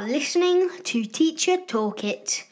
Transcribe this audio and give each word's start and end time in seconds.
are 0.00 0.08
listening 0.08 0.70
to 0.82 1.04
Teacher 1.04 1.58
Toolkit, 1.58 2.44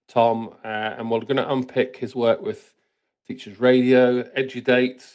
Tom, 0.08 0.56
uh, 0.66 0.68
and 0.98 1.12
we're 1.12 1.20
going 1.20 1.38
to 1.38 1.52
unpick 1.54 1.98
his 1.98 2.16
work 2.16 2.42
with 2.42 2.74
Teachers 3.28 3.60
Radio, 3.60 4.24
EduDate. 4.36 5.06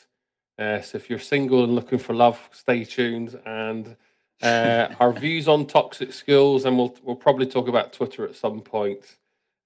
Uh, 0.59 0.81
so 0.81 0.97
if 0.97 1.09
you're 1.11 1.19
single 1.19 1.63
and 1.65 1.75
looking 1.75 1.99
for 1.99 2.15
love, 2.15 2.39
stay 2.53 2.85
tuned. 2.85 3.39
And 3.47 3.97
uh, 4.43 4.89
our 4.99 5.13
views 5.13 5.47
on 5.49 5.67
toxic 5.67 6.13
skills, 6.13 6.65
and 6.65 6.77
we'll 6.77 6.97
we'll 7.03 7.17
probably 7.17 7.47
talk 7.47 7.69
about 7.69 7.93
Twitter 7.93 8.25
at 8.27 8.35
some 8.35 8.61
point. 8.61 9.17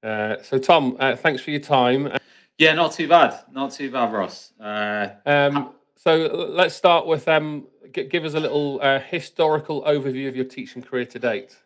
Uh, 0.02 0.36
so 0.42 0.58
Tom, 0.58 0.96
uh, 0.98 1.14
thanks 1.16 1.40
for 1.42 1.50
your 1.50 1.60
time. 1.60 2.12
Yeah, 2.58 2.74
not 2.74 2.92
too 2.92 3.08
bad. 3.08 3.38
Not 3.52 3.70
too 3.72 3.90
bad, 3.90 4.12
Ross. 4.12 4.52
Uh, 4.60 5.08
Um, 5.24 5.70
so 5.96 6.16
let's 6.50 6.74
start 6.74 7.06
with 7.06 7.28
um, 7.28 7.66
g- 7.94 8.04
give 8.04 8.24
us 8.24 8.34
a 8.34 8.40
little 8.40 8.80
uh, 8.82 8.98
historical 8.98 9.82
overview 9.82 10.28
of 10.28 10.34
your 10.34 10.44
teaching 10.44 10.82
career 10.82 11.04
to 11.06 11.18
date. 11.18 11.56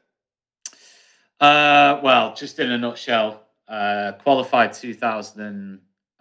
uh, 1.41 2.01
well, 2.03 2.35
just 2.35 2.59
in 2.59 2.71
a 2.71 2.79
nutshell, 2.79 3.43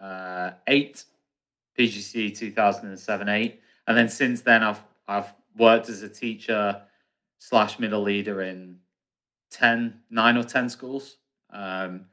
uh, 0.00 0.50
eight, 0.66 1.04
PGCE 1.78 2.36
2007 2.36 3.28
8, 3.28 3.60
and 3.86 3.96
then 3.96 4.08
since 4.08 4.40
then 4.42 4.62
I've 4.62 4.82
I've 5.08 5.32
worked 5.56 5.88
as 5.88 6.02
a 6.02 6.08
teacher 6.08 6.82
slash 7.38 7.78
middle 7.78 8.02
leader 8.02 8.42
in 8.42 8.78
10, 9.50 10.00
nine 10.10 10.36
or 10.36 10.42
ten 10.42 10.68
schools 10.68 11.16
um, 11.50 12.06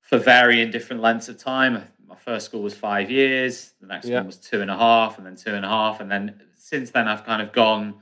for 0.00 0.18
varying 0.18 0.70
different 0.70 1.02
lengths 1.02 1.28
of 1.28 1.36
time. 1.38 1.82
My 2.06 2.14
first 2.16 2.46
school 2.46 2.62
was 2.62 2.74
five 2.74 3.10
years, 3.10 3.74
the 3.80 3.86
next 3.86 4.06
Yeah. 4.06 4.16
one 4.18 4.26
was 4.26 4.36
two 4.38 4.62
and 4.62 4.70
a 4.70 4.76
half, 4.76 5.18
and 5.18 5.26
then 5.26 5.36
two 5.36 5.54
and 5.54 5.64
a 5.64 5.68
half, 5.68 6.00
and 6.00 6.10
then 6.10 6.40
since 6.54 6.90
then 6.90 7.08
I've 7.08 7.24
kind 7.24 7.42
of 7.42 7.52
gone 7.52 7.94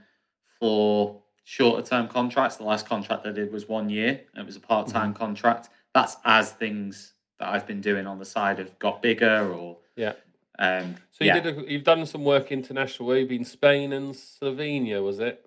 for 0.60 1.22
shorter 1.44 1.82
term 1.86 2.06
contracts. 2.08 2.56
The 2.56 2.64
last 2.64 2.86
contract 2.86 3.26
I 3.26 3.32
did 3.32 3.52
was 3.52 3.68
one 3.68 3.88
year, 3.88 4.20
and 4.32 4.42
it 4.42 4.46
was 4.46 4.56
a 4.56 4.60
part 4.60 4.88
time 4.88 5.14
contract. 5.14 5.70
That's 5.94 6.16
as 6.24 6.52
things 6.52 7.14
that 7.38 7.48
I've 7.48 7.66
been 7.66 7.80
doing 7.80 8.06
on 8.06 8.18
the 8.18 8.24
side 8.24 8.58
have 8.58 8.78
got 8.78 9.02
bigger, 9.02 9.52
or 9.52 9.78
Yeah. 9.96 10.14
um, 10.58 10.96
So 11.10 11.24
you 11.24 11.28
yeah. 11.28 11.40
did 11.40 11.58
a, 11.58 11.70
you've 11.70 11.84
done 11.84 12.06
some 12.06 12.24
work 12.24 12.50
internationally. 12.52 13.20
You've 13.20 13.28
been 13.28 13.44
Spain 13.44 13.92
and 13.92 14.14
Slovenia, 14.14 15.02
was 15.04 15.18
it? 15.18 15.44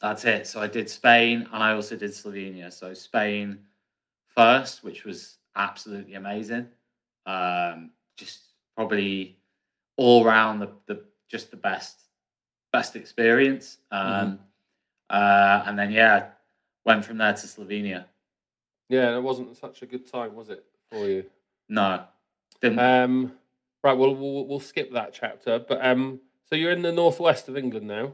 That's 0.00 0.24
it. 0.24 0.46
So 0.46 0.60
I 0.60 0.66
did 0.68 0.88
Spain 0.88 1.48
and 1.52 1.62
I 1.62 1.72
also 1.72 1.96
did 1.96 2.10
Slovenia. 2.12 2.72
So 2.72 2.94
Spain 2.94 3.58
first, 4.34 4.84
which 4.84 5.04
was 5.04 5.38
absolutely 5.56 6.14
amazing. 6.14 6.68
Um, 7.26 7.90
just 8.16 8.40
probably 8.76 9.36
all 9.96 10.24
round 10.24 10.62
the, 10.62 10.70
the 10.86 11.04
just 11.28 11.50
the 11.50 11.56
best 11.56 12.02
best 12.72 12.96
experience. 12.96 13.78
Um, 13.90 14.38
uh, 15.10 15.64
and 15.66 15.78
then 15.78 15.90
yeah, 15.90 16.28
went 16.84 17.04
from 17.04 17.18
there 17.18 17.32
to 17.32 17.46
Slovenia. 17.46 18.04
Yeah, 18.88 19.16
it 19.16 19.22
wasn't 19.22 19.54
such 19.56 19.82
a 19.82 19.86
good 19.86 20.06
time, 20.10 20.34
was 20.34 20.48
it 20.48 20.64
for 20.90 21.06
you? 21.06 21.24
No, 21.68 22.04
didn't. 22.60 22.78
Um, 22.78 23.32
right. 23.82 23.96
Well, 23.96 24.14
we'll 24.14 24.46
we'll 24.46 24.60
skip 24.60 24.92
that 24.92 25.12
chapter. 25.12 25.58
But 25.58 25.84
um, 25.84 26.20
so 26.48 26.56
you're 26.56 26.72
in 26.72 26.82
the 26.82 26.92
northwest 26.92 27.48
of 27.48 27.56
England 27.56 27.86
now. 27.86 28.12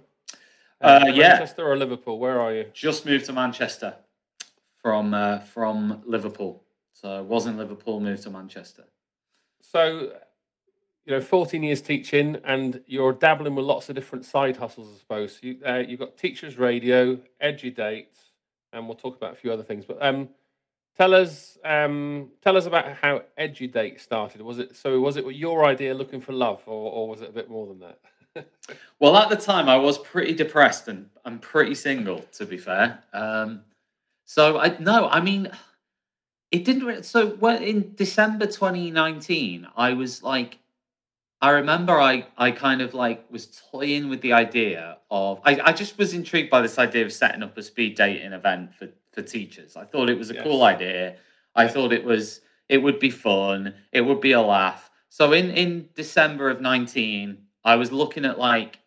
Uh, 0.81 1.07
yeah. 1.07 1.29
Manchester 1.29 1.67
or 1.67 1.77
Liverpool? 1.77 2.19
Where 2.19 2.41
are 2.41 2.53
you? 2.53 2.67
just 2.75 3.07
moved 3.07 3.27
to 3.27 3.33
Manchester 3.33 3.95
from 4.83 5.15
uh, 5.15 5.39
from 5.39 6.03
Liverpool. 6.05 6.63
So 6.93 7.23
was 7.23 7.47
in 7.47 7.57
Liverpool, 7.57 8.01
moved 8.01 8.23
to 8.23 8.31
Manchester. 8.31 8.85
So, 9.61 10.13
you 11.05 11.13
know, 11.13 11.21
14 11.21 11.63
years 11.63 11.83
teaching, 11.83 12.39
and 12.45 12.81
you're 12.87 13.13
dabbling 13.13 13.55
with 13.55 13.65
lots 13.65 13.89
of 13.89 13.95
different 13.95 14.25
side 14.25 14.57
hustles, 14.57 14.89
I 14.95 14.99
suppose. 14.99 15.39
You 15.43 15.59
uh, 15.67 15.83
you've 15.87 16.01
got 16.01 16.17
Teachers 16.17 16.59
Radio, 16.59 17.19
EduDate, 17.41 18.17
and 18.73 18.87
we'll 18.87 18.97
talk 18.97 19.17
about 19.17 19.33
a 19.33 19.37
few 19.37 19.53
other 19.53 19.63
things. 19.63 19.85
But 19.85 19.99
um, 20.01 20.29
tell 20.97 21.15
us 21.15 21.59
um, 21.65 22.31
tell 22.43 22.57
us 22.57 22.67
about 22.67 22.93
how 23.01 23.23
EduDate 23.39 24.01
started. 24.01 24.43
Was 24.43 24.59
it 24.59 24.77
so? 24.77 25.01
Was 25.01 25.17
it 25.17 25.25
your 25.35 25.65
idea, 25.65 25.95
looking 25.95 26.21
for 26.21 26.33
love, 26.33 26.63
or, 26.67 26.93
or 26.93 27.09
was 27.09 27.21
it 27.23 27.31
a 27.31 27.33
bit 27.33 27.51
more 27.51 27.67
than 27.67 27.81
that? 27.81 27.99
Well, 28.99 29.17
at 29.17 29.29
the 29.29 29.37
time, 29.37 29.69
I 29.69 29.77
was 29.77 29.99
pretty 29.99 30.35
depressed 30.35 30.89
and 30.89 31.11
I'm 31.25 31.39
pretty 31.39 31.75
single, 31.75 32.21
to 32.33 32.47
be 32.47 32.57
fair. 32.57 33.01
Um, 33.13 33.63
so 34.25 34.59
I 34.59 34.77
no, 34.79 35.09
I 35.09 35.21
mean, 35.21 35.51
it 36.51 36.65
didn't. 36.65 36.85
Really, 36.85 37.03
so 37.03 37.31
when 37.37 37.63
in 37.63 37.95
December 37.97 38.47
2019, 38.47 39.69
I 39.77 39.93
was 39.93 40.23
like, 40.23 40.59
I 41.41 41.51
remember 41.51 42.01
I 42.01 42.27
I 42.39 42.51
kind 42.51 42.81
of 42.81 42.95
like 42.95 43.31
was 43.31 43.63
toying 43.71 44.09
with 44.09 44.21
the 44.23 44.33
idea 44.33 44.99
of 45.11 45.41
I, 45.45 45.61
I 45.63 45.73
just 45.73 45.99
was 45.99 46.15
intrigued 46.15 46.51
by 46.51 46.63
this 46.63 46.79
idea 46.79 47.05
of 47.05 47.13
setting 47.13 47.43
up 47.43 47.57
a 47.59 47.63
speed 47.63 47.97
dating 47.97 48.33
event 48.33 48.75
for 48.75 48.89
for 49.15 49.23
teachers. 49.23 49.77
I 49.77 49.85
thought 49.85 50.11
it 50.11 50.19
was 50.19 50.31
a 50.31 50.43
cool 50.43 50.63
idea. 50.63 51.17
I 51.55 51.69
thought 51.69 51.93
it 51.93 52.05
was 52.05 52.41
it 52.69 52.79
would 52.79 52.99
be 52.99 53.11
fun. 53.11 53.75
It 53.93 54.01
would 54.03 54.21
be 54.21 54.33
a 54.33 54.41
laugh. 54.41 54.91
So 55.09 55.33
in 55.33 55.51
in 55.51 55.89
December 55.95 56.51
of 56.51 56.61
19, 56.61 57.39
I 57.65 57.77
was 57.77 57.93
looking 57.93 58.25
at 58.25 58.39
like 58.39 58.81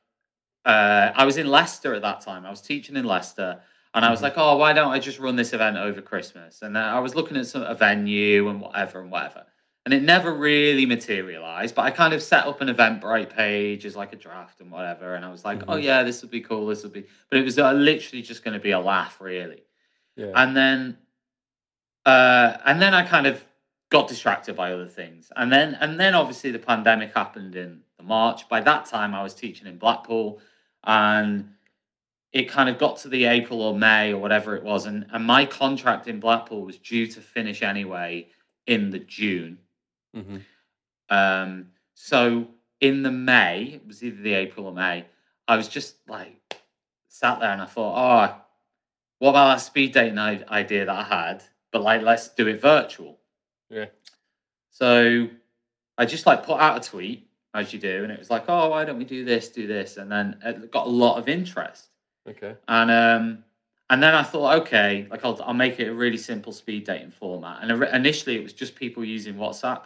uh, 0.66 1.14
I 1.16 1.24
was 1.24 1.38
in 1.38 1.48
Leicester 1.48 1.94
at 1.94 2.02
that 2.02 2.22
time. 2.22 2.46
I 2.46 2.50
was 2.50 2.62
teaching 2.62 2.98
in 2.98 3.06
Leicester, 3.06 3.62
and 3.94 4.04
I 4.04 4.12
was 4.12 4.22
like, 4.22 4.34
"Oh, 4.36 4.58
why 4.58 4.74
don't 4.74 4.92
I 4.92 5.00
just 5.00 5.18
run 5.18 5.38
this 5.38 5.54
event 5.54 5.78
over 5.78 6.02
Christmas?" 6.02 6.62
And 6.62 6.76
uh, 6.76 6.82
I 6.82 7.00
was 7.00 7.16
looking 7.16 7.38
at 7.38 7.48
some 7.48 7.64
a 7.64 7.74
venue 7.74 8.50
and 8.50 8.60
whatever 8.60 9.00
and 9.00 9.10
whatever, 9.10 9.46
and 9.86 9.94
it 9.94 10.04
never 10.04 10.34
really 10.34 10.86
materialized. 10.86 11.74
But 11.74 11.84
I 11.84 11.92
kind 11.92 12.14
of 12.14 12.22
set 12.22 12.46
up 12.46 12.60
an 12.60 12.68
Eventbrite 12.68 13.30
page 13.30 13.86
as 13.86 13.96
like 13.96 14.12
a 14.12 14.18
draft 14.18 14.60
and 14.60 14.70
whatever, 14.70 15.16
and 15.16 15.24
I 15.24 15.32
was 15.32 15.46
like, 15.46 15.64
"Oh 15.70 15.78
yeah, 15.78 16.04
this 16.04 16.22
would 16.22 16.32
be 16.32 16.42
cool. 16.42 16.68
This 16.68 16.84
would 16.84 16.92
be," 16.92 17.06
but 17.30 17.40
it 17.40 17.46
was 17.46 17.58
uh, 17.58 17.72
literally 17.72 18.22
just 18.22 18.44
going 18.44 18.54
to 18.54 18.60
be 18.60 18.72
a 18.72 18.80
laugh, 18.80 19.22
really. 19.22 19.64
Yeah. 20.18 20.32
And 20.36 20.58
then, 20.58 20.98
uh, 22.06 22.58
and 22.66 22.82
then 22.82 22.94
I 22.94 23.04
kind 23.04 23.28
of 23.28 23.44
got 23.90 24.10
distracted 24.10 24.56
by 24.56 24.74
other 24.74 24.88
things, 24.88 25.32
and 25.36 25.52
then 25.52 25.78
and 25.80 26.00
then 26.00 26.16
obviously 26.16 26.52
the 26.52 26.60
pandemic 26.60 27.14
happened 27.14 27.56
in 27.56 27.82
the 27.98 28.04
March. 28.04 28.50
By 28.50 28.60
that 28.62 28.86
time, 28.86 29.16
I 29.16 29.24
was 29.24 29.34
teaching 29.34 29.68
in 29.68 29.78
Blackpool, 29.78 30.42
and 30.84 31.54
it 32.34 32.50
kind 32.50 32.68
of 32.68 32.78
got 32.78 32.98
to 32.98 33.10
the 33.10 33.26
April 33.26 33.62
or 33.62 33.78
May 33.78 34.12
or 34.12 34.18
whatever 34.18 34.56
it 34.56 34.64
was, 34.64 34.86
and 34.86 35.06
and 35.14 35.24
my 35.24 35.46
contract 35.46 36.08
in 36.08 36.20
Blackpool 36.20 36.64
was 36.64 36.78
due 36.78 37.08
to 37.08 37.22
finish 37.22 37.62
anyway 37.62 38.28
in 38.66 38.90
the 38.90 39.00
June. 39.00 39.60
hmm 40.14 40.38
Um, 41.10 41.68
so 41.94 42.48
in 42.82 43.04
the 43.04 43.12
May, 43.12 43.64
it 43.76 43.88
was 43.88 44.04
either 44.04 44.22
the 44.22 44.34
April 44.34 44.66
or 44.66 44.74
May, 44.74 45.06
I 45.48 45.56
was 45.56 45.68
just 45.68 45.96
like 46.08 46.62
sat 47.08 47.40
there 47.40 47.52
and 47.52 47.62
I 47.62 47.66
thought, 47.66 47.96
oh, 47.98 48.42
what 49.20 49.32
about 49.32 49.56
that 49.56 49.62
speed 49.62 49.94
dating 49.94 50.18
idea 50.20 50.86
that 50.86 50.96
I 50.96 51.04
had? 51.04 51.44
But 51.72 51.82
like, 51.82 52.02
let's 52.02 52.30
do 52.30 52.48
it 52.48 52.62
virtual. 52.62 53.20
Yeah. 53.70 53.86
So 54.72 55.28
I 55.98 56.06
just 56.06 56.26
like 56.26 56.46
put 56.46 56.60
out 56.60 56.78
a 56.86 56.90
tweet 56.90 57.28
as 57.54 57.74
you 57.74 57.80
do, 57.80 58.04
and 58.04 58.12
it 58.12 58.20
was 58.20 58.30
like, 58.30 58.46
oh, 58.48 58.70
why 58.70 58.86
don't 58.86 58.98
we 58.98 59.06
do 59.06 59.26
this, 59.26 59.50
do 59.50 59.66
this, 59.68 59.98
and 59.98 60.12
then 60.12 60.38
it 60.44 60.72
got 60.72 60.86
a 60.86 60.90
lot 60.90 61.18
of 61.18 61.28
interest. 61.28 61.88
Okay. 62.30 62.56
And 62.68 62.92
um, 62.92 63.44
and 63.90 64.04
then 64.04 64.14
I 64.14 64.22
thought, 64.24 64.62
okay, 64.62 65.08
like 65.10 65.24
I'll, 65.26 65.42
I'll 65.44 65.54
make 65.54 65.80
it 65.80 65.88
a 65.88 65.94
really 65.94 66.18
simple 66.18 66.52
speed 66.52 66.86
dating 66.86 67.12
format. 67.12 67.60
And 67.64 67.84
initially, 67.86 68.36
it 68.36 68.44
was 68.44 68.54
just 68.54 68.76
people 68.76 69.04
using 69.04 69.36
WhatsApp, 69.36 69.84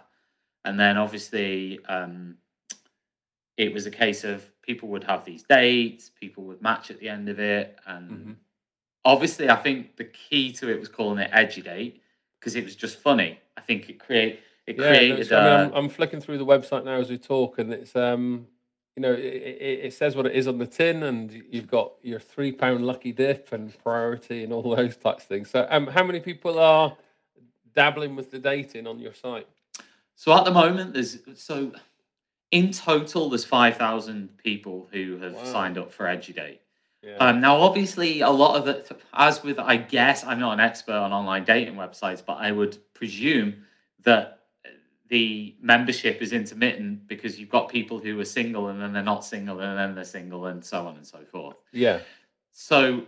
and 0.65 0.79
then 0.79 0.97
obviously, 0.97 1.79
um, 1.85 2.35
it 3.57 3.73
was 3.73 3.85
a 3.85 3.91
case 3.91 4.23
of 4.23 4.43
people 4.63 4.89
would 4.89 5.03
have 5.03 5.23
these 5.23 5.43
dates, 5.43 6.09
people 6.09 6.43
would 6.45 6.61
match 6.61 6.91
at 6.91 6.99
the 6.99 7.09
end 7.09 7.29
of 7.29 7.39
it, 7.39 7.77
and 7.85 8.09
Mhm. 8.09 8.35
Obviously, 9.03 9.50
I 9.50 9.56
think 9.56 9.95
the 9.98 10.06
key 10.06 10.51
to 10.53 10.69
it 10.69 10.80
was 10.80 10.89
calling 10.89 11.18
it 11.19 11.30
EduDate 11.33 12.01
because 12.39 12.56
it 12.56 12.63
was 12.63 12.75
just 12.75 13.00
funny. 13.00 13.39
I 13.57 13.62
think 13.62 13.89
it 13.89 14.00
create 14.00 14.39
it 14.68 14.77
Yeah, 14.77 14.83
no, 14.92 14.98
created. 14.98 15.27
so, 15.27 15.39
I 15.39 15.44
mean, 15.44 15.53
I'm, 15.53 15.74
uh, 15.74 15.77
I'm 15.77 15.89
flicking 15.89 16.21
through 16.21 16.38
the 16.38 16.45
website 16.45 16.86
now 16.86 16.95
as 17.00 17.09
we 17.09 17.18
talk, 17.18 17.57
and 17.59 17.74
it's 17.74 17.95
um, 17.95 18.45
you 18.95 19.01
know, 19.01 19.13
it, 19.13 19.24
it, 19.24 19.80
it 19.86 19.94
says 19.94 20.15
what 20.15 20.25
it 20.27 20.33
is 20.33 20.48
on 20.48 20.57
the 20.59 20.68
tin, 20.68 21.03
and 21.03 21.31
you've 21.50 21.68
got 21.68 21.94
your 22.03 22.19
three 22.19 22.51
pound 22.51 22.86
lucky 22.86 23.12
dip 23.12 23.51
and 23.53 23.75
priority 23.83 24.44
and 24.44 24.53
all 24.53 24.62
those 24.75 24.98
types 24.98 25.24
of 25.24 25.30
things. 25.30 25.50
So, 25.50 25.65
um, 25.69 25.88
how 25.88 26.03
many 26.03 26.19
people 26.19 26.59
are 26.59 26.95
dabbling 27.74 28.15
with 28.15 28.30
the 28.31 28.38
dating 28.39 28.86
on 28.86 29.00
your 29.00 29.13
site? 29.13 29.48
So 30.15 30.31
at 30.38 30.45
the 30.45 30.51
moment, 30.51 30.94
there's 30.94 31.18
so 31.36 31.71
in 32.51 32.71
total 32.71 33.30
there's 33.30 33.45
five 33.45 33.77
thousand 33.77 34.38
people 34.38 34.88
who 34.92 35.18
have 35.18 35.33
Wow. 35.33 35.44
signed 35.44 35.77
up 35.80 35.92
for 35.92 36.06
EduDate. 36.07 36.62
Yeah. 37.03 37.18
Um, 37.18 37.42
now, 37.42 37.57
obviously, 37.57 38.21
a 38.21 38.30
lot 38.30 38.57
of 38.57 38.68
it, 38.68 38.92
as 39.13 39.44
with 39.44 39.57
I 39.57 39.77
guess 39.77 40.24
I'm 40.24 40.39
not 40.39 40.53
an 40.53 40.59
expert 40.59 40.94
on 40.94 41.12
online 41.12 41.44
dating 41.44 41.75
websites, 41.75 42.24
but 42.24 42.33
I 42.33 42.51
would 42.51 42.77
presume 42.94 43.63
that 44.03 44.39
the 45.09 45.56
membership 45.62 46.21
is 46.21 46.31
intermittent 46.31 47.06
because 47.07 47.38
you've 47.39 47.50
got 47.50 47.69
people 47.69 48.00
who 48.00 48.18
are 48.19 48.25
single 48.25 48.69
and 48.69 48.81
then 48.81 48.94
they're 48.94 49.03
not 49.03 49.25
single 49.25 49.59
and 49.59 49.77
then 49.77 49.94
they're 49.94 50.06
single 50.06 50.45
and 50.45 50.63
so 50.63 50.88
on 50.88 50.95
and 50.95 51.06
so 51.06 51.19
forth. 51.30 51.57
yeah. 51.71 52.00
So, 52.53 53.03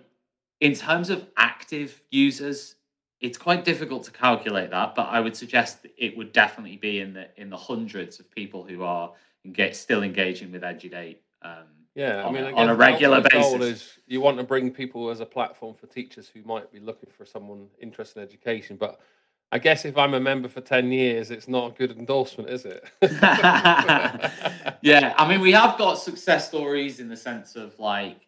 in 0.59 0.73
terms 0.73 1.09
of 1.09 1.27
active 1.37 2.01
users, 2.09 2.75
it's 3.19 3.37
quite 3.37 3.63
difficult 3.63 4.03
to 4.03 4.11
calculate 4.11 4.71
that, 4.71 4.95
but 4.95 5.03
I 5.03 5.19
would 5.19 5.35
suggest 5.35 5.81
that 5.83 5.91
it 5.97 6.15
would 6.17 6.33
definitely 6.33 6.77
be 6.77 6.99
in 6.99 7.13
the 7.13 7.27
in 7.37 7.49
the 7.49 7.57
hundreds 7.57 8.19
of 8.19 8.29
people 8.31 8.63
who 8.63 8.83
are 8.83 9.11
engage, 9.45 9.75
still 9.75 10.03
engaging 10.03 10.51
with 10.51 10.63
EduDate. 10.63 11.21
Um, 11.41 11.82
Yeah, 11.95 12.21
I 12.21 12.23
on 12.23 12.33
mean, 12.33 12.43
I 12.43 12.51
on 12.53 12.69
a 12.69 12.75
regular 12.75 13.21
basis. 13.21 13.61
is 13.61 13.99
you 14.07 14.19
want 14.19 14.37
to 14.37 14.43
bring 14.43 14.71
people 14.71 15.09
as 15.09 15.19
a 15.19 15.25
platform 15.25 15.75
for 15.75 15.85
teachers 15.87 16.27
who 16.27 16.41
might 16.43 16.71
be 16.71 16.79
looking 16.79 17.09
for 17.15 17.25
someone 17.25 17.67
interested 17.79 18.19
in 18.19 18.27
education. 18.27 18.77
But 18.77 18.99
I 19.51 19.59
guess 19.59 19.85
if 19.85 19.95
I'm 19.95 20.15
a 20.15 20.19
member 20.19 20.49
for 20.49 20.61
ten 20.61 20.91
years, 20.91 21.29
it's 21.29 21.47
not 21.47 21.71
a 21.71 21.75
good 21.75 21.91
endorsement, 21.91 22.49
is 22.49 22.65
it? 22.65 22.83
yeah, 24.81 25.13
I 25.17 25.27
mean, 25.27 25.39
we 25.39 25.51
have 25.51 25.77
got 25.77 25.95
success 25.95 26.47
stories 26.47 26.99
in 26.99 27.09
the 27.09 27.17
sense 27.17 27.55
of 27.55 27.77
like 27.79 28.27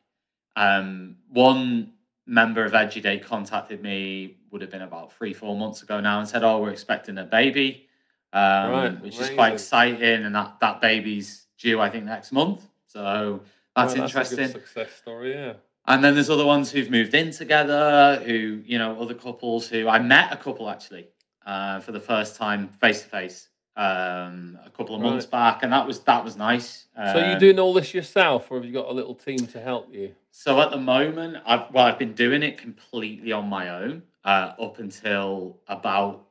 um, 0.55 1.17
one 1.29 1.93
member 2.27 2.63
of 2.65 2.73
EduDate 2.75 3.23
contacted 3.23 3.81
me 3.81 4.37
would 4.51 4.61
have 4.61 4.71
been 4.71 4.83
about 4.83 5.11
three, 5.11 5.33
four 5.33 5.57
months 5.57 5.81
ago 5.81 5.99
now 5.99 6.19
and 6.19 6.27
said, 6.27 6.43
"Oh, 6.43 6.59
we're 6.59 6.69
expecting 6.69 7.17
a 7.17 7.23
baby," 7.23 7.87
um, 8.31 8.71
Right, 8.71 9.01
which 9.01 9.19
is 9.19 9.31
quite 9.31 9.53
exciting, 9.53 10.23
and 10.23 10.35
that 10.35 10.59
that 10.61 10.81
baby's 10.81 11.47
due, 11.57 11.81
I 11.81 11.89
think, 11.89 12.05
next 12.05 12.31
month. 12.31 12.67
So 12.85 13.41
that's 13.75 13.93
Well, 13.93 14.03
interesting. 14.03 14.47
success 14.47 14.91
story, 14.95 15.33
yeah. 15.33 15.53
And 15.87 16.03
then 16.03 16.15
there's 16.15 16.29
other 16.31 16.45
ones 16.45 16.71
who've 16.71 16.89
moved 16.89 17.13
in 17.13 17.29
together, 17.31 18.21
who, 18.25 18.61
you 18.65 18.77
know, 18.79 18.99
other 18.99 19.13
couples 19.13 19.67
who 19.67 19.87
I 19.87 19.99
met 19.99 20.33
a 20.33 20.37
couple 20.37 20.67
actually 20.69 21.09
uh, 21.45 21.79
for 21.79 21.91
the 21.91 21.99
first 21.99 22.35
time 22.37 22.69
face 22.69 23.03
to 23.03 23.07
face 23.07 23.49
um, 23.77 24.57
a 24.65 24.69
couple 24.71 24.95
of 24.95 25.01
months 25.01 25.25
back, 25.25 25.61
and 25.61 25.71
that 25.73 25.85
was 25.85 25.99
that 26.01 26.23
was 26.23 26.37
nice. 26.37 26.87
So 26.95 27.17
you 27.19 27.33
Um, 27.33 27.39
doing 27.39 27.59
all 27.59 27.73
this 27.73 27.93
yourself, 27.93 28.49
or 28.49 28.55
have 28.57 28.65
you 28.65 28.71
got 28.71 28.87
a 28.87 28.93
little 28.93 29.13
team 29.13 29.45
to 29.47 29.59
help 29.61 29.93
you? 29.93 30.15
So 30.31 30.61
at 30.61 30.71
the 30.71 30.77
moment, 30.77 31.37
I've 31.45 31.71
well, 31.73 31.85
I've 31.85 31.99
been 31.99 32.13
doing 32.13 32.41
it 32.41 32.57
completely 32.57 33.31
on 33.33 33.47
my 33.49 33.69
own 33.69 34.03
uh, 34.23 34.53
up 34.59 34.79
until 34.79 35.59
about 35.67 36.25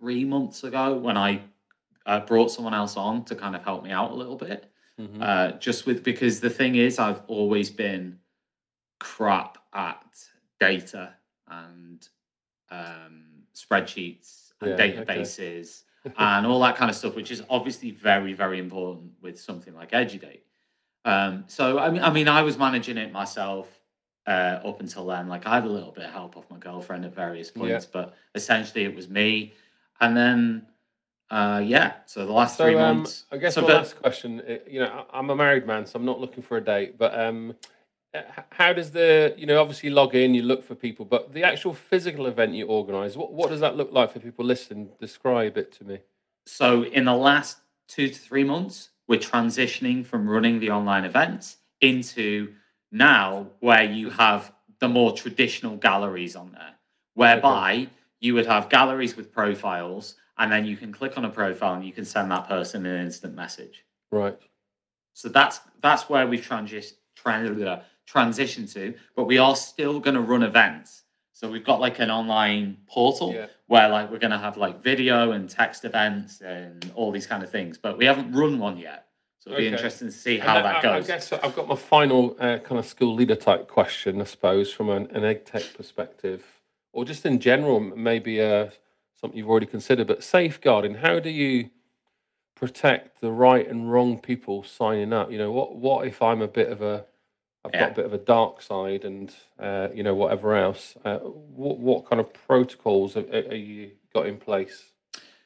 three 0.00 0.24
months 0.24 0.64
ago 0.64 0.96
when 0.96 1.16
I 1.18 1.42
uh, 2.06 2.20
brought 2.20 2.50
someone 2.50 2.74
else 2.74 2.96
on 2.96 3.24
to 3.26 3.34
kind 3.34 3.54
of 3.54 3.62
help 3.62 3.84
me 3.84 3.90
out 3.90 4.10
a 4.10 4.14
little 4.14 4.36
bit. 4.36 4.70
Mhm. 5.00 5.22
uh, 5.22 5.52
just 5.58 5.86
with 5.86 6.02
because 6.02 6.40
the 6.40 6.50
thing 6.50 6.74
is 6.76 6.98
I've 6.98 7.22
always 7.26 7.70
been 7.70 8.18
crap 9.00 9.58
at 9.74 10.18
data 10.60 11.14
and 11.48 12.08
um, 12.70 13.44
spreadsheets 13.54 14.52
and 14.60 14.70
Yeah, 14.78 15.02
okay. 15.02 15.22
databases 15.22 15.84
and 16.18 16.46
all 16.46 16.60
that 16.60 16.76
kind 16.76 16.90
of 16.90 16.96
stuff, 16.96 17.14
which 17.16 17.30
is 17.30 17.42
obviously 17.50 17.90
very 17.92 18.32
very 18.34 18.58
important 18.58 19.12
with 19.22 19.40
something 19.40 19.74
like 19.74 19.92
EduDate. 19.92 20.44
Um, 21.04 21.44
so 21.48 21.78
I 21.78 21.90
mean, 21.90 22.02
I 22.02 22.10
mean, 22.10 22.28
I 22.28 22.42
was 22.42 22.58
managing 22.58 22.98
it 22.98 23.12
myself 23.12 23.80
uh, 24.26 24.60
up 24.64 24.80
until 24.80 25.06
then. 25.06 25.28
Like 25.28 25.46
I 25.46 25.56
had 25.56 25.64
a 25.64 25.68
little 25.68 25.92
bit 25.92 26.04
of 26.04 26.12
help 26.12 26.36
off 26.36 26.50
my 26.50 26.58
girlfriend 26.58 27.04
at 27.04 27.14
various 27.14 27.52
Yeah. 27.54 27.62
points, 27.62 27.86
but 27.86 28.14
essentially 28.34 28.84
it 28.84 28.94
was 28.94 29.08
me. 29.08 29.54
And 30.00 30.16
then, 30.16 30.66
uh, 31.30 31.62
yeah. 31.64 31.94
So 32.06 32.24
the 32.26 32.32
last 32.32 32.56
three 32.56 32.74
um, 32.74 32.98
months. 32.98 33.24
I 33.32 33.38
guess 33.38 33.54
so 33.54 33.62
my 33.62 33.68
but- 33.68 33.76
last 33.76 34.00
question, 34.00 34.42
uh, 34.48 34.56
you 34.66 34.80
know, 34.80 35.06
I'm 35.12 35.30
a 35.30 35.36
married 35.36 35.66
man, 35.66 35.86
so 35.86 35.98
I'm 35.98 36.04
not 36.04 36.20
looking 36.20 36.42
for 36.42 36.56
a 36.56 36.60
date. 36.60 36.98
But 36.98 37.18
um, 37.18 37.54
uh, 38.14 38.22
how 38.50 38.72
does 38.72 38.90
the, 38.92 39.34
you 39.36 39.46
know, 39.46 39.60
obviously 39.60 39.90
log 39.90 40.14
in, 40.14 40.34
you 40.34 40.42
look 40.42 40.64
for 40.64 40.74
people, 40.74 41.04
but 41.04 41.32
the 41.32 41.42
actual 41.42 41.74
physical 41.74 42.26
event 42.26 42.54
you 42.54 42.66
organise, 42.66 43.16
what 43.16 43.32
what 43.32 43.50
does 43.50 43.60
that 43.60 43.76
look 43.76 43.92
like 43.92 44.12
for 44.12 44.20
people 44.20 44.44
listening? 44.44 44.88
Describe 45.00 45.56
it 45.56 45.72
to 45.72 45.84
me. 45.84 45.98
So 46.46 46.84
in 46.84 47.04
the 47.04 47.14
last 47.14 47.58
two 47.88 48.08
to 48.08 48.14
three 48.14 48.44
months, 48.44 48.90
we're 49.08 49.20
transitioning 49.20 50.04
from 50.04 50.28
running 50.28 50.60
the 50.60 50.70
online 50.70 51.04
events 51.04 51.58
into 51.80 52.52
now 52.92 53.48
where 53.60 53.84
you 53.84 54.10
have 54.10 54.52
the 54.78 54.88
more 54.88 55.12
traditional 55.12 55.76
galleries 55.76 56.36
on 56.36 56.52
there, 56.52 56.74
whereby 57.14 57.88
you 58.20 58.34
would 58.34 58.46
have 58.46 58.68
galleries 58.68 59.16
with 59.16 59.32
profiles, 59.32 60.16
and 60.38 60.50
then 60.52 60.66
you 60.66 60.76
can 60.76 60.92
click 60.92 61.16
on 61.16 61.24
a 61.24 61.30
profile 61.30 61.74
and 61.74 61.84
you 61.84 61.92
can 61.92 62.04
send 62.04 62.30
that 62.30 62.48
person 62.48 62.84
an 62.86 63.00
instant 63.00 63.34
message. 63.34 63.84
Right. 64.10 64.38
So 65.14 65.28
that's 65.28 65.60
that's 65.80 66.08
where 66.08 66.26
we've 66.26 66.46
transi- 66.46 66.94
tran- 67.18 67.82
transitioned 68.10 68.72
to, 68.74 68.94
but 69.14 69.24
we 69.24 69.38
are 69.38 69.56
still 69.56 70.00
going 70.00 70.14
to 70.14 70.20
run 70.20 70.42
events. 70.42 71.02
So 71.32 71.50
we've 71.50 71.64
got 71.64 71.80
like 71.80 71.98
an 71.98 72.10
online 72.10 72.78
portal 72.88 73.32
Yeah. 73.34 73.46
where 73.66 73.88
like 73.88 74.10
we're 74.10 74.18
going 74.18 74.30
to 74.30 74.38
have 74.38 74.56
like 74.56 74.82
video 74.82 75.32
and 75.32 75.48
text 75.50 75.84
events 75.84 76.40
and 76.40 76.90
all 76.94 77.10
these 77.12 77.26
kind 77.26 77.42
of 77.42 77.50
things, 77.50 77.76
but 77.78 77.98
we 77.98 78.04
haven't 78.06 78.32
run 78.32 78.58
one 78.58 78.78
yet. 78.78 79.06
So 79.40 79.50
it'll 79.50 79.60
be 79.60 79.68
interesting 79.68 80.08
to 80.08 80.12
see 80.14 80.38
how 80.38 80.54
that 80.54 80.76
I, 80.76 80.78
I 80.78 80.82
goes. 80.82 81.06
guess 81.06 81.32
I've 81.32 81.54
got 81.54 81.68
my 81.68 81.76
final 81.76 82.36
uh, 82.40 82.58
kind 82.58 82.78
of 82.78 82.86
school 82.86 83.14
leader 83.14 83.36
type 83.36 83.68
question, 83.68 84.20
I 84.20 84.24
suppose, 84.24 84.72
from 84.72 84.88
an, 84.88 85.06
an 85.12 85.24
ed 85.24 85.46
tech 85.46 85.62
perspective, 85.74 86.44
or 86.92 87.04
just 87.04 87.24
in 87.24 87.38
general, 87.38 87.78
maybe 87.80 88.40
uh, 88.40 88.70
something 89.20 89.38
you've 89.38 89.48
already 89.48 89.66
considered. 89.66 90.06
But 90.06 90.22
safeguarding, 90.22 90.94
how 90.94 91.18
do 91.18 91.30
you 91.30 91.70
protect 92.54 93.20
the 93.20 93.32
right 93.32 93.68
and 93.68 93.90
wrong 93.90 94.18
people 94.18 94.62
signing 94.62 95.12
up? 95.12 95.30
You 95.30 95.38
know, 95.38 95.52
what 95.52 95.76
what 95.76 96.06
if 96.06 96.22
I'm 96.22 96.42
a 96.42 96.48
bit 96.48 96.70
of 96.70 96.82
a 96.82 97.04
I've 97.64 97.72
got 97.72 97.90
a 97.90 97.94
bit 97.94 98.04
of 98.04 98.12
a 98.12 98.18
dark 98.18 98.62
side 98.62 99.04
and 99.04 99.34
uh, 99.58 99.88
you 99.92 100.02
know 100.02 100.14
whatever 100.14 100.54
else. 100.54 100.96
Uh, 101.04 101.18
what 101.18 101.78
what 101.78 102.08
kind 102.08 102.20
of 102.20 102.32
protocols 102.32 103.14
have, 103.14 103.28
are 103.32 103.56
you 103.56 103.90
got 104.14 104.26
in 104.26 104.36
place? 104.36 104.92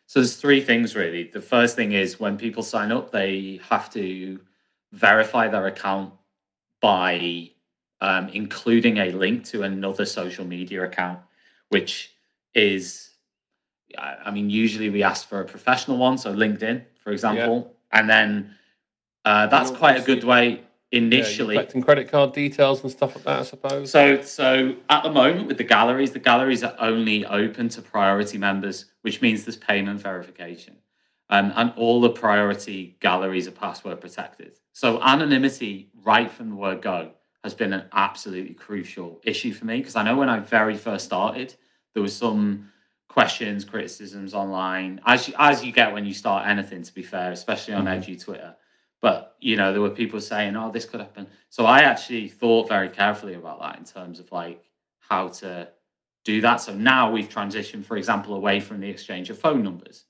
So 0.06 0.20
there's 0.20 0.36
three 0.36 0.60
things 0.60 0.94
really. 0.96 1.24
The 1.24 1.40
first 1.40 1.76
thing 1.76 1.92
is 1.92 2.18
when 2.18 2.36
people 2.36 2.62
sign 2.62 2.92
up, 2.92 3.12
they 3.12 3.60
have 3.68 3.90
to 3.90 4.40
verify 4.92 5.48
their 5.48 5.66
account 5.68 6.12
by 6.80 7.50
um, 8.00 8.28
including 8.30 8.98
a 8.98 9.10
link 9.12 9.44
to 9.46 9.62
another 9.62 10.04
social 10.04 10.44
media 10.44 10.84
account, 10.84 11.20
which 11.68 12.12
is, 12.54 13.09
I 13.98 14.16
I 14.26 14.30
mean, 14.30 14.50
usually 14.50 14.90
we 14.90 15.02
ask 15.02 15.28
for 15.28 15.40
a 15.40 15.44
professional 15.44 15.96
one, 15.98 16.18
so 16.18 16.32
LinkedIn, 16.34 16.84
for 17.02 17.12
example, 17.12 17.74
and 17.92 18.08
then 18.08 18.54
uh, 19.24 19.46
that's 19.46 19.70
quite 19.70 20.00
a 20.00 20.02
good 20.04 20.24
way 20.24 20.48
Yeah, 20.50 20.98
initially. 20.98 21.54
collecting 21.56 21.82
credit 21.82 22.10
card 22.10 22.32
details 22.32 22.82
and 22.82 22.90
stuff 22.90 23.14
like 23.16 23.24
that, 23.24 23.40
I 23.40 23.42
suppose. 23.42 23.90
So, 23.90 24.22
so 24.22 24.76
at 24.88 25.02
the 25.02 25.10
moment 25.10 25.46
with 25.46 25.58
the 25.58 25.64
galleries, 25.64 26.12
the 26.12 26.18
galleries 26.18 26.62
are 26.64 26.74
only 26.78 27.26
open 27.26 27.68
to 27.70 27.82
priority 27.82 28.38
members, 28.38 28.86
which 29.02 29.20
means 29.20 29.44
there's 29.44 29.56
payment 29.56 30.00
verification, 30.00 30.76
um, 31.28 31.52
and 31.56 31.72
all 31.76 32.00
the 32.00 32.10
priority 32.10 32.96
galleries 33.00 33.46
are 33.46 33.52
password 33.52 34.00
protected. 34.00 34.58
So 34.72 35.00
anonymity, 35.02 35.90
right 36.02 36.30
from 36.30 36.50
the 36.50 36.56
word 36.56 36.80
go, 36.82 37.12
has 37.44 37.54
been 37.54 37.72
an 37.72 37.84
absolutely 37.92 38.54
crucial 38.54 39.20
issue 39.24 39.52
for 39.52 39.64
me 39.64 39.78
because 39.78 39.96
I 39.96 40.02
know 40.02 40.16
when 40.16 40.28
I 40.28 40.40
very 40.40 40.76
first 40.76 41.06
started, 41.06 41.54
there 41.94 42.02
was 42.02 42.14
some 42.16 42.70
questions, 43.20 43.64
criticisms 43.64 44.34
online, 44.34 45.00
as 45.04 45.26
you, 45.28 45.34
as 45.38 45.64
you 45.64 45.72
get 45.72 45.92
when 45.92 46.04
you 46.06 46.14
start 46.14 46.46
anything. 46.46 46.82
To 46.82 46.94
be 46.94 47.02
fair, 47.02 47.32
especially 47.32 47.74
on 47.74 47.84
Mhm. 47.86 47.98
Edu 47.98 48.24
Twitter. 48.24 48.54
But 49.02 49.36
you 49.40 49.56
know, 49.56 49.72
there 49.72 49.80
were 49.80 49.90
people 49.90 50.20
saying, 50.20 50.54
"Oh, 50.56 50.70
this 50.70 50.84
could 50.84 51.00
happen." 51.00 51.26
So 51.48 51.66
I 51.66 51.80
actually 51.80 52.28
thought 52.28 52.68
very 52.68 52.88
carefully 52.88 53.34
about 53.34 53.60
that 53.62 53.78
in 53.78 53.84
terms 53.84 54.20
of 54.20 54.30
like 54.30 54.62
how 55.00 55.28
to 55.28 55.68
do 56.24 56.40
that. 56.42 56.60
So 56.60 56.72
now 56.74 57.10
we've 57.10 57.28
transitioned, 57.28 57.84
for 57.84 57.96
example, 57.96 58.34
away 58.34 58.60
from 58.60 58.78
the 58.80 58.88
exchange 58.88 59.28
of 59.30 59.38
phone 59.38 59.62
numbers. 59.64 60.04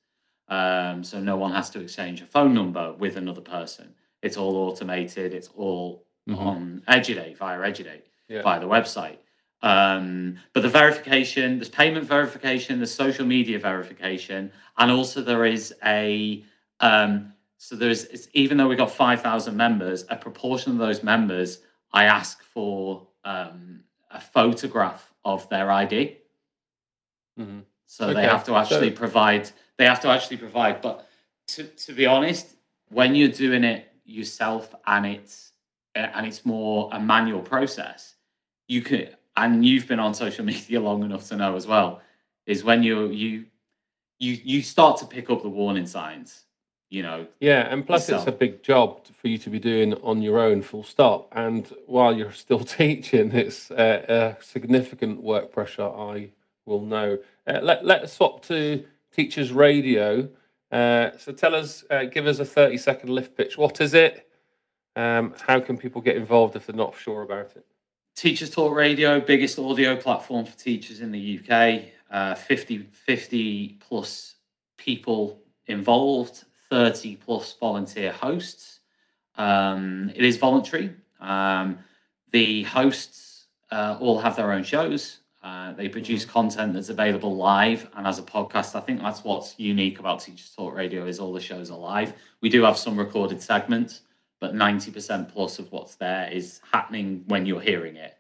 Um, 0.49 1.03
so 1.05 1.21
no 1.21 1.37
one 1.37 1.53
has 1.53 1.71
to 1.71 1.81
exchange 1.81 2.21
a 2.21 2.27
phone 2.27 2.53
number 2.53 2.93
with 2.93 3.17
another 3.17 3.41
person. 3.41 3.95
It's 4.21 4.37
all 4.37 4.57
automated. 4.57 5.33
It's 5.33 5.49
all 5.57 6.05
Mhm. 6.29 6.39
on 6.39 6.83
EduDate 6.89 7.39
via 7.39 7.61
EduDate 7.63 8.07
Yeah. 8.29 8.43
via 8.43 8.61
the 8.61 8.67
website. 8.67 9.19
Um, 9.63 10.39
but 10.55 10.63
the 10.63 10.69
verification, 10.69 11.59
there's 11.59 11.69
payment 11.69 12.07
verification, 12.07 12.79
there's 12.79 12.95
social 12.95 13.27
media 13.27 13.59
verification, 13.59 14.53
and 14.79 14.91
also 14.91 15.21
there 15.23 15.45
is 15.45 15.75
a 15.85 16.45
um, 16.81 17.35
so 17.59 17.77
there's 17.77 18.05
it's, 18.07 18.29
even 18.33 18.57
though 18.57 18.69
we've 18.69 18.79
got 18.79 18.91
five 18.91 19.21
thousand 19.21 19.57
members, 19.57 20.05
a 20.09 20.17
proportion 20.17 20.73
of 20.73 20.79
those 20.79 21.03
members 21.03 21.59
I 21.93 22.05
ask 22.05 22.43
for 22.43 23.07
um, 23.25 23.81
a 24.11 24.21
photograph 24.21 25.13
of 25.25 25.47
their 25.51 25.71
ID. 25.71 26.17
Mhm. 27.39 27.65
So 27.87 28.15
they 28.15 28.23
have 28.23 28.45
to 28.45 28.55
actually 28.55 28.91
so- 28.91 28.97
provide. 28.97 29.51
They 29.77 29.85
have 29.85 30.01
to 30.01 30.09
actually 30.09 30.39
provide. 30.39 30.81
But 30.81 31.07
to 31.49 31.65
to 31.65 31.93
be 31.93 32.07
honest, 32.07 32.57
when 32.89 33.15
you're 33.15 33.29
doing 33.29 33.65
it 33.65 33.93
yourself 34.05 34.75
and 34.87 35.05
it's 35.05 35.53
and 35.95 36.27
it's 36.27 36.47
more 36.47 36.89
a 36.93 37.01
manual 37.01 37.43
process, 37.43 38.15
you 38.69 38.81
could. 38.81 39.17
And 39.37 39.65
you've 39.65 39.87
been 39.87 40.01
on 40.01 40.15
social 40.15 40.45
media 40.55 40.81
long 40.81 41.03
enough 41.05 41.29
to 41.29 41.37
know 41.37 41.57
as 41.57 41.67
well. 41.67 42.01
Is 42.47 42.65
when 42.65 42.83
you 42.83 43.09
you 43.09 43.45
you 44.19 44.39
you 44.43 44.63
start 44.63 44.99
to 44.99 45.07
pick 45.07 45.31
up 45.31 45.43
the 45.43 45.49
warning 45.49 45.87
signs. 45.87 46.45
You 46.91 47.05
know, 47.05 47.29
Yeah, 47.39 47.73
and 47.73 47.87
plus 47.87 48.09
it's 48.09 48.27
a 48.27 48.33
big 48.33 48.65
job 48.65 49.07
for 49.07 49.29
you 49.29 49.39
to 49.39 49.49
be 49.49 49.61
doing 49.61 49.95
on 50.03 50.23
your 50.23 50.41
own, 50.41 50.61
full 50.61 50.83
stop. 50.83 51.29
And 51.31 51.73
while 51.87 52.17
you're 52.17 52.33
still 52.47 52.65
teaching, 52.65 53.31
it's 53.31 53.71
uh, 53.71 54.37
a 54.41 54.43
significant 54.43 55.23
work 55.23 55.53
pressure. 55.53 55.85
I 55.85 56.31
will 56.67 56.85
know. 56.85 57.19
Uh, 57.47 57.61
let 57.63 57.85
Let's 57.85 58.15
swap 58.15 58.43
to 58.47 58.85
teachers 59.13 59.53
radio. 59.53 60.29
Uh, 60.73 61.11
so 61.17 61.31
tell 61.31 61.55
us, 61.55 61.85
uh, 61.91 62.05
give 62.05 62.27
us 62.27 62.41
a 62.41 62.45
thirty 62.45 62.77
second 62.77 63.11
lift 63.11 63.37
pitch. 63.37 63.57
What 63.57 63.81
is 63.81 63.95
it? 63.95 64.29
Um, 64.97 65.35
how 65.47 65.61
can 65.61 65.79
people 65.79 66.01
get 66.01 66.17
involved 66.17 66.57
if 66.57 66.67
they're 66.67 66.75
not 66.75 66.97
sure 66.97 67.23
about 67.23 67.53
it? 67.57 67.65
Teachers 68.17 68.51
Talk 68.51 68.75
Radio, 68.75 69.21
biggest 69.21 69.59
audio 69.59 69.97
platform 69.97 70.45
for 70.45 70.57
teachers 70.59 71.01
in 71.01 71.11
the 71.11 71.41
UK. 71.41 71.85
Uh, 72.11 72.35
50, 72.35 72.89
50 72.93 73.79
plus 73.81 74.35
people 74.77 75.41
involved, 75.67 76.45
30 76.69 77.17
plus 77.17 77.57
volunteer 77.59 78.13
hosts. 78.13 78.81
Um, 79.37 80.11
it 80.15 80.25
is 80.25 80.37
voluntary. 80.37 80.93
Um, 81.21 81.79
the 82.33 82.65
hosts 82.65 83.47
uh, 83.71 83.97
all 84.01 84.19
have 84.19 84.37
their 84.37 84.53
own 84.53 84.65
shows. 84.65 85.19
Uh, 85.43 85.73
they 85.73 85.89
produce 85.89 86.25
content 86.25 86.75
that's 86.75 86.91
available 86.91 87.35
live 87.35 87.89
and 87.97 88.07
as 88.07 88.19
a 88.19 88.23
podcast. 88.23 88.75
I 88.75 88.81
think 88.81 89.01
that's 89.01 89.25
what's 89.25 89.59
unique 89.59 89.99
about 89.99 90.21
Teachers 90.21 90.53
Talk 90.55 90.75
Radio 90.75 91.07
is 91.07 91.19
all 91.19 91.33
the 91.33 91.41
shows 91.41 91.71
are 91.71 91.79
live. 91.79 92.13
We 92.43 92.51
do 92.51 92.63
have 92.65 92.77
some 92.77 92.99
recorded 92.99 93.41
segments, 93.41 94.03
but 94.41 94.55
90% 94.55 95.29
plus 95.29 95.59
of 95.59 95.71
what's 95.71 95.97
there 95.97 96.31
is 96.33 96.61
happening 96.73 97.25
when 97.29 97.47
you're 97.47 97.61
hearing 97.61 97.97
it. 97.97 98.17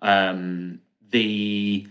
Um, 0.00 0.80
the 1.10 1.86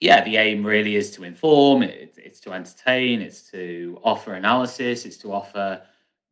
yeah, 0.00 0.24
the 0.24 0.38
aim 0.38 0.64
really 0.64 0.96
is 0.96 1.10
to 1.12 1.24
inform, 1.24 1.82
it, 1.82 2.14
it's 2.16 2.40
to 2.40 2.52
entertain, 2.52 3.20
it's 3.20 3.42
to 3.50 4.00
offer 4.02 4.32
analysis, 4.32 5.04
it's 5.04 5.18
to 5.18 5.32
offer 5.32 5.82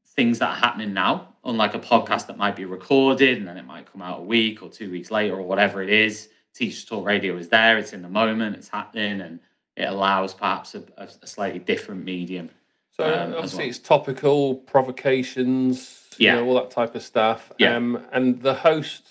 things 0.07 0.39
that 0.39 0.49
are 0.49 0.57
happening 0.57 0.95
now, 0.95 1.35
unlike 1.45 1.75
a 1.75 1.79
podcast 1.79 2.27
that 2.27 2.39
might 2.39 2.57
be 2.57 2.65
recorded 2.65 3.37
and 3.37 3.47
then 3.47 3.59
it 3.59 3.67
might 3.67 3.91
come 3.91 4.01
out 4.01 4.21
a 4.21 4.23
week 4.23 4.63
or 4.63 4.71
two 4.71 4.91
weeks 4.91 5.11
later 5.11 5.37
or 5.37 5.43
whatever 5.43 5.83
it 5.83 5.91
is. 5.91 6.31
Teachers 6.55 6.87
Talk 6.87 7.05
Radio 7.05 7.37
is 7.37 7.51
there, 7.51 7.77
it's 7.77 7.93
in 7.93 8.01
the 8.01 8.09
moment, 8.09 8.57
it's 8.57 8.69
happening, 8.69 9.21
and 9.21 9.39
it 9.77 9.85
allows 9.85 10.35
perhaps 10.35 10.75
a, 10.75 10.83
a 10.97 11.27
slightly 11.27 11.61
different 11.61 12.05
medium. 12.05 12.51
So 12.99 13.05
Um, 13.05 13.35
obviously 13.35 13.59
well. 13.65 13.69
it's 13.69 13.79
topical 13.79 14.57
provocations, 14.57 16.09
Yeah. 16.19 16.35
you 16.35 16.41
know, 16.41 16.49
all 16.49 16.55
that 16.55 16.71
type 16.71 16.95
of 16.95 17.03
stuff. 17.03 17.53
Yeah. 17.59 17.77
Um, 17.77 18.05
and 18.13 18.43
the 18.43 18.55
host, 18.55 19.07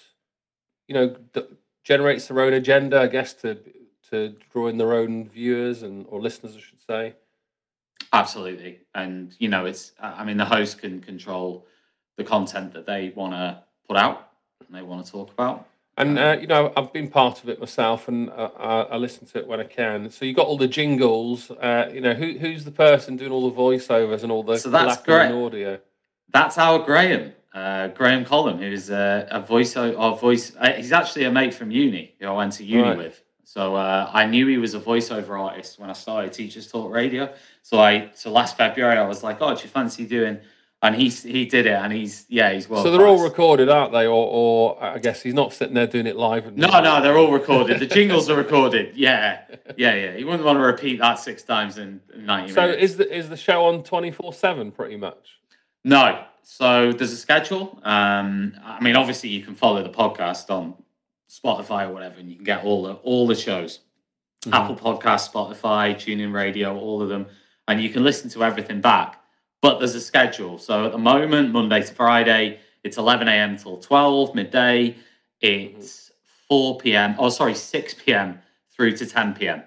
you 0.88 0.94
know, 0.94 1.15
d- 1.34 1.46
generates 1.84 2.27
their 2.27 2.41
own 2.41 2.53
agenda, 2.53 3.00
I 3.01 3.08
guess, 3.08 3.34
to 3.36 3.58
to 4.10 4.29
draw 4.53 4.67
in 4.67 4.77
their 4.77 4.94
own 4.94 5.27
viewers 5.27 5.84
and 5.84 6.06
or 6.10 6.22
listeners, 6.22 6.56
I 6.56 6.60
should 6.62 6.79
say. 6.79 7.13
Absolutely. 8.13 8.79
And, 8.96 9.36
you 9.38 9.50
know, 9.50 9.65
it's, 9.65 9.91
I 10.00 10.24
mean, 10.24 10.38
the 10.38 10.46
host 10.46 10.77
can 10.79 11.01
control 11.01 11.65
the 12.15 12.24
content 12.24 12.72
that 12.74 12.86
they 12.86 13.10
want 13.10 13.34
to 13.34 13.62
put 13.86 13.98
out 13.98 14.29
and 14.65 14.74
they 14.74 14.82
want 14.82 15.06
to 15.06 15.12
talk 15.12 15.29
about. 15.34 15.67
And 16.00 16.20
uh, 16.20 16.38
you 16.39 16.46
know, 16.48 16.72
I've 16.77 16.94
been 16.94 17.10
part 17.10 17.42
of 17.44 17.50
it 17.50 17.60
myself, 17.60 18.08
and 18.08 18.30
uh, 18.30 18.50
I, 18.58 18.82
I 18.82 18.98
listen 18.98 19.25
to 19.27 19.39
it 19.39 19.48
when 19.48 19.60
I 19.60 19.63
can. 19.63 20.10
So 20.12 20.25
you 20.25 20.34
got 20.34 20.46
all 20.46 20.58
the 20.58 20.68
jingles. 20.68 21.50
Uh, 21.50 21.89
you 21.92 22.01
know, 22.01 22.13
who 22.13 22.38
who's 22.38 22.63
the 22.66 22.72
person 22.72 23.18
doing 23.18 23.32
all 23.32 23.50
the 23.50 23.56
voiceovers 23.56 24.22
and 24.24 24.32
all 24.32 24.44
the 24.44 24.58
So 24.58 24.70
that's 24.70 25.01
great. 25.01 25.32
audio? 25.32 25.80
That's 26.32 26.58
our 26.60 26.80
Graham, 26.80 27.34
uh, 27.54 27.88
Graham 27.89 28.25
Collum, 28.25 28.60
who's 28.60 28.89
a, 28.92 29.27
a 29.32 29.39
voice, 29.39 29.75
or 29.75 30.18
voice. 30.18 30.56
Uh, 30.60 30.74
he's 30.74 30.92
actually 30.92 31.24
a 31.24 31.32
mate 31.32 31.54
from 31.54 31.72
uni 31.72 32.13
who 32.20 32.27
I 32.27 32.32
went 32.32 32.54
to 32.54 32.63
uni 32.63 32.89
Right. 32.89 32.98
with. 32.98 33.24
So 33.44 33.75
uh, 33.75 34.12
I 34.13 34.25
knew 34.27 34.46
he 34.46 34.58
was 34.58 34.74
a 34.75 34.80
voiceover 34.80 35.39
artist 35.39 35.80
when 35.80 35.89
I 35.89 35.94
started 35.94 36.34
Teachers 36.34 36.70
Talk 36.70 36.92
Radio. 36.92 37.34
So 37.63 37.80
I, 37.80 38.12
so 38.13 38.30
last 38.30 38.56
February, 38.58 38.98
I 38.98 39.08
was 39.08 39.24
like, 39.24 39.38
"Oh, 39.42 39.56
do 39.56 39.63
you 39.63 39.70
fancy 39.70 40.06
doing?" 40.06 40.38
And 40.79 40.96
he 40.96 41.10
he 41.10 41.46
did 41.46 41.65
it, 41.65 41.72
and 41.74 41.91
he's 41.91 42.27
yeah, 42.29 42.53
he's 42.53 42.69
well. 42.69 42.84
so 42.84 42.91
they're 42.91 43.07
all 43.07 43.24
recorded, 43.24 43.67
aren't 43.67 43.93
they? 43.93 44.05
Or, 44.05 44.27
or 44.27 44.84
I 44.84 45.00
guess 45.00 45.24
he's 45.24 45.34
not 45.34 45.51
sitting 45.51 45.74
there 45.74 45.88
doing 45.88 46.05
it 46.05 46.15
live. 46.15 46.55
No, 46.55 46.67
no, 46.81 47.01
they're 47.01 47.17
all 47.17 47.31
recorded. 47.31 47.79
The 47.79 47.88
jingles 48.00 48.29
are 48.29 48.36
recorded. 48.36 48.96
Yeah, 48.96 49.41
yeah, 49.75 49.96
yeah. 49.96 50.15
You 50.17 50.27
wouldn't 50.27 50.43
want 50.43 50.60
to 50.60 50.63
repeat 50.63 51.00
that 51.00 51.15
six 51.17 51.41
times 51.41 51.79
in 51.79 52.00
ninety 52.15 52.53
So 52.53 52.62
minutes. 52.62 52.84
is 52.84 52.98
the 52.98 53.12
is 53.17 53.27
the 53.29 53.38
show 53.38 53.65
on 53.65 53.81
twenty 53.81 54.12
four 54.12 54.34
seven 54.34 54.72
pretty 54.72 54.98
much? 54.98 55.39
No. 55.84 56.24
So 56.43 56.93
there's 56.93 57.12
a 57.12 57.17
schedule. 57.17 57.79
Um, 57.84 58.53
I 58.63 58.79
mean, 58.79 58.96
obviously 58.96 59.29
you 59.29 59.43
can 59.43 59.55
follow 59.55 59.81
the 59.81 59.89
podcast 59.89 60.51
on 60.51 60.75
Spotify 61.27 61.88
or 61.89 61.93
whatever, 61.93 62.19
and 62.19 62.29
you 62.29 62.36
can 62.36 62.46
get 62.46 62.63
all 62.63 62.84
the 62.84 62.93
all 62.93 63.25
the 63.25 63.36
shows. 63.36 63.79
Apple 64.53 64.75
Podcast, 64.75 65.31
Spotify, 65.34 65.96
TuneIn 65.96 66.31
Radio, 66.31 66.77
all 66.77 67.01
of 67.01 67.10
them, 67.10 67.25
and 67.67 67.81
you 67.81 67.89
can 67.89 68.03
listen 68.03 68.29
to 68.29 68.43
everything 68.43 68.79
back. 68.79 69.19
But 69.61 69.79
there's 69.79 69.95
a 69.95 70.01
schedule. 70.01 70.57
So 70.59 70.85
at 70.85 70.91
the 70.91 70.97
moment, 70.97 71.51
Monday 71.51 71.81
to 71.81 71.93
Friday, 71.93 72.59
it's 72.83 72.97
11 72.97 73.27
a.m. 73.27 73.57
till 73.57 73.77
12 73.77 74.35
midday. 74.35 74.95
It's 75.41 76.11
4 76.47 76.77
p.m. 76.77 77.15
Oh, 77.17 77.29
sorry, 77.29 77.55
6 77.55 77.93
p.m. 77.95 78.39
through 78.75 78.95
to 78.97 79.05
10 79.05 79.33
p.m. 79.33 79.63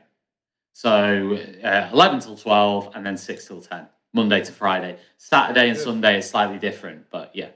So 0.72 1.38
uh, 1.62 1.90
11 1.92 2.20
till 2.20 2.36
12, 2.36 2.92
and 2.94 3.04
then 3.04 3.16
6 3.16 3.46
till 3.46 3.60
10. 3.60 3.86
Monday 4.12 4.42
to 4.42 4.52
Friday. 4.52 4.96
Saturday 5.18 5.68
and 5.68 5.78
Sunday 5.78 6.18
is 6.18 6.28
slightly 6.28 6.58
different, 6.58 7.06
but 7.10 7.30
yeah, 7.34 7.50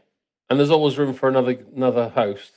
And 0.50 0.58
there's 0.58 0.70
always 0.70 0.96
room 0.98 1.12
for 1.14 1.28
another 1.28 1.58
another 1.74 2.10
host. 2.10 2.52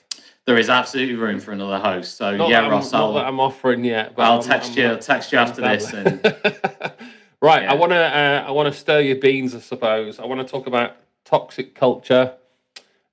there 0.46 0.58
is 0.58 0.70
absolutely 0.70 1.16
room 1.16 1.40
for 1.40 1.52
another 1.52 1.80
host. 1.80 2.16
So 2.16 2.36
Not 2.38 2.50
yeah, 2.50 2.62
I'm, 2.62 2.70
Ross, 2.72 2.92
not 2.92 3.02
I'll, 3.02 3.14
that 3.14 3.26
I'm 3.26 3.40
offering 3.40 3.84
yet. 3.84 4.16
But 4.16 4.24
I'll 4.26 4.34
I'm- 4.34 4.44
text 4.44 4.72
I'm- 4.72 4.78
you. 4.80 4.88
I'll 4.90 5.00
text 5.00 5.32
you 5.32 5.40
after 5.40 5.62
this, 5.62 5.92
and 5.94 6.22
right, 7.42 7.64
Yeah. 7.64 7.72
I 7.72 7.76
want 7.76 7.92
to 7.92 7.98
uh, 7.98 8.46
I 8.48 8.52
want 8.52 8.72
to 8.74 8.80
stir 8.80 9.02
your 9.02 9.18
beans, 9.18 9.56
I 9.56 9.60
suppose. 9.60 10.20
I 10.20 10.26
want 10.26 10.46
to 10.46 10.52
talk 10.52 10.68
about 10.68 10.96
toxic 11.26 11.76
culture. 11.76 12.34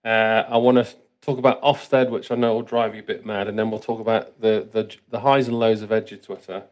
Uh, 0.04 0.44
I 0.48 0.56
want 0.58 0.76
to 0.78 0.86
talk 1.22 1.38
about 1.38 1.62
Ofsted, 1.62 2.10
which 2.10 2.30
I 2.30 2.34
know 2.34 2.54
will 2.54 2.62
drive 2.62 2.94
you 2.94 3.00
a 3.00 3.04
bit 3.04 3.24
mad, 3.24 3.48
and 3.48 3.58
then 3.58 3.70
we'll 3.70 3.80
talk 3.80 4.00
about 4.00 4.40
the 4.40 4.68
the, 4.70 4.94
the 5.10 5.20
highs 5.20 5.48
and 5.48 5.58
lows 5.58 5.82
of 5.82 5.90
Edu 5.90 6.22
Twitter. 6.22 6.64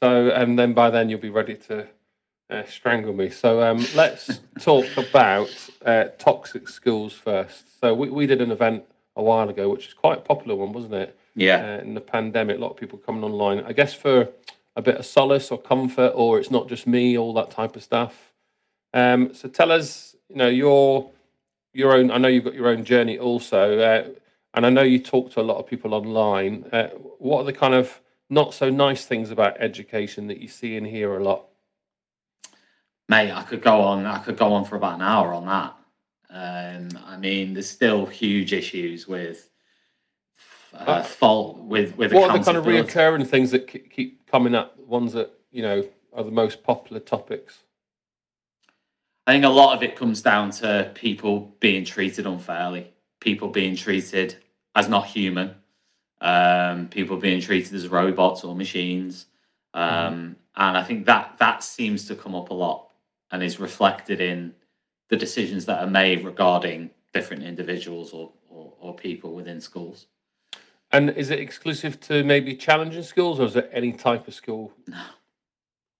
So, 0.00 0.30
and 0.30 0.58
then 0.58 0.72
by 0.72 0.90
then 0.90 1.08
you'll 1.08 1.20
be 1.20 1.30
ready 1.30 1.54
to 1.68 1.86
uh, 2.50 2.64
strangle 2.64 3.12
me. 3.12 3.30
So 3.30 3.62
um, 3.62 3.86
let's 3.94 4.40
talk 4.60 4.86
about 4.96 5.48
uh, 5.84 6.04
toxic 6.18 6.68
schools 6.68 7.12
first. 7.12 7.80
So 7.80 7.94
we, 7.94 8.10
we 8.10 8.26
did 8.26 8.40
an 8.40 8.50
event 8.50 8.84
a 9.16 9.22
while 9.22 9.48
ago, 9.48 9.68
which 9.68 9.86
is 9.88 9.94
quite 9.94 10.18
a 10.18 10.20
popular 10.22 10.56
one, 10.56 10.72
wasn't 10.72 10.94
it? 10.94 11.18
yeah, 11.34 11.78
uh, 11.78 11.82
in 11.82 11.94
the 11.94 12.00
pandemic, 12.00 12.56
a 12.58 12.60
lot 12.60 12.72
of 12.72 12.76
people 12.76 12.98
coming 12.98 13.24
online. 13.24 13.60
I 13.64 13.72
guess 13.72 13.94
for 13.94 14.28
a 14.76 14.82
bit 14.82 14.96
of 14.96 15.06
solace 15.06 15.50
or 15.50 15.60
comfort, 15.60 16.12
or 16.14 16.38
it's 16.38 16.50
not 16.50 16.68
just 16.68 16.86
me, 16.86 17.16
all 17.18 17.34
that 17.34 17.50
type 17.50 17.76
of 17.76 17.82
stuff. 17.82 18.32
Um, 18.94 19.34
so 19.34 19.48
tell 19.48 19.72
us, 19.72 20.16
you 20.28 20.36
know, 20.36 20.48
your 20.48 21.10
your 21.72 21.92
own. 21.92 22.10
I 22.10 22.18
know 22.18 22.28
you've 22.28 22.44
got 22.44 22.54
your 22.54 22.68
own 22.68 22.84
journey 22.84 23.18
also, 23.18 23.78
uh, 23.78 24.08
and 24.54 24.66
I 24.66 24.70
know 24.70 24.82
you 24.82 24.98
talk 24.98 25.32
to 25.32 25.40
a 25.40 25.42
lot 25.42 25.58
of 25.58 25.66
people 25.66 25.94
online. 25.94 26.64
Uh, 26.72 26.88
what 27.18 27.40
are 27.40 27.44
the 27.44 27.52
kind 27.52 27.74
of 27.74 28.00
not 28.28 28.54
so 28.54 28.70
nice 28.70 29.04
things 29.04 29.30
about 29.30 29.60
education 29.60 30.26
that 30.28 30.38
you 30.38 30.48
see 30.48 30.76
and 30.76 30.86
hear 30.86 31.16
a 31.16 31.22
lot? 31.22 31.46
mate, 33.12 33.30
I 33.30 33.42
could 33.42 33.62
go 33.62 33.82
on. 33.82 34.06
I 34.06 34.18
could 34.18 34.36
go 34.36 34.52
on 34.52 34.64
for 34.64 34.76
about 34.76 34.94
an 34.94 35.02
hour 35.02 35.32
on 35.34 35.46
that. 35.46 35.76
Um, 36.30 36.98
I 37.06 37.16
mean, 37.18 37.52
there's 37.52 37.68
still 37.68 38.06
huge 38.06 38.52
issues 38.52 39.06
with 39.06 39.48
uh, 40.72 41.02
fault 41.02 41.58
with 41.58 41.96
with 41.96 42.12
What 42.12 42.30
are 42.30 42.38
the 42.38 42.44
kind 42.44 42.56
of 42.56 42.64
reoccurring 42.64 43.26
things 43.26 43.50
that 43.50 43.66
keep 43.68 44.21
coming 44.32 44.54
up? 44.54 44.76
Ones 44.78 45.12
that 45.12 45.30
you 45.52 45.62
know 45.62 45.86
are 46.12 46.24
the 46.24 46.30
most 46.30 46.64
popular 46.64 47.00
topics? 47.00 47.58
I 49.26 49.32
think 49.32 49.44
a 49.44 49.48
lot 49.48 49.76
of 49.76 49.82
it 49.84 49.94
comes 49.94 50.20
down 50.20 50.50
to 50.52 50.90
people 50.94 51.54
being 51.60 51.84
treated 51.84 52.26
unfairly, 52.26 52.92
people 53.20 53.48
being 53.48 53.76
treated 53.76 54.36
as 54.74 54.88
not 54.88 55.06
human, 55.06 55.54
um, 56.20 56.88
people 56.88 57.18
being 57.18 57.40
treated 57.40 57.74
as 57.74 57.86
robots 57.86 58.42
or 58.42 58.56
machines, 58.56 59.26
um, 59.74 60.36
and 60.56 60.76
I 60.76 60.82
think 60.82 61.06
that 61.06 61.36
that 61.38 61.62
seems 61.62 62.06
to 62.06 62.16
come 62.16 62.34
up 62.34 62.50
a 62.50 62.54
lot 62.54 62.88
and 63.30 63.42
is 63.42 63.60
reflected 63.60 64.20
in 64.20 64.54
the 65.08 65.16
decisions 65.16 65.66
that 65.66 65.82
are 65.82 65.90
made 65.90 66.24
regarding 66.24 66.90
different 67.12 67.42
individuals 67.42 68.12
or, 68.12 68.32
or, 68.48 68.72
or 68.80 68.94
people 68.94 69.34
within 69.34 69.60
schools. 69.60 70.06
And 70.92 71.10
is 71.10 71.30
it 71.30 71.40
exclusive 71.40 71.98
to 72.00 72.22
maybe 72.22 72.54
challenging 72.54 73.02
schools, 73.02 73.40
or 73.40 73.44
is 73.44 73.56
it 73.56 73.70
any 73.72 73.92
type 73.92 74.28
of 74.28 74.34
school? 74.34 74.72
No, 74.86 75.04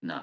no, 0.03 0.21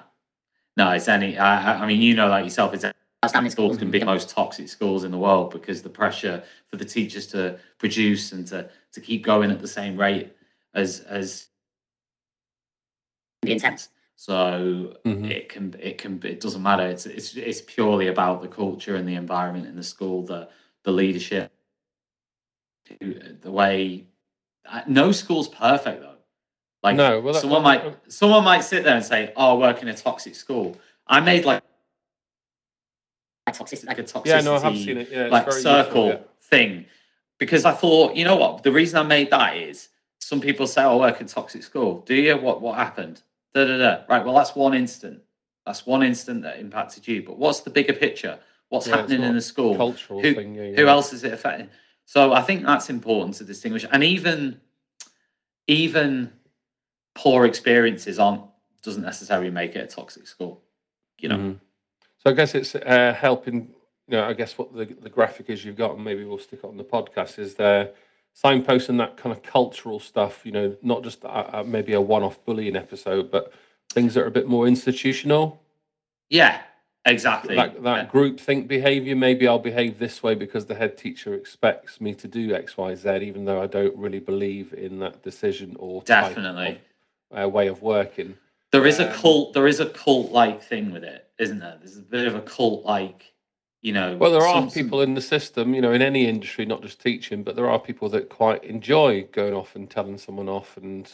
no. 0.76 0.90
It's 0.92 1.08
any. 1.08 1.38
I, 1.38 1.82
I 1.82 1.86
mean, 1.86 2.00
you 2.00 2.14
know, 2.14 2.28
like 2.28 2.44
yourself, 2.44 2.72
it's 2.74 2.84
outstanding 3.24 3.50
schools 3.50 3.76
can 3.76 3.90
be 3.90 3.98
the 3.98 4.06
most 4.06 4.30
toxic 4.30 4.68
schools 4.68 5.04
in 5.04 5.10
the 5.10 5.18
world 5.18 5.50
because 5.50 5.82
the 5.82 5.90
pressure 5.90 6.42
for 6.68 6.76
the 6.76 6.84
teachers 6.84 7.26
to 7.28 7.58
produce 7.78 8.32
and 8.32 8.46
to 8.46 8.70
to 8.92 9.00
keep 9.00 9.24
going 9.24 9.50
at 9.50 9.60
the 9.60 9.68
same 9.68 9.96
rate 9.96 10.32
as 10.74 11.00
as 11.00 11.48
intense. 13.42 13.88
So 14.16 14.96
mm-hmm. 15.04 15.24
it 15.24 15.48
can 15.48 15.74
it 15.80 15.98
can 15.98 16.20
it 16.22 16.40
doesn't 16.40 16.62
matter. 16.62 16.86
It's 16.86 17.06
it's 17.06 17.34
it's 17.34 17.62
purely 17.62 18.08
about 18.08 18.42
the 18.42 18.48
culture 18.48 18.96
and 18.96 19.08
the 19.08 19.14
environment 19.14 19.66
in 19.66 19.76
the 19.76 19.82
school, 19.82 20.22
the 20.22 20.48
the 20.84 20.92
leadership, 20.92 21.52
the 23.00 23.50
way. 23.50 24.06
No 24.86 25.12
school's 25.12 25.48
perfect 25.48 26.02
though. 26.02 26.16
Like 26.82 26.96
no, 26.96 27.20
well, 27.20 27.34
someone 27.34 27.62
might 27.62 27.96
someone 28.08 28.44
might 28.44 28.60
sit 28.60 28.84
there 28.84 28.96
and 28.96 29.04
say, 29.04 29.32
"Oh, 29.36 29.56
I 29.56 29.58
work 29.58 29.82
in 29.82 29.88
a 29.88 29.94
toxic 29.94 30.34
school." 30.34 30.76
I 31.06 31.20
made 31.20 31.44
like 31.44 31.62
a 33.46 33.52
toxicity, 33.52 33.86
like 33.86 33.98
a 33.98 34.02
toxicity, 34.02 34.26
yeah, 34.26 34.40
no, 34.40 34.56
I 34.56 34.60
have 34.60 34.76
seen 34.76 34.98
it. 34.98 35.10
Yeah, 35.10 35.26
like 35.26 35.50
circle 35.52 36.06
useful, 36.06 36.08
yeah. 36.08 36.18
thing, 36.42 36.86
because 37.38 37.64
I 37.64 37.72
thought, 37.72 38.16
you 38.16 38.24
know 38.24 38.36
what? 38.36 38.62
The 38.62 38.72
reason 38.72 38.98
I 38.98 39.02
made 39.02 39.30
that 39.30 39.56
is 39.56 39.88
some 40.20 40.40
people 40.40 40.66
say, 40.66 40.82
"Oh, 40.82 40.98
I 40.98 41.10
work 41.10 41.20
in 41.20 41.26
toxic 41.26 41.62
school." 41.62 42.00
Do 42.06 42.14
you? 42.14 42.36
What 42.36 42.62
what 42.62 42.76
happened? 42.76 43.22
Da, 43.54 43.66
da, 43.66 43.76
da. 43.76 44.02
Right. 44.08 44.24
Well, 44.24 44.34
that's 44.34 44.54
one 44.54 44.72
instant. 44.72 45.20
That's 45.66 45.84
one 45.86 46.02
instant 46.02 46.42
that 46.42 46.58
impacted 46.58 47.06
you. 47.06 47.22
But 47.22 47.38
what's 47.38 47.60
the 47.60 47.70
bigger 47.70 47.92
picture? 47.92 48.38
What's 48.70 48.86
yeah, 48.86 48.96
happening 48.96 49.22
in 49.22 49.34
the 49.34 49.42
school? 49.42 49.76
Cultural 49.76 50.22
who, 50.22 50.34
thing. 50.34 50.54
Yeah, 50.54 50.72
who 50.76 50.86
else 50.86 51.12
is 51.12 51.24
it 51.24 51.32
affecting? 51.32 51.68
So 52.10 52.32
I 52.32 52.42
think 52.42 52.66
that's 52.66 52.90
important 52.90 53.36
to 53.36 53.44
distinguish. 53.44 53.86
And 53.92 54.02
even 54.02 54.60
even 55.68 56.32
poor 57.14 57.46
experiences 57.46 58.18
aren't 58.18 58.42
doesn't 58.82 59.04
necessarily 59.04 59.48
make 59.48 59.76
it 59.76 59.84
a 59.84 59.86
toxic 59.86 60.26
school. 60.26 60.60
You 61.20 61.28
know. 61.28 61.36
Mm-hmm. 61.36 61.58
So 62.18 62.30
I 62.30 62.32
guess 62.32 62.56
it's 62.56 62.74
uh, 62.74 63.14
helping. 63.16 63.68
You 64.08 64.16
know, 64.16 64.24
I 64.24 64.32
guess 64.32 64.58
what 64.58 64.74
the 64.74 64.86
the 64.86 65.08
graphic 65.08 65.50
is 65.50 65.64
you've 65.64 65.76
got, 65.76 65.94
and 65.94 66.02
maybe 66.02 66.24
we'll 66.24 66.38
stick 66.38 66.58
it 66.64 66.66
on 66.66 66.76
the 66.76 66.82
podcast. 66.82 67.38
Is 67.38 67.54
there 67.54 67.92
signposting 68.34 68.98
that 68.98 69.16
kind 69.16 69.30
of 69.32 69.44
cultural 69.44 70.00
stuff? 70.00 70.44
You 70.44 70.50
know, 70.50 70.76
not 70.82 71.04
just 71.04 71.22
a, 71.22 71.60
a, 71.60 71.64
maybe 71.64 71.92
a 71.92 72.00
one-off 72.00 72.44
bullying 72.44 72.74
episode, 72.74 73.30
but 73.30 73.52
things 73.88 74.14
that 74.14 74.24
are 74.24 74.26
a 74.26 74.32
bit 74.32 74.48
more 74.48 74.66
institutional. 74.66 75.62
Yeah, 76.28 76.60
exactly. 77.04 77.56
That, 77.56 77.82
that 77.82 77.96
yeah. 77.96 78.04
group 78.06 78.40
think 78.40 78.68
behavior. 78.68 79.16
Maybe 79.16 79.46
I'll 79.46 79.58
behave 79.58 79.98
this 79.98 80.22
way 80.22 80.34
because 80.34 80.66
the 80.66 80.74
head 80.74 80.96
teacher 80.96 81.34
expects 81.34 82.00
me 82.00 82.14
to 82.14 82.28
do 82.28 82.54
X, 82.54 82.76
Y, 82.76 82.94
Z, 82.94 83.18
even 83.22 83.44
though 83.44 83.62
I 83.62 83.66
don't 83.66 83.96
really 83.96 84.20
believe 84.20 84.72
in 84.72 84.98
that 85.00 85.22
decision 85.22 85.76
or 85.78 86.02
definitely 86.02 86.80
of, 87.30 87.44
uh, 87.44 87.48
way 87.48 87.68
of 87.68 87.82
working. 87.82 88.36
There 88.72 88.86
is 88.86 89.00
um, 89.00 89.08
a 89.08 89.12
cult. 89.12 89.52
There 89.52 89.66
is 89.66 89.80
a 89.80 89.86
cult-like 89.86 90.62
thing 90.62 90.92
with 90.92 91.04
it, 91.04 91.28
isn't 91.38 91.58
there? 91.58 91.76
There's 91.80 91.98
a 91.98 92.02
bit 92.02 92.26
of 92.26 92.34
a 92.34 92.42
cult-like 92.42 93.30
you 93.82 93.92
know 93.92 94.16
well 94.16 94.30
there 94.30 94.46
are 94.46 94.70
people 94.70 95.00
in 95.00 95.14
the 95.14 95.20
system 95.20 95.74
you 95.74 95.80
know 95.80 95.92
in 95.92 96.02
any 96.02 96.26
industry 96.26 96.66
not 96.66 96.82
just 96.82 97.00
teaching 97.00 97.42
but 97.42 97.56
there 97.56 97.68
are 97.70 97.78
people 97.78 98.08
that 98.08 98.28
quite 98.28 98.62
enjoy 98.64 99.26
going 99.32 99.54
off 99.54 99.74
and 99.74 99.88
telling 99.88 100.18
someone 100.18 100.48
off 100.48 100.76
and 100.76 101.12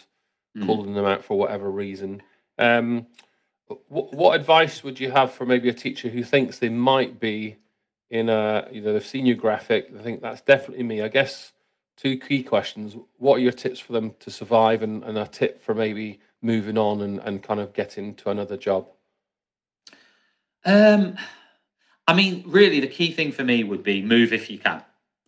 mm. 0.56 0.66
calling 0.66 0.94
them 0.94 1.04
out 1.04 1.24
for 1.24 1.38
whatever 1.38 1.70
reason 1.70 2.20
um, 2.58 3.06
what, 3.88 4.14
what 4.14 4.38
advice 4.38 4.84
would 4.84 5.00
you 5.00 5.10
have 5.10 5.32
for 5.32 5.44
maybe 5.44 5.68
a 5.68 5.74
teacher 5.74 6.08
who 6.08 6.22
thinks 6.22 6.58
they 6.58 6.68
might 6.68 7.18
be 7.18 7.56
in 8.08 8.28
a 8.28 8.68
you 8.70 8.80
know 8.80 8.92
they've 8.92 9.04
seen 9.04 9.26
your 9.26 9.36
graphic 9.36 9.92
they 9.92 10.02
think 10.02 10.20
that's 10.20 10.40
definitely 10.42 10.84
me? 10.84 11.02
I 11.02 11.08
guess 11.08 11.52
two 11.96 12.18
key 12.18 12.42
questions. 12.42 12.96
What 13.18 13.36
are 13.36 13.42
your 13.42 13.52
tips 13.52 13.80
for 13.80 13.92
them 13.92 14.14
to 14.20 14.30
survive 14.30 14.82
and, 14.82 15.02
and 15.02 15.18
a 15.18 15.26
tip 15.26 15.62
for 15.62 15.74
maybe 15.74 16.20
moving 16.42 16.78
on 16.78 17.00
and, 17.00 17.18
and 17.20 17.42
kind 17.42 17.58
of 17.58 17.72
getting 17.72 18.14
to 18.16 18.30
another 18.30 18.56
job? 18.56 18.88
Um 20.64 21.16
I 22.08 22.14
mean, 22.14 22.44
really, 22.46 22.78
the 22.78 22.86
key 22.86 23.10
thing 23.10 23.32
for 23.32 23.42
me 23.42 23.64
would 23.64 23.82
be 23.82 24.00
move 24.00 24.32
if 24.32 24.48
you 24.48 24.58
can, 24.58 24.82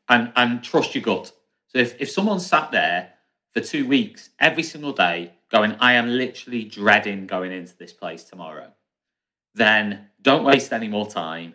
and 0.08 0.32
and 0.36 0.62
trust 0.62 0.94
your 0.94 1.02
gut. 1.02 1.32
So 1.68 1.78
if 1.78 2.00
if 2.00 2.10
someone 2.10 2.40
sat 2.40 2.70
there 2.70 3.14
for 3.52 3.60
two 3.60 3.86
weeks 3.86 4.30
every 4.38 4.62
single 4.62 4.92
day 4.92 5.32
going, 5.50 5.76
I 5.80 5.94
am 5.94 6.08
literally 6.08 6.64
dreading 6.64 7.26
going 7.26 7.52
into 7.52 7.76
this 7.76 7.92
place 7.92 8.24
tomorrow, 8.24 8.72
then 9.54 10.08
don't 10.20 10.44
waste 10.44 10.72
any 10.72 10.88
more 10.88 11.08
time. 11.08 11.54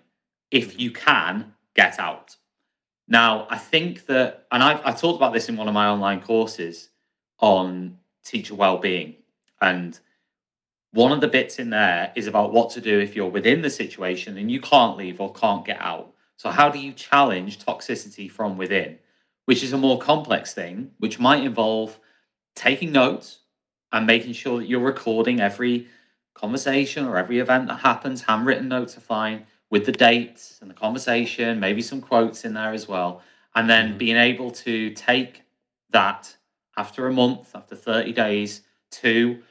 If 0.51 0.79
you 0.79 0.91
can, 0.91 1.53
get 1.75 1.99
out. 1.99 2.35
Now, 3.07 3.47
I 3.49 3.57
think 3.57 4.05
that, 4.05 4.47
and 4.51 4.63
I've, 4.63 4.81
I 4.85 4.91
talked 4.91 5.17
about 5.17 5.33
this 5.33 5.49
in 5.49 5.57
one 5.57 5.67
of 5.67 5.73
my 5.73 5.87
online 5.87 6.21
courses 6.21 6.89
on 7.39 7.97
teacher 8.23 8.55
well-being, 8.55 9.15
and 9.61 9.99
one 10.91 11.11
of 11.11 11.21
the 11.21 11.27
bits 11.27 11.59
in 11.59 11.69
there 11.71 12.11
is 12.15 12.27
about 12.27 12.53
what 12.53 12.69
to 12.71 12.81
do 12.81 12.99
if 12.99 13.15
you're 13.15 13.29
within 13.29 13.61
the 13.61 13.69
situation 13.69 14.37
and 14.37 14.51
you 14.51 14.61
can't 14.61 14.95
leave 14.95 15.19
or 15.19 15.33
can't 15.33 15.65
get 15.65 15.81
out. 15.81 16.13
So, 16.37 16.49
how 16.49 16.69
do 16.69 16.79
you 16.79 16.93
challenge 16.93 17.59
toxicity 17.59 18.29
from 18.29 18.57
within, 18.57 18.99
which 19.45 19.63
is 19.63 19.73
a 19.73 19.77
more 19.77 19.99
complex 19.99 20.53
thing, 20.53 20.91
which 20.99 21.19
might 21.19 21.43
involve 21.43 21.99
taking 22.55 22.91
notes 22.91 23.39
and 23.91 24.07
making 24.07 24.33
sure 24.33 24.59
that 24.59 24.67
you're 24.67 24.79
recording 24.79 25.39
every 25.39 25.87
conversation 26.33 27.05
or 27.05 27.17
every 27.17 27.39
event 27.39 27.67
that 27.67 27.79
happens. 27.79 28.23
Handwritten 28.23 28.67
notes 28.67 28.97
are 28.97 29.01
fine 29.01 29.45
with 29.69 29.85
the 29.85 29.91
dates 29.91 30.59
and 30.61 30.69
the 30.69 30.75
conversation, 30.75 31.59
maybe 31.59 31.81
some 31.81 32.01
quotes 32.01 32.45
in 32.45 32.53
there 32.53 32.73
as 32.73 32.87
well. 32.87 33.21
And 33.55 33.69
then 33.69 33.89
mm-hmm. 33.89 33.97
being 33.97 34.17
able 34.17 34.51
to 34.51 34.91
take 34.91 35.43
that 35.91 36.35
after 36.77 37.07
a 37.07 37.13
month, 37.13 37.55
after 37.55 37.75
30 37.75 38.13
days, 38.13 38.61
to 38.91 39.41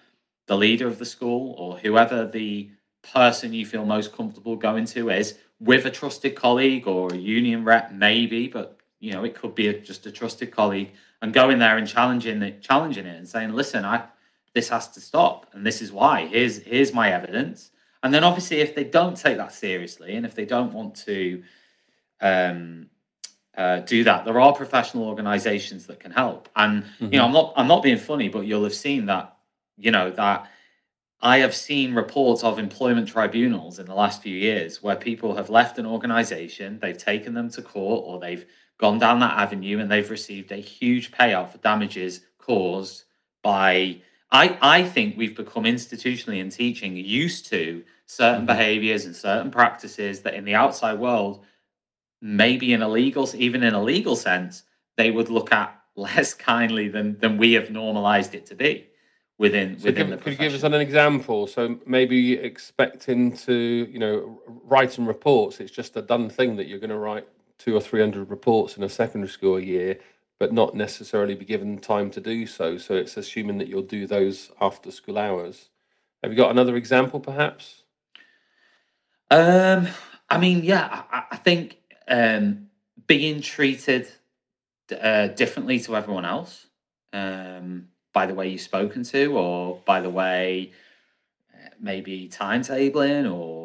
the 0.46 0.56
leader 0.56 0.86
of 0.86 0.98
the 0.98 1.04
school 1.04 1.54
or 1.58 1.78
whoever 1.78 2.26
the 2.26 2.70
person 3.02 3.52
you 3.52 3.66
feel 3.66 3.84
most 3.84 4.14
comfortable 4.14 4.56
going 4.56 4.84
to 4.84 5.10
is 5.10 5.38
with 5.58 5.84
a 5.86 5.90
trusted 5.90 6.34
colleague 6.34 6.86
or 6.86 7.12
a 7.12 7.16
union 7.16 7.64
rep 7.64 7.92
maybe 7.92 8.46
but 8.48 8.78
you 9.02 9.12
know 9.12 9.24
it 9.24 9.34
could 9.34 9.54
be 9.54 9.68
a, 9.68 9.78
just 9.78 10.06
a 10.06 10.10
trusted 10.10 10.50
colleague 10.50 10.92
and 11.20 11.34
going 11.34 11.58
there 11.58 11.76
and 11.76 11.86
challenging 11.86 12.42
it 12.42 12.62
challenging 12.62 13.06
it 13.06 13.16
and 13.16 13.28
saying 13.28 13.52
listen 13.52 13.84
i 13.84 14.02
this 14.54 14.68
has 14.68 14.88
to 14.88 15.00
stop 15.00 15.46
and 15.52 15.66
this 15.66 15.80
is 15.80 15.92
why. 15.92 16.26
Here's 16.26 16.58
here's 16.58 16.92
my 16.92 17.12
evidence. 17.12 17.70
And 18.02 18.12
then 18.12 18.24
obviously 18.24 18.58
if 18.58 18.74
they 18.74 18.84
don't 18.84 19.16
take 19.16 19.36
that 19.36 19.52
seriously 19.52 20.14
and 20.16 20.26
if 20.26 20.34
they 20.34 20.44
don't 20.44 20.72
want 20.72 20.96
to 21.06 21.42
um, 22.20 22.88
uh, 23.56 23.80
do 23.80 24.04
that 24.04 24.24
there 24.24 24.40
are 24.40 24.54
professional 24.54 25.04
organizations 25.04 25.86
that 25.86 26.00
can 26.00 26.12
help. 26.12 26.48
And 26.56 26.84
mm-hmm. 26.84 27.12
you 27.12 27.18
know 27.18 27.26
i'm 27.26 27.32
not 27.32 27.52
i'm 27.56 27.68
not 27.68 27.82
being 27.82 27.98
funny 27.98 28.28
but 28.28 28.46
you'll 28.46 28.64
have 28.64 28.74
seen 28.74 29.06
that 29.06 29.36
you 29.76 29.90
know 29.90 30.10
that 30.10 30.48
I 31.24 31.38
have 31.38 31.54
seen 31.54 31.94
reports 31.94 32.42
of 32.42 32.58
employment 32.58 33.06
tribunals 33.06 33.78
in 33.78 33.86
the 33.86 33.94
last 33.94 34.22
few 34.22 34.36
years 34.36 34.82
where 34.82 34.96
people 34.96 35.36
have 35.36 35.50
left 35.50 35.78
an 35.78 35.86
organization, 35.86 36.80
they've 36.82 36.98
taken 36.98 37.32
them 37.32 37.48
to 37.50 37.62
court, 37.62 38.02
or 38.04 38.18
they've 38.18 38.44
gone 38.82 38.98
down 38.98 39.20
that 39.20 39.38
avenue 39.38 39.78
and 39.78 39.88
they've 39.88 40.10
received 40.10 40.50
a 40.50 40.56
huge 40.56 41.12
payout 41.12 41.50
for 41.50 41.58
damages 41.58 42.22
caused 42.38 43.04
by. 43.40 43.98
I, 44.32 44.58
I 44.60 44.82
think 44.82 45.16
we've 45.16 45.36
become 45.36 45.64
institutionally 45.64 46.40
in 46.40 46.50
teaching 46.50 46.96
used 46.96 47.46
to 47.50 47.84
certain 48.06 48.38
mm-hmm. 48.38 48.46
behaviors 48.46 49.04
and 49.04 49.14
certain 49.14 49.52
practices 49.52 50.22
that 50.22 50.34
in 50.34 50.44
the 50.44 50.56
outside 50.56 50.98
world, 50.98 51.44
maybe 52.20 52.72
in 52.72 52.82
a 52.82 52.88
legal, 52.88 53.30
even 53.36 53.62
in 53.62 53.72
a 53.72 53.82
legal 53.82 54.16
sense, 54.16 54.64
they 54.96 55.12
would 55.12 55.30
look 55.30 55.52
at 55.52 55.78
less 55.94 56.34
kindly 56.34 56.88
than, 56.88 57.18
than 57.18 57.38
we 57.38 57.52
have 57.52 57.70
normalized 57.70 58.34
it 58.34 58.46
to 58.46 58.56
be 58.56 58.88
within 59.38 59.78
so 59.78 59.86
within 59.86 60.08
give, 60.08 60.18
the 60.18 60.24
could 60.24 60.32
you 60.32 60.38
give 60.38 60.54
us 60.54 60.62
an 60.62 60.74
example 60.74 61.46
so 61.46 61.78
maybe 61.86 62.34
expecting 62.34 63.34
to 63.34 63.88
you 63.90 63.98
know 63.98 64.40
writing 64.46 65.04
reports 65.06 65.58
it's 65.58 65.72
just 65.72 65.96
a 65.96 66.02
done 66.02 66.28
thing 66.28 66.54
that 66.54 66.68
you're 66.68 66.78
going 66.78 66.90
to 66.90 66.98
write 66.98 67.26
two 67.58 67.74
or 67.76 67.80
three 67.80 68.00
hundred 68.00 68.30
reports 68.30 68.76
in 68.76 68.82
a 68.82 68.88
secondary 68.88 69.30
school 69.30 69.56
a 69.56 69.60
year 69.60 69.98
but 70.38 70.52
not 70.52 70.74
necessarily 70.74 71.36
be 71.36 71.44
given 71.44 71.78
time 71.78 72.10
to 72.10 72.20
do 72.20 72.46
so. 72.46 72.76
So 72.76 72.94
it's 72.94 73.16
assuming 73.16 73.58
that 73.58 73.68
you'll 73.68 73.82
do 73.82 74.08
those 74.08 74.50
after 74.60 74.90
school 74.90 75.16
hours. 75.16 75.68
Have 76.20 76.32
you 76.32 76.36
got 76.36 76.50
another 76.50 76.74
example 76.74 77.20
perhaps? 77.20 77.82
Um 79.30 79.88
i 80.28 80.38
mean 80.38 80.64
yeah 80.64 81.04
i, 81.12 81.24
I 81.32 81.36
think 81.36 81.78
um 82.08 82.68
being 83.06 83.40
treated 83.40 84.08
uh, 85.00 85.28
differently 85.28 85.78
to 85.80 85.96
everyone 85.96 86.24
else 86.24 86.66
um 87.12 87.88
by 88.12 88.26
the 88.26 88.34
way 88.34 88.48
you've 88.48 88.60
spoken 88.60 89.04
to 89.04 89.38
or 89.38 89.80
by 89.86 90.00
the 90.00 90.10
way 90.10 90.72
maybe 91.80 92.28
timetabling 92.28 93.32
or 93.32 93.61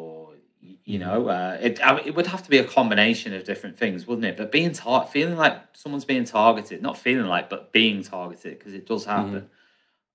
you 0.92 0.98
know 0.98 1.28
uh, 1.28 1.58
it 1.60 1.74
I- 1.88 2.00
it 2.08 2.14
would 2.16 2.26
have 2.34 2.42
to 2.44 2.50
be 2.50 2.58
a 2.58 2.64
combination 2.78 3.30
of 3.34 3.44
different 3.44 3.76
things 3.82 4.06
wouldn't 4.06 4.24
it? 4.30 4.36
But 4.40 4.50
being 4.50 4.72
tar- 4.72 5.06
feeling 5.06 5.36
like 5.36 5.56
someone's 5.82 6.06
being 6.06 6.24
targeted 6.24 6.80
not 6.82 6.96
feeling 7.06 7.26
like 7.34 7.46
but 7.50 7.72
being 7.72 8.02
targeted 8.02 8.58
because 8.58 8.74
it 8.74 8.86
does 8.86 9.04
happen. 9.04 9.50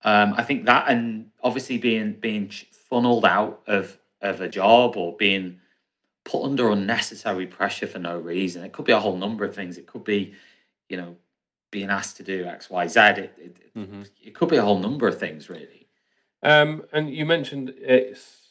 Um, 0.03 0.33
I 0.35 0.43
think 0.43 0.65
that 0.65 0.89
and 0.89 1.29
obviously 1.43 1.77
being 1.77 2.13
being 2.13 2.49
funneled 2.89 3.25
out 3.25 3.61
of 3.67 3.97
of 4.21 4.41
a 4.41 4.49
job 4.49 4.97
or 4.97 5.15
being 5.17 5.59
put 6.25 6.43
under 6.43 6.69
unnecessary 6.71 7.45
pressure 7.45 7.85
for 7.87 7.99
no 7.99 8.17
reason. 8.17 8.63
It 8.63 8.71
could 8.73 8.85
be 8.85 8.93
a 8.93 8.99
whole 8.99 9.17
number 9.17 9.43
of 9.45 9.53
things. 9.53 9.77
It 9.77 9.85
could 9.87 10.03
be 10.03 10.33
you 10.89 10.97
know 10.97 11.15
being 11.71 11.89
asked 11.89 12.17
to 12.17 12.23
do 12.23 12.45
X 12.45 12.69
Y 12.69 12.87
Z. 12.87 12.99
It, 12.99 13.33
it, 13.37 13.73
Mhm. 13.75 14.09
it 14.23 14.33
could 14.35 14.49
be 14.49 14.57
a 14.57 14.61
whole 14.63 14.79
number 14.79 15.07
of 15.07 15.17
things 15.19 15.49
really. 15.49 15.87
Um, 16.41 16.83
and 16.91 17.13
you 17.13 17.25
mentioned 17.25 17.73
it's 17.77 18.42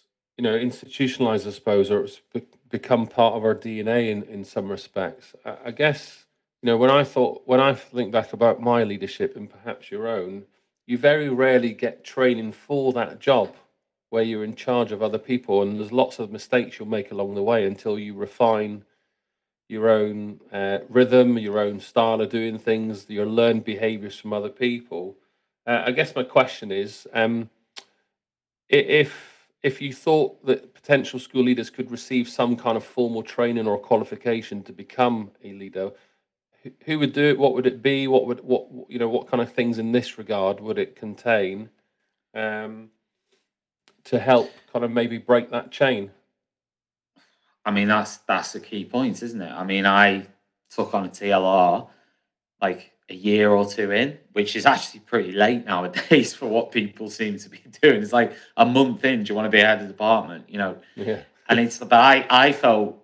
you 0.43 0.49
know 0.51 0.57
institutionalized, 0.57 1.47
I 1.47 1.51
suppose, 1.51 1.89
or 1.89 2.03
it's 2.03 2.21
be- 2.35 2.43
become 2.69 3.07
part 3.07 3.35
of 3.35 3.45
our 3.45 3.55
DNA 3.55 4.11
in 4.11 4.25
in 4.25 4.45
some 4.45 4.69
respects. 4.69 5.37
I, 5.45 5.57
I 5.67 5.71
guess 5.71 6.25
you 6.61 6.67
know 6.67 6.77
when 6.77 6.91
I 6.91 7.05
thought 7.05 7.43
when 7.45 7.61
I 7.61 7.75
think 7.75 8.11
back 8.11 8.33
about 8.33 8.61
my 8.61 8.83
leadership 8.83 9.37
and 9.37 9.49
perhaps 9.49 9.93
your 9.93 10.09
own, 10.09 10.43
you 10.85 10.99
very 10.99 11.29
rarely 11.29 11.73
get 11.73 12.03
training 12.03 12.51
for 12.51 12.93
that 12.93 13.21
job 13.21 13.55
where 14.11 14.25
you're 14.25 14.43
in 14.43 14.57
charge 14.57 14.91
of 14.91 15.01
other 15.01 15.17
people, 15.17 15.63
and 15.63 15.79
there's 15.79 15.93
lots 15.93 16.19
of 16.19 16.33
mistakes 16.33 16.77
you'll 16.77 16.89
make 16.89 17.13
along 17.13 17.37
the 17.37 17.43
way 17.43 17.65
until 17.65 17.97
you 17.97 18.13
refine 18.13 18.85
your 19.69 19.89
own 19.89 20.41
uh, 20.53 20.79
rhythm, 20.89 21.39
your 21.39 21.61
own 21.61 21.79
style 21.79 22.21
of 22.21 22.31
doing 22.31 22.59
things, 22.59 23.09
your 23.09 23.27
learned 23.27 23.65
behaviors 23.65 24.19
from 24.19 24.33
other 24.33 24.49
people. 24.51 25.17
Uh, 25.65 25.85
I 25.87 25.93
guess 25.93 26.17
my 26.17 26.25
question 26.25 26.73
is. 26.73 27.07
Um, 27.15 27.49
if 28.69 29.32
if 29.63 29.81
you 29.81 29.93
thought 29.93 30.45
that 30.45 30.75
potential 30.75 31.19
school 31.19 31.45
leaders 31.45 31.71
could 31.71 31.91
receive 31.91 32.29
some 32.29 32.57
kind 32.57 32.77
of 32.77 32.85
formal 32.85 33.23
training 33.23 33.69
or 33.69 33.79
qualification 33.79 34.63
to 34.65 34.73
become 34.73 35.31
a 35.45 35.53
leader, 35.53 35.93
who, 36.85 36.99
would 36.99 37.13
do 37.13 37.25
it? 37.25 37.39
What 37.39 37.55
would 37.55 37.67
it 37.67 37.83
be? 37.83 38.07
What 38.07 38.27
would 38.27 38.41
what 38.41 38.69
you 38.89 38.99
know? 38.99 39.09
What 39.09 39.29
kind 39.29 39.43
of 39.43 39.53
things 39.53 39.79
in 39.79 39.91
this 39.93 40.17
regard 40.17 40.61
would 40.61 40.79
it 40.79 40.95
contain 40.95 41.71
um, 42.35 42.91
to 44.05 44.19
help 44.19 44.51
kind 44.73 44.85
of 44.85 44.91
maybe 44.91 45.19
break 45.19 45.51
that 45.51 45.73
chain? 45.73 46.11
I 47.65 47.73
mean, 47.73 47.89
that's 47.89 48.19
that's 48.19 48.55
a 48.55 48.61
key 48.61 48.85
point, 48.85 49.23
isn't 49.23 49.41
it? 49.41 49.51
I 49.51 49.65
mean, 49.65 49.87
I 49.87 50.27
took 50.71 50.95
on 50.95 51.07
a 51.07 51.09
TLR 51.09 51.89
like 52.61 52.93
a 53.13 53.15
year 53.15 53.51
or 53.51 53.69
two 53.69 53.93
in, 53.93 54.19
which 54.33 54.57
is 54.57 54.67
actually 54.67 55.01
pretty 55.01 55.33
late 55.33 55.65
nowadays 55.67 56.35
for 56.39 56.47
what 56.47 56.73
people 56.73 57.11
seem 57.11 57.39
to 57.39 57.49
be 57.49 57.59
doing. 57.83 58.03
It's 58.03 58.13
like 58.13 58.33
a 58.57 58.67
month 58.67 59.05
in, 59.05 59.23
do 59.23 59.29
you 59.29 59.35
want 59.37 59.47
to 59.47 59.51
be 59.51 59.61
head 59.61 59.83
of 59.83 59.89
department? 59.89 60.49
You 60.49 60.59
know, 60.59 60.79
Yeah, 60.97 61.23
and 61.49 61.61
it's 61.61 61.79
but 61.79 61.93
I 61.93 62.27
I 62.29 62.53
felt 62.53 62.97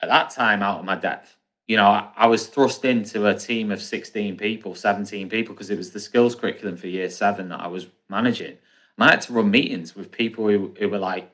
at 0.00 0.08
that 0.08 0.30
time 0.30 0.62
out 0.62 0.80
of 0.80 0.84
my 0.84 0.96
depth. 0.96 1.36
You 1.68 1.76
know, 1.76 1.86
I, 1.86 2.08
I 2.16 2.26
was 2.26 2.48
thrust 2.48 2.84
into 2.84 3.26
a 3.26 3.34
team 3.34 3.70
of 3.70 3.80
16 3.80 4.36
people, 4.36 4.74
17 4.74 5.28
people, 5.28 5.54
because 5.54 5.70
it 5.70 5.78
was 5.78 5.92
the 5.92 6.00
skills 6.00 6.34
curriculum 6.34 6.76
for 6.76 6.88
year 6.88 7.08
seven 7.08 7.48
that 7.50 7.60
I 7.60 7.68
was 7.68 7.86
managing. 8.08 8.58
And 8.98 9.08
I 9.08 9.10
had 9.10 9.20
to 9.22 9.32
run 9.32 9.52
meetings 9.52 9.94
with 9.94 10.10
people 10.10 10.48
who, 10.48 10.74
who 10.80 10.88
were 10.88 10.98
like 10.98 11.32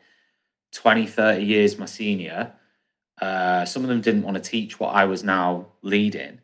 20, 0.73 1.07
30 1.07 1.43
years 1.43 1.79
my 1.79 1.87
senior. 1.87 2.53
Uh, 3.19 3.65
some 3.65 3.83
of 3.83 3.89
them 3.89 4.03
didn't 4.03 4.25
want 4.25 4.37
to 4.37 4.43
teach 4.43 4.79
what 4.79 4.95
I 4.95 5.07
was 5.07 5.25
now 5.25 5.69
leading. 5.81 6.41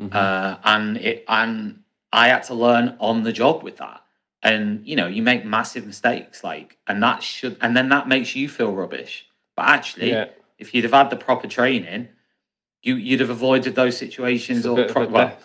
Mhm. 0.00 0.14
Uh, 0.14 0.58
and 0.64 0.96
it 0.96 1.24
and 1.28 1.82
I 2.12 2.28
had 2.28 2.42
to 2.44 2.54
learn 2.54 2.96
on 2.98 3.22
the 3.22 3.32
job 3.32 3.62
with 3.62 3.76
that. 3.76 4.02
And 4.42 4.86
you 4.86 4.96
know, 4.96 5.06
you 5.06 5.22
make 5.22 5.44
massive 5.44 5.86
mistakes, 5.86 6.42
like, 6.42 6.78
and 6.86 7.02
that 7.02 7.22
should, 7.22 7.58
and 7.60 7.76
then 7.76 7.90
that 7.90 8.08
makes 8.08 8.34
you 8.34 8.48
feel 8.48 8.72
rubbish. 8.72 9.26
But 9.54 9.66
actually, 9.66 10.10
yeah. 10.10 10.28
if 10.58 10.74
you'd 10.74 10.84
have 10.84 10.94
had 10.94 11.10
the 11.10 11.16
proper 11.16 11.46
training, 11.46 12.08
you 12.82 12.94
you'd 12.94 13.20
have 13.20 13.28
avoided 13.28 13.74
those 13.74 13.98
situations. 13.98 14.64
It's 14.64 14.66
Or 14.66 14.84
pro- 14.86 15.08
well, 15.08 15.38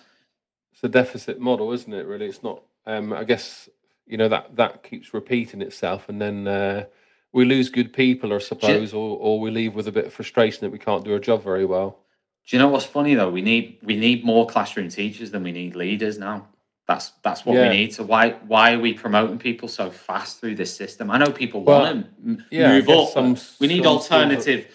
it's 0.71 0.83
a 0.83 0.87
deficit 0.87 1.39
model, 1.39 1.73
isn't 1.73 1.93
it? 1.93 2.05
Really, 2.05 2.27
it's 2.27 2.41
not. 2.41 2.63
Um, 2.85 3.11
I 3.11 3.25
guess 3.25 3.67
you 4.07 4.15
know 4.17 4.29
that 4.29 4.55
that 4.55 4.83
keeps 4.83 5.13
repeating 5.13 5.61
itself, 5.61 6.07
and 6.07 6.21
then 6.21 6.47
uh, 6.47 6.85
we 7.33 7.43
lose 7.43 7.67
good 7.67 7.91
people, 7.91 8.33
I 8.33 8.37
suppose, 8.37 8.93
or 8.93 9.17
or 9.19 9.41
we 9.41 9.51
leave 9.51 9.75
with 9.75 9.89
a 9.89 9.91
bit 9.91 10.05
of 10.05 10.13
frustration 10.13 10.61
that 10.61 10.71
we 10.71 10.79
can't 10.79 11.03
do 11.03 11.11
our 11.11 11.19
job 11.19 11.43
very 11.43 11.65
well. 11.65 11.99
Do 12.47 12.55
you 12.55 12.59
know 12.61 12.67
what's 12.69 12.85
funny 12.85 13.15
though? 13.15 13.29
We 13.29 13.41
need 13.41 13.79
we 13.83 13.95
need 13.95 14.23
more 14.23 14.45
classroom 14.47 14.89
teachers 14.89 15.31
than 15.31 15.43
we 15.43 15.51
need 15.51 15.75
leaders 15.75 16.17
now. 16.17 16.47
That's 16.87 17.09
that's 17.23 17.45
what 17.45 17.55
Yeah. 17.55 17.69
we 17.69 17.75
need. 17.77 17.93
So 17.93 18.03
why 18.03 18.31
why 18.47 18.73
are 18.73 18.79
we 18.79 18.93
promoting 18.93 19.39
people 19.39 19.67
so 19.67 19.89
fast 19.89 20.39
through 20.39 20.55
this 20.55 20.75
system? 20.75 21.09
I 21.09 21.17
know 21.17 21.31
people 21.31 21.63
Well, 21.63 21.81
want 21.81 22.25
to 22.25 22.43
yeah, 22.51 22.73
move 22.73 22.89
up. 22.89 23.09
some 23.09 23.35
we 23.59 23.67
need 23.67 23.81
schools 23.83 24.11
are- 24.11 24.13
alternative. 24.15 24.67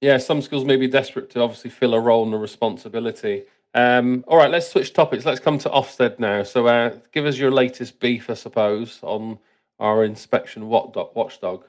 Yeah, 0.00 0.18
some 0.18 0.42
schools 0.42 0.64
may 0.64 0.76
be 0.76 0.88
desperate 0.88 1.30
to 1.30 1.40
obviously 1.40 1.70
fill 1.70 1.94
a 1.94 2.00
role 2.00 2.24
and 2.24 2.34
a 2.34 2.38
responsibility. 2.38 3.44
Um, 3.72 4.24
all 4.26 4.36
right, 4.36 4.50
let's 4.50 4.68
switch 4.68 4.92
topics. 4.92 5.24
Let's 5.24 5.38
come 5.38 5.58
to 5.58 5.70
Ofsted 5.70 6.18
now. 6.18 6.42
So, 6.42 6.66
uh, 6.66 6.96
give 7.12 7.24
us 7.24 7.38
your 7.38 7.52
latest 7.52 8.00
beef, 8.00 8.28
I 8.28 8.34
suppose, 8.34 8.98
on 9.02 9.38
our 9.78 10.04
inspection 10.04 10.68
watchdog. 10.68 11.14
watchdog. 11.14 11.64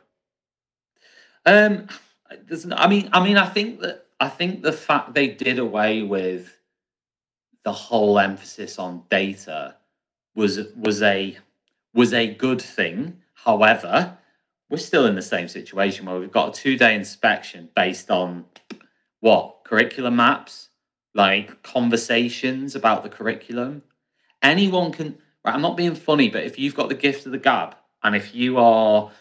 Um, 1.46 1.88
there's, 2.48 2.66
I 2.72 2.88
mean, 2.88 3.08
I 3.14 3.24
mean, 3.24 3.38
I 3.38 3.46
think 3.48 3.82
that 3.82 4.03
I 4.24 4.30
think 4.30 4.62
the 4.62 4.72
fact 4.72 5.14
they 5.14 5.28
did 5.28 5.60
away 5.60 6.02
with 6.02 6.58
the 7.66 7.74
whole 7.74 8.18
emphasis 8.18 8.80
on 8.80 9.04
data 9.10 9.76
was 10.34 10.62
was 10.78 11.02
a 11.02 11.38
was 11.94 12.14
a 12.14 12.34
good 12.34 12.62
thing. 12.62 13.18
However, 13.34 14.18
we're 14.70 14.78
still 14.78 15.06
in 15.08 15.16
the 15.16 15.22
same 15.22 15.50
situation 15.50 16.06
where 16.06 16.18
we've 16.18 16.32
got 16.32 16.58
a 16.58 16.62
two 16.62 16.78
day 16.78 16.96
inspection 16.96 17.68
based 17.76 18.10
on 18.10 18.46
what 19.20 19.66
curriculum 19.66 20.16
maps, 20.16 20.70
like 21.14 21.62
conversations 21.62 22.76
about 22.76 23.04
the 23.04 23.10
curriculum. 23.10 23.84
Anyone 24.42 24.94
can. 24.94 25.18
Right, 25.44 25.54
I'm 25.54 25.62
not 25.62 25.76
being 25.76 25.96
funny, 25.96 26.30
but 26.30 26.46
if 26.46 26.58
you've 26.58 26.76
got 26.76 26.88
the 26.88 26.96
gift 26.96 27.26
of 27.26 27.34
the 27.34 27.38
gab, 27.38 27.76
and 28.02 28.16
if 28.16 28.34
you 28.34 28.58
are 28.58 29.12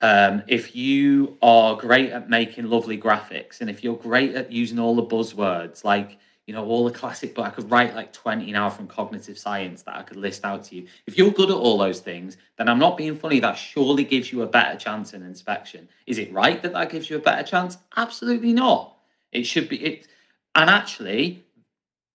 um, 0.00 0.42
if 0.48 0.76
you 0.76 1.38
are 1.40 1.76
great 1.76 2.10
at 2.10 2.28
making 2.28 2.68
lovely 2.68 2.98
graphics 2.98 3.60
and 3.60 3.70
if 3.70 3.82
you're 3.82 3.96
great 3.96 4.34
at 4.34 4.52
using 4.52 4.78
all 4.78 4.94
the 4.94 5.02
buzzwords 5.02 5.84
like 5.84 6.18
you 6.46 6.52
know 6.52 6.64
all 6.66 6.84
the 6.84 6.90
classic 6.90 7.34
but 7.34 7.42
i 7.42 7.50
could 7.50 7.70
write 7.70 7.94
like 7.94 8.12
20 8.12 8.50
now 8.52 8.68
from 8.68 8.86
cognitive 8.86 9.38
science 9.38 9.82
that 9.82 9.96
i 9.96 10.02
could 10.02 10.16
list 10.16 10.44
out 10.44 10.64
to 10.64 10.76
you. 10.76 10.86
If 11.06 11.16
you're 11.16 11.30
good 11.30 11.50
at 11.50 11.56
all 11.56 11.78
those 11.78 12.00
things 12.00 12.36
then 12.58 12.68
i'm 12.68 12.78
not 12.78 12.96
being 12.96 13.16
funny 13.16 13.40
that 13.40 13.54
surely 13.54 14.04
gives 14.04 14.32
you 14.32 14.42
a 14.42 14.46
better 14.46 14.78
chance 14.78 15.14
in 15.14 15.22
inspection. 15.22 15.88
Is 16.06 16.18
it 16.18 16.32
right 16.32 16.60
that 16.62 16.72
that 16.72 16.90
gives 16.90 17.08
you 17.08 17.16
a 17.16 17.20
better 17.20 17.42
chance? 17.42 17.78
Absolutely 17.96 18.52
not. 18.52 18.96
It 19.32 19.44
should 19.44 19.68
be 19.68 19.82
it 19.82 20.06
and 20.54 20.68
actually 20.68 21.44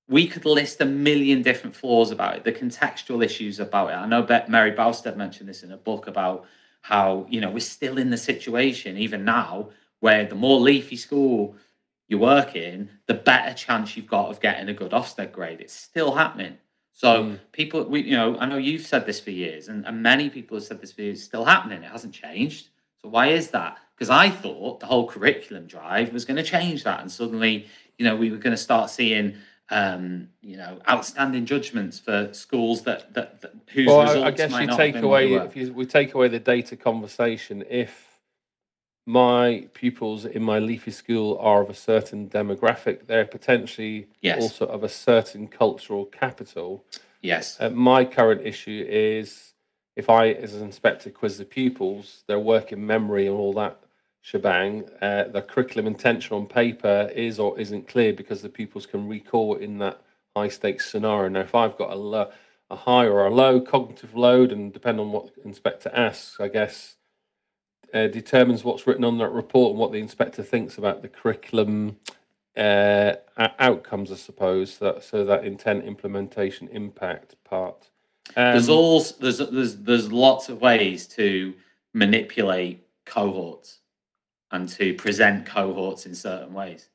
we 0.08 0.28
could 0.28 0.46
list 0.46 0.82
a 0.82 0.86
million 0.86 1.42
different 1.42 1.76
flaws 1.76 2.12
about 2.12 2.36
it 2.36 2.44
the 2.44 2.52
contextual 2.52 3.24
issues 3.24 3.60
about 3.60 3.90
it. 3.90 3.94
I 3.94 4.06
know 4.06 4.28
mary 4.48 4.72
Bowstead 4.72 5.18
mentioned 5.18 5.50
this 5.50 5.64
in 5.64 5.72
a 5.72 5.78
book 5.78 6.06
about 6.08 6.46
how 6.82 7.26
you 7.30 7.42
know 7.42 7.50
we're 7.52 7.60
still 7.60 7.98
in 7.98 8.10
the 8.10 8.18
situation 8.18 8.98
even 8.98 9.26
now 9.26 9.70
where 10.00 10.26
the 10.26 10.36
more 10.36 10.60
leafy 10.60 10.96
school 10.96 11.56
you 12.08 12.18
work 12.18 12.56
in, 12.56 12.90
the 13.06 13.14
better 13.14 13.54
chance 13.54 13.96
you've 13.96 14.08
got 14.08 14.30
of 14.30 14.40
getting 14.40 14.68
a 14.68 14.74
good 14.74 14.92
Ofsted 14.92 15.32
grade. 15.32 15.62
It's 15.62 15.74
still 15.76 16.16
happening. 16.16 16.58
So 16.92 17.24
Mm. 17.24 17.40
people, 17.52 17.84
we 17.86 18.02
you 18.02 18.18
know, 18.18 18.38
I 18.40 18.46
know 18.48 18.58
you've 18.58 18.86
said 18.86 19.06
this 19.06 19.20
for 19.20 19.32
years, 19.32 19.68
and, 19.68 19.86
and 19.86 20.02
many 20.02 20.30
people 20.30 20.58
have 20.58 20.64
said 20.64 20.82
this 20.82 20.92
for 20.92 21.02
years. 21.04 21.18
It's 21.20 21.26
still 21.26 21.46
happening. 21.46 21.84
It 21.84 21.92
hasn't 21.92 22.14
changed. 22.14 22.70
So 23.02 23.10
why 23.10 23.28
is 23.28 23.52
that? 23.52 23.78
Because 23.96 24.10
I 24.10 24.30
thought 24.30 24.80
the 24.80 24.86
whole 24.88 25.08
curriculum 25.08 25.68
drive 25.68 26.12
was 26.12 26.26
going 26.26 26.38
to 26.38 26.44
change 26.44 26.84
that, 26.84 27.00
and 27.02 27.12
suddenly, 27.12 27.68
you 27.98 28.06
know, 28.06 28.16
we 28.16 28.32
were 28.32 28.38
going 28.38 28.56
to 28.56 28.58
start 28.58 28.90
seeing. 28.90 29.36
Um, 29.72 30.30
you 30.42 30.58
know, 30.58 30.80
outstanding 30.90 31.46
judgments 31.46 32.00
for 32.00 32.34
schools 32.34 32.84
that 32.84 33.14
that, 33.14 33.42
that 33.42 33.54
whose 33.68 33.86
Well, 33.88 34.02
results 34.02 34.26
I, 34.26 34.32
guess 34.32 34.52
might 34.52 34.62
you 34.62 34.68
not 34.68 34.78
take 34.78 34.96
have 34.96 35.02
been 35.04 35.10
what 35.10 35.20
they 35.20 35.34
away 35.36 35.46
if 35.46 35.56
you, 35.56 35.74
we 35.74 35.86
take 35.86 36.14
away 36.16 36.28
the 36.28 36.40
data 36.40 36.76
conversation. 36.76 37.64
If 37.70 38.20
my 39.06 39.68
pupils 39.74 40.26
in 40.26 40.44
my 40.44 40.60
leafy 40.60 40.92
school 40.92 41.38
are 41.40 41.62
of 41.62 41.70
a 41.70 41.74
certain 41.76 42.30
demographic, 42.30 43.08
they're 43.08 43.26
potentially 43.26 44.08
Yes. 44.22 44.42
also 44.42 44.66
of 44.66 44.84
a 44.84 44.90
certain 44.90 45.48
cultural 45.48 46.06
capital. 46.06 46.84
Yes, 47.22 47.58
Uh, 47.60 47.70
my 47.70 48.06
current 48.06 48.42
issue 48.46 48.86
is 48.88 49.54
if 49.96 50.10
I, 50.10 50.30
as 50.30 50.54
an 50.56 50.64
inspector, 50.64 51.10
quiz 51.10 51.38
the 51.38 51.46
pupils, 51.46 52.24
their 52.28 52.40
working 52.40 52.86
memory 52.86 53.28
and 53.28 53.36
all 53.36 53.54
that 53.54 53.80
shebang, 54.22 54.90
uh, 55.02 55.26
the 55.26 55.42
curriculum 55.42 55.88
intention 55.88 56.36
on 56.36 56.46
paper 56.46 57.10
is 57.16 57.40
or 57.40 57.60
isn't 57.60 57.88
clear 57.88 58.14
because 58.14 58.42
the 58.42 58.50
pupils 58.50 58.86
can 58.86 59.08
recall 59.08 59.56
in 59.56 59.78
that 59.80 60.02
high 60.36 60.50
stakes 60.50 60.90
scenario. 60.90 61.30
Now, 61.30 61.42
if 61.42 61.56
I've 61.56 61.78
got 61.78 61.92
a, 61.92 61.96
lo- 61.96 62.32
a 62.70 62.76
high 62.76 63.06
or 63.06 63.26
a 63.26 63.34
low 63.34 63.62
cognitive 63.62 64.16
load, 64.16 64.52
and 64.52 64.74
depend 64.74 65.00
on 65.00 65.12
what 65.12 65.34
the 65.36 65.44
inspector 65.44 65.92
asks, 65.94 66.40
I 66.40 66.48
guess, 66.50 66.96
uh, 67.94 68.08
determines 68.08 68.64
what's 68.64 68.86
written 68.86 69.04
on 69.04 69.18
that 69.18 69.30
report 69.30 69.72
and 69.72 69.80
what 69.80 69.92
the 69.92 70.00
inspector 70.00 70.44
thinks 70.44 70.78
about 70.78 71.02
the 71.02 71.08
curriculum 71.08 71.98
uh, 72.56 73.14
outcomes, 73.38 74.12
I 74.12 74.16
suppose. 74.16 74.78
That, 74.78 75.04
so 75.04 75.26
that 75.26 75.46
intent, 75.46 75.86
implementation, 75.86 76.68
impact 76.68 77.36
part. 77.44 77.90
Um, 78.36 78.54
there's 78.54 78.70
all 78.70 79.04
there's 79.20 79.40
there's 79.40 79.78
there's 79.78 80.12
lots 80.12 80.50
of 80.50 80.62
ways 80.62 81.08
to 81.08 81.56
manipulate 81.94 82.86
cohorts 83.06 83.80
and 84.52 84.68
to 84.70 84.94
present 84.94 85.46
cohorts 85.46 86.06
in 86.06 86.16
certain 86.16 86.54
ways. 86.54 86.90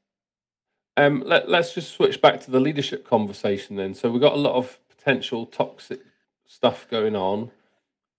Um, 0.97 1.23
let, 1.27 1.49
let's 1.49 1.75
just 1.75 1.93
switch 1.93 2.21
back 2.21 2.41
to 2.43 2.51
the 2.51 2.61
leadership 2.61 3.07
conversation 3.07 3.77
then. 3.77 3.95
So 3.95 4.11
we've 4.11 4.21
got 4.21 4.35
a 4.35 4.37
lot 4.37 4.55
of 4.55 4.79
potential 4.89 5.47
toxic 5.47 6.01
stuff 6.47 6.87
going 6.89 7.17
on. 7.17 7.51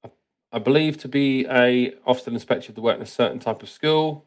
I, 0.04 0.10
I 0.52 0.60
believe 0.60 0.98
to 1.00 1.08
be 1.08 1.46
a 1.46 1.92
Ofsted 2.08 2.28
inspector 2.28 2.72
the 2.72 2.82
work 2.82 2.98
in 2.98 3.04
a 3.04 3.08
certain 3.08 3.40
type 3.40 3.64
of 3.64 3.70
school. 3.70 4.26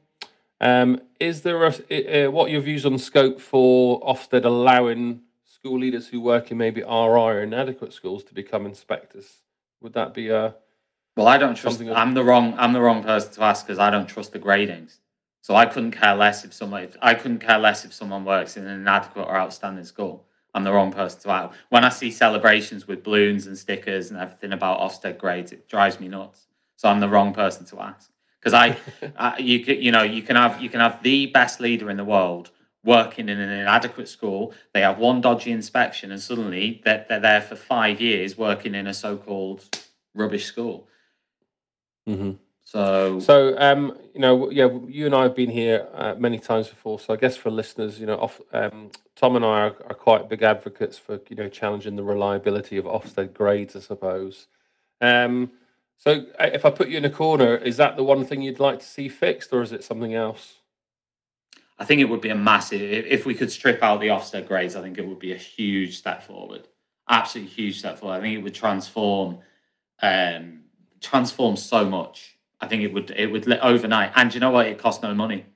Um, 0.61 1.01
is 1.21 1.43
there 1.43 1.63
a, 1.65 2.27
uh, 2.27 2.31
what 2.31 2.51
your 2.51 2.61
views 2.61 2.85
on 2.85 2.99
scope 2.99 3.41
for 3.41 4.01
Ofsted 4.01 4.45
allowing 4.45 5.21
school 5.45 5.79
leaders 5.79 6.09
who 6.09 6.21
work 6.21 6.51
in 6.51 6.59
maybe 6.59 6.81
RI 6.81 6.89
or 6.89 7.43
inadequate 7.43 7.93
schools 7.93 8.25
to 8.25 8.35
become 8.35 8.67
inspectors? 8.67 9.43
Would 9.81 9.93
that 9.93 10.15
be 10.15 10.31
a 10.31 10.57
Well, 11.19 11.27
I 11.27 11.37
don't 11.37 11.57
trust. 11.57 11.79
Something 11.79 11.93
I'm 11.93 12.15
the 12.15 12.23
wrong. 12.23 12.55
I'm 12.59 12.73
the 12.73 12.81
wrong 12.81 13.03
person 13.03 13.33
to 13.33 13.43
ask 13.43 13.67
because 13.67 13.81
I 13.81 13.91
don't 13.91 14.07
trust 14.07 14.33
the 14.33 14.39
gradings. 14.39 14.99
So 15.41 15.57
I 15.57 15.67
couldn't 15.67 15.91
care 15.91 16.15
less 16.15 16.45
if 16.45 16.55
someone. 16.55 16.85
If, 16.85 16.97
I 17.03 17.15
couldn't 17.15 17.41
care 17.41 17.59
less 17.59 17.85
if 17.85 17.93
someone 17.93 18.25
works 18.25 18.57
in 18.57 18.65
an 18.65 18.81
inadequate 18.83 19.27
or 19.27 19.37
outstanding 19.37 19.85
school. 19.85 20.27
I'm 20.55 20.63
the 20.63 20.73
wrong 20.73 20.93
person 20.93 21.21
to 21.23 21.31
ask. 21.31 21.59
When 21.71 21.85
I 21.85 21.89
see 21.89 22.13
celebrations 22.13 22.87
with 22.87 23.03
balloons 23.03 23.49
and 23.49 23.59
stickers 23.59 24.13
and 24.13 24.21
everything 24.21 24.53
about 24.53 24.79
Ofsted 24.79 25.19
grades, 25.19 25.51
it 25.51 25.69
drives 25.69 25.99
me 25.99 26.07
nuts. 26.07 26.47
So 26.77 26.89
I'm 26.89 27.01
the 27.01 27.09
wrong 27.09 27.35
person 27.35 27.67
to 27.67 27.81
ask 27.81 28.13
because 28.39 28.55
I, 28.55 28.77
I, 29.17 29.39
you 29.39 29.65
can, 29.65 29.83
you 29.83 29.91
know, 29.91 30.05
you 30.05 30.23
can 30.23 30.37
have 30.37 30.63
you 30.63 30.69
can 30.69 30.79
have 30.79 31.03
the 31.03 31.27
best 31.27 31.59
leader 31.59 31.91
in 31.91 31.97
the 31.97 32.05
world 32.05 32.53
working 32.85 33.29
in 33.29 33.41
an 33.41 33.51
inadequate 33.51 34.09
school. 34.09 34.55
They 34.73 34.83
have 34.83 35.01
one 35.01 35.21
dodgy 35.21 35.51
inspection, 35.51 36.13
and 36.13 36.21
suddenly 36.21 36.81
they're, 36.85 37.07
they're 37.09 37.19
there 37.19 37.43
for 37.43 37.57
five 37.57 38.01
years 38.01 38.39
working 38.39 38.77
in 38.77 38.87
a 38.87 38.95
so-called 38.95 39.65
rubbish 40.15 40.45
school. 40.45 40.87
Mm-hmm. 42.09 42.33
So, 42.65 43.19
So, 43.21 43.59
um, 43.59 43.97
you 44.15 44.21
know, 44.21 44.51
yeah, 44.51 44.69
you 44.87 45.07
and 45.07 45.15
I 45.15 45.23
have 45.23 45.35
been 45.35 45.51
here 45.51 45.89
uh, 45.95 46.15
many 46.19 46.39
times 46.39 46.69
before. 46.69 47.01
So, 47.01 47.15
I 47.15 47.17
guess 47.17 47.37
for 47.37 47.51
listeners, 47.51 47.99
you 47.99 48.07
know, 48.07 48.19
off, 48.19 48.41
um, 48.53 48.91
Tom 49.17 49.37
and 49.37 49.45
I 49.45 49.61
are, 49.61 49.77
are 49.89 49.95
quite 49.95 50.29
big 50.29 50.43
advocates 50.43 50.99
for 50.99 51.21
you 51.31 51.37
know 51.37 51.49
challenging 51.49 51.97
the 51.97 52.03
reliability 52.03 52.77
of 52.77 52.85
Ofsted 52.85 53.33
grades, 53.33 53.75
I 53.75 53.81
suppose. 53.81 54.49
Um, 55.01 55.53
so, 55.97 56.27
uh, 56.39 56.51
if 56.53 56.65
I 56.65 56.71
put 56.71 56.89
you 56.89 56.99
in 56.99 57.05
a 57.05 57.11
corner, 57.11 57.57
is 57.57 57.79
that 57.79 57.97
the 57.97 58.05
one 58.05 58.25
thing 58.25 58.43
you'd 58.43 58.61
like 58.61 58.81
to 58.81 58.87
see 58.87 59.09
fixed, 59.09 59.53
or 59.53 59.63
is 59.63 59.73
it 59.73 59.83
something 59.83 60.15
else? 60.15 60.57
I 61.79 61.85
think 61.85 62.01
it 62.01 62.09
would 62.11 62.21
be 62.21 62.31
a 62.31 62.35
massive 62.35 62.83
if, 62.83 63.07
if 63.07 63.27
we 63.27 63.35
could 63.35 63.51
strip 63.51 63.83
out 63.83 64.01
the 64.01 64.09
Ofsted 64.09 64.47
grades. 64.47 64.77
I 64.77 64.83
think 64.83 64.99
it 64.99 65.07
would 65.07 65.19
be 65.21 65.33
a 65.33 65.37
huge 65.37 65.97
step 65.97 66.23
forward, 66.23 66.69
absolutely 67.09 67.53
huge 67.53 67.79
step 67.79 67.99
forward. 67.99 68.17
I 68.17 68.21
think 68.21 68.39
it 68.39 68.43
would 68.43 68.55
transform, 68.55 69.39
um, 70.03 70.65
transform 71.01 71.57
so 71.57 71.85
much. 71.85 72.39
I 72.61 72.67
think 72.67 72.83
it 72.83 72.93
would 72.93 73.11
it 73.11 73.31
would 73.31 73.47
let 73.47 73.63
overnight, 73.63 74.13
and 74.17 74.33
you 74.33 74.41
know 74.41 74.51
what? 74.51 74.67
It 74.67 74.79
costs 74.79 75.03
no 75.03 75.15
money. 75.15 75.47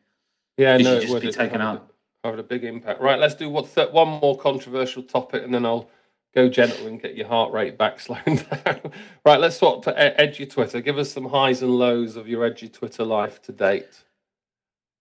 Yeah, 0.57 0.77
no, 0.77 0.97
it 0.97 1.01
just 1.03 1.13
would 1.13 1.23
be 1.23 1.33
taken 1.33 1.61
out. 1.61 1.93
Have 2.25 2.39
a 2.39 2.43
big 2.43 2.63
impact. 2.63 3.01
Right, 3.01 3.19
let's 3.19 3.35
do 3.35 3.49
what 3.49 3.75
th- 3.75 3.91
one 3.91 4.09
more 4.09 4.39
controversial 4.39 5.03
topic, 5.03 5.43
and 5.43 5.53
then 5.53 5.67
I'll 5.67 5.91
go 6.35 6.49
gentle 6.49 6.87
and 6.87 7.01
get 7.01 7.17
your 7.17 7.27
heart 7.27 7.53
rate 7.53 7.77
back 7.77 7.99
slowing 8.01 8.37
down. 8.37 8.93
right, 9.25 9.41
let's 9.41 9.57
swap 9.57 9.83
to 9.85 10.15
EduTwitter. 10.19 10.85
Give 10.85 10.99
us 10.99 11.11
some 11.11 11.27
highs 11.27 11.63
and 11.63 11.73
lows 11.73 12.17
of 12.17 12.29
your 12.29 12.49
EduTwitter 12.49 13.07
life 13.07 13.43
to 13.43 13.53
date. 13.53 14.05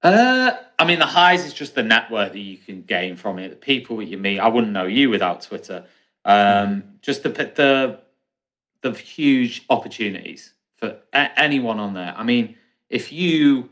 Uh, 0.02 0.54
I 0.80 0.86
mean, 0.86 0.98
the 0.98 1.06
highs 1.06 1.46
is 1.46 1.54
just 1.54 1.76
the 1.76 1.84
network 1.84 2.34
that 2.34 2.40
you 2.40 2.58
can 2.58 2.82
gain 2.82 3.16
from 3.16 3.38
it. 3.38 3.50
The 3.50 3.56
people 3.56 3.98
that 3.98 4.06
you 4.06 4.18
meet. 4.18 4.40
I 4.40 4.48
wouldn't 4.48 4.74
know 4.74 4.86
you 4.86 5.12
without 5.12 5.42
Twitter. 5.42 5.86
Um, 6.26 6.96
just 7.02 7.24
the 7.24 7.30
the 7.30 8.00
the 8.82 8.92
huge 8.92 9.64
opportunities 9.70 10.54
for 10.78 10.98
a- 11.14 11.40
anyone 11.40 11.80
on 11.80 11.94
there. 11.94 12.14
I 12.18 12.24
mean, 12.24 12.56
if 12.90 13.12
you 13.12 13.70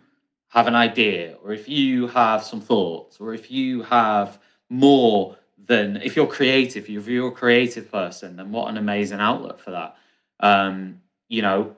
have 0.49 0.67
an 0.67 0.75
idea, 0.75 1.35
or 1.43 1.53
if 1.53 1.69
you 1.69 2.07
have 2.07 2.43
some 2.43 2.61
thoughts, 2.61 3.17
or 3.19 3.33
if 3.33 3.51
you 3.51 3.83
have 3.83 4.39
more 4.69 5.35
than 5.67 5.97
if 5.97 6.15
you're 6.15 6.27
creative, 6.27 6.89
if 6.89 7.07
you're 7.07 7.29
a 7.29 7.31
creative 7.31 7.91
person, 7.91 8.35
then 8.35 8.51
what 8.51 8.69
an 8.69 8.77
amazing 8.77 9.19
outlet 9.19 9.59
for 9.59 9.71
that. 9.71 9.95
Um, 10.39 11.01
you 11.27 11.41
know, 11.41 11.75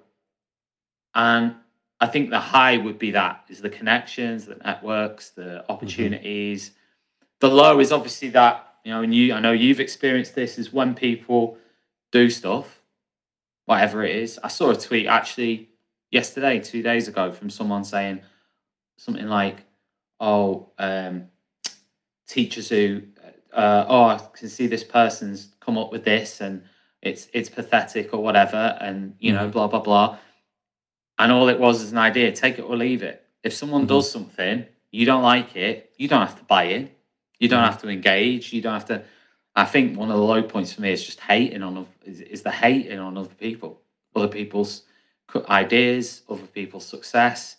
and 1.13 1.55
I 1.99 2.07
think 2.07 2.29
the 2.29 2.39
high 2.39 2.77
would 2.77 2.97
be 2.97 3.11
that 3.11 3.45
is 3.49 3.61
the 3.61 3.69
connections, 3.69 4.45
the 4.45 4.55
networks, 4.55 5.29
the 5.31 5.69
opportunities. 5.69 6.71
The 7.39 7.49
low 7.49 7.79
is 7.79 7.91
obviously 7.91 8.29
that 8.29 8.67
you 8.83 8.91
know, 8.91 9.01
and 9.01 9.13
you 9.13 9.33
I 9.33 9.39
know 9.39 9.51
you've 9.51 9.79
experienced 9.79 10.35
this 10.35 10.57
is 10.57 10.71
when 10.71 10.95
people 10.95 11.57
do 12.11 12.29
stuff, 12.29 12.80
whatever 13.65 14.03
it 14.03 14.15
is. 14.15 14.39
I 14.43 14.47
saw 14.47 14.71
a 14.71 14.75
tweet 14.75 15.07
actually 15.07 15.69
yesterday, 16.11 16.59
two 16.59 16.81
days 16.81 17.07
ago, 17.07 17.31
from 17.31 17.49
someone 17.49 17.83
saying 17.83 18.21
something 18.97 19.27
like, 19.27 19.65
"Oh, 20.19 20.71
um, 20.77 21.29
teachers 22.27 22.69
who, 22.69 23.03
uh, 23.53 23.85
oh, 23.87 24.03
I 24.05 24.19
can 24.33 24.49
see 24.49 24.67
this 24.67 24.83
person's 24.83 25.53
come 25.59 25.77
up 25.77 25.91
with 25.91 26.03
this, 26.03 26.41
and 26.41 26.63
it's 27.01 27.27
it's 27.33 27.49
pathetic 27.49 28.13
or 28.13 28.21
whatever, 28.23 28.77
and 28.79 29.15
you 29.19 29.33
know, 29.33 29.47
Mhm. 29.47 29.51
blah 29.51 29.67
blah 29.67 29.79
blah." 29.81 30.17
And 31.17 31.31
all 31.31 31.49
it 31.49 31.59
was 31.59 31.81
is 31.81 31.91
an 31.91 31.97
idea. 31.97 32.31
Take 32.31 32.57
it 32.57 32.63
or 32.63 32.75
leave 32.75 33.03
it. 33.03 33.23
If 33.43 33.53
someone 33.53 33.83
Mhm. 33.85 33.89
does 33.89 34.11
something, 34.11 34.65
you 34.91 35.05
don't 35.05 35.23
like 35.23 35.55
it, 35.55 35.93
you 35.97 36.07
don't 36.07 36.21
have 36.21 36.37
to 36.37 36.43
buy 36.45 36.65
it. 36.65 36.97
You 37.39 37.47
don't 37.47 37.61
Mhm. 37.63 37.65
have 37.67 37.81
to 37.81 37.89
engage. 37.89 38.53
You 38.53 38.61
don't 38.61 38.73
have 38.73 38.85
to. 38.85 39.03
I 39.55 39.65
think 39.65 39.97
one 39.97 40.09
of 40.09 40.17
the 40.17 40.23
low 40.23 40.41
points 40.43 40.73
for 40.73 40.81
me 40.81 40.91
is 40.91 41.03
just 41.03 41.19
hating 41.19 41.61
on 41.63 41.85
is, 42.05 42.21
is 42.21 42.41
the 42.41 42.51
hating 42.51 42.99
on 42.99 43.17
other 43.17 43.33
people, 43.35 43.81
other 44.15 44.27
people's 44.29 44.83
ideas, 45.49 46.23
other 46.29 46.47
people's 46.47 46.85
success. 46.85 47.57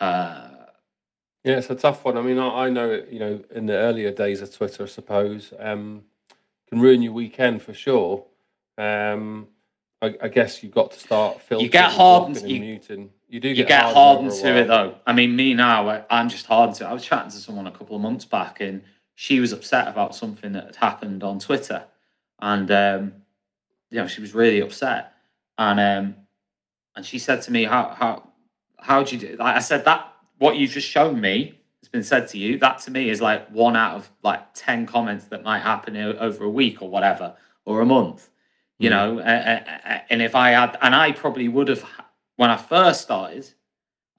Uh, 0.00 0.48
Yeah, 1.44 1.58
it's 1.58 1.70
a 1.70 1.74
tough 1.74 2.04
one. 2.04 2.16
I 2.16 2.22
mean, 2.22 2.38
I, 2.38 2.66
I 2.66 2.70
know, 2.70 2.90
it, 2.90 3.08
you 3.10 3.18
know, 3.20 3.40
in 3.54 3.66
the 3.66 3.74
earlier 3.74 4.10
days 4.10 4.42
of 4.42 4.52
Twitter, 4.54 4.82
I 4.82 4.86
suppose, 4.86 5.52
um, 5.58 6.02
can 6.68 6.80
ruin 6.80 7.02
your 7.02 7.12
weekend 7.12 7.62
for 7.62 7.72
sure. 7.72 8.24
Um, 8.76 9.48
I, 10.02 10.14
I 10.22 10.28
guess 10.28 10.62
you've 10.62 10.74
got 10.74 10.90
to 10.92 10.98
start 11.00 11.40
filtering. 11.40 11.70
get 11.70 11.90
hardened- 11.92 12.48
you- 12.48 12.60
muting. 12.60 13.10
You 13.30 13.40
do 13.40 13.48
you 13.48 13.56
get, 13.56 13.68
get 13.68 13.82
hardened 13.82 14.30
hardened 14.30 14.32
to 14.42 14.56
it 14.56 14.68
though. 14.68 14.94
I 15.06 15.12
mean, 15.12 15.36
me 15.36 15.52
now, 15.52 15.86
I, 15.90 16.02
I'm 16.08 16.30
just 16.30 16.46
hardened 16.46 16.76
to 16.78 16.84
it. 16.84 16.88
I 16.88 16.94
was 16.94 17.04
chatting 17.04 17.30
to 17.30 17.36
someone 17.36 17.66
a 17.66 17.70
couple 17.70 17.94
of 17.94 18.00
months 18.00 18.24
back, 18.24 18.60
and 18.62 18.82
she 19.20 19.40
was 19.40 19.52
upset 19.52 19.88
about 19.88 20.14
something 20.14 20.52
that 20.52 20.64
had 20.66 20.76
happened 20.76 21.24
on 21.24 21.40
Twitter, 21.40 21.82
and 22.40 22.70
um, 22.70 23.12
you 23.90 23.98
know, 23.98 24.06
she 24.06 24.20
was 24.20 24.32
really 24.32 24.60
upset, 24.60 25.12
and 25.58 25.80
um, 25.80 26.14
and 26.94 27.04
she 27.04 27.18
said 27.18 27.42
to 27.42 27.50
me, 27.50 27.64
"How 27.64 27.88
how 27.98 28.28
how 28.78 29.02
do 29.02 29.16
you 29.16 29.20
do?" 29.30 29.36
Like 29.36 29.56
I 29.56 29.58
said 29.58 29.84
that 29.86 30.06
what 30.38 30.56
you've 30.56 30.70
just 30.70 30.86
shown 30.88 31.20
me 31.20 31.58
has 31.82 31.88
been 31.88 32.04
said 32.04 32.28
to 32.28 32.38
you. 32.38 32.58
That 32.58 32.78
to 32.82 32.92
me 32.92 33.10
is 33.10 33.20
like 33.20 33.48
one 33.48 33.74
out 33.74 33.96
of 33.96 34.08
like 34.22 34.54
ten 34.54 34.86
comments 34.86 35.24
that 35.26 35.42
might 35.42 35.62
happen 35.62 35.96
over 35.96 36.44
a 36.44 36.48
week 36.50 36.80
or 36.80 36.88
whatever 36.88 37.34
or 37.64 37.80
a 37.80 37.86
month. 37.86 38.30
You 38.78 38.90
Mm. 38.90 38.92
know, 38.92 39.18
and 40.10 40.22
if 40.22 40.36
I 40.36 40.50
had, 40.50 40.78
and 40.80 40.94
I 40.94 41.10
probably 41.10 41.48
would 41.48 41.66
have 41.66 41.84
when 42.36 42.50
I 42.50 42.56
first 42.56 43.00
started, 43.00 43.52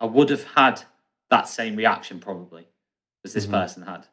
I 0.01 0.07
would 0.07 0.29
have 0.29 0.43
had 0.43 0.81
that 1.29 1.47
same 1.47 1.77
reaction 1.77 2.19
probably 2.19 2.67
as 3.23 3.31
this 3.31 3.45
Mhm. 3.45 3.51
person 3.51 3.83
had. 3.83 4.07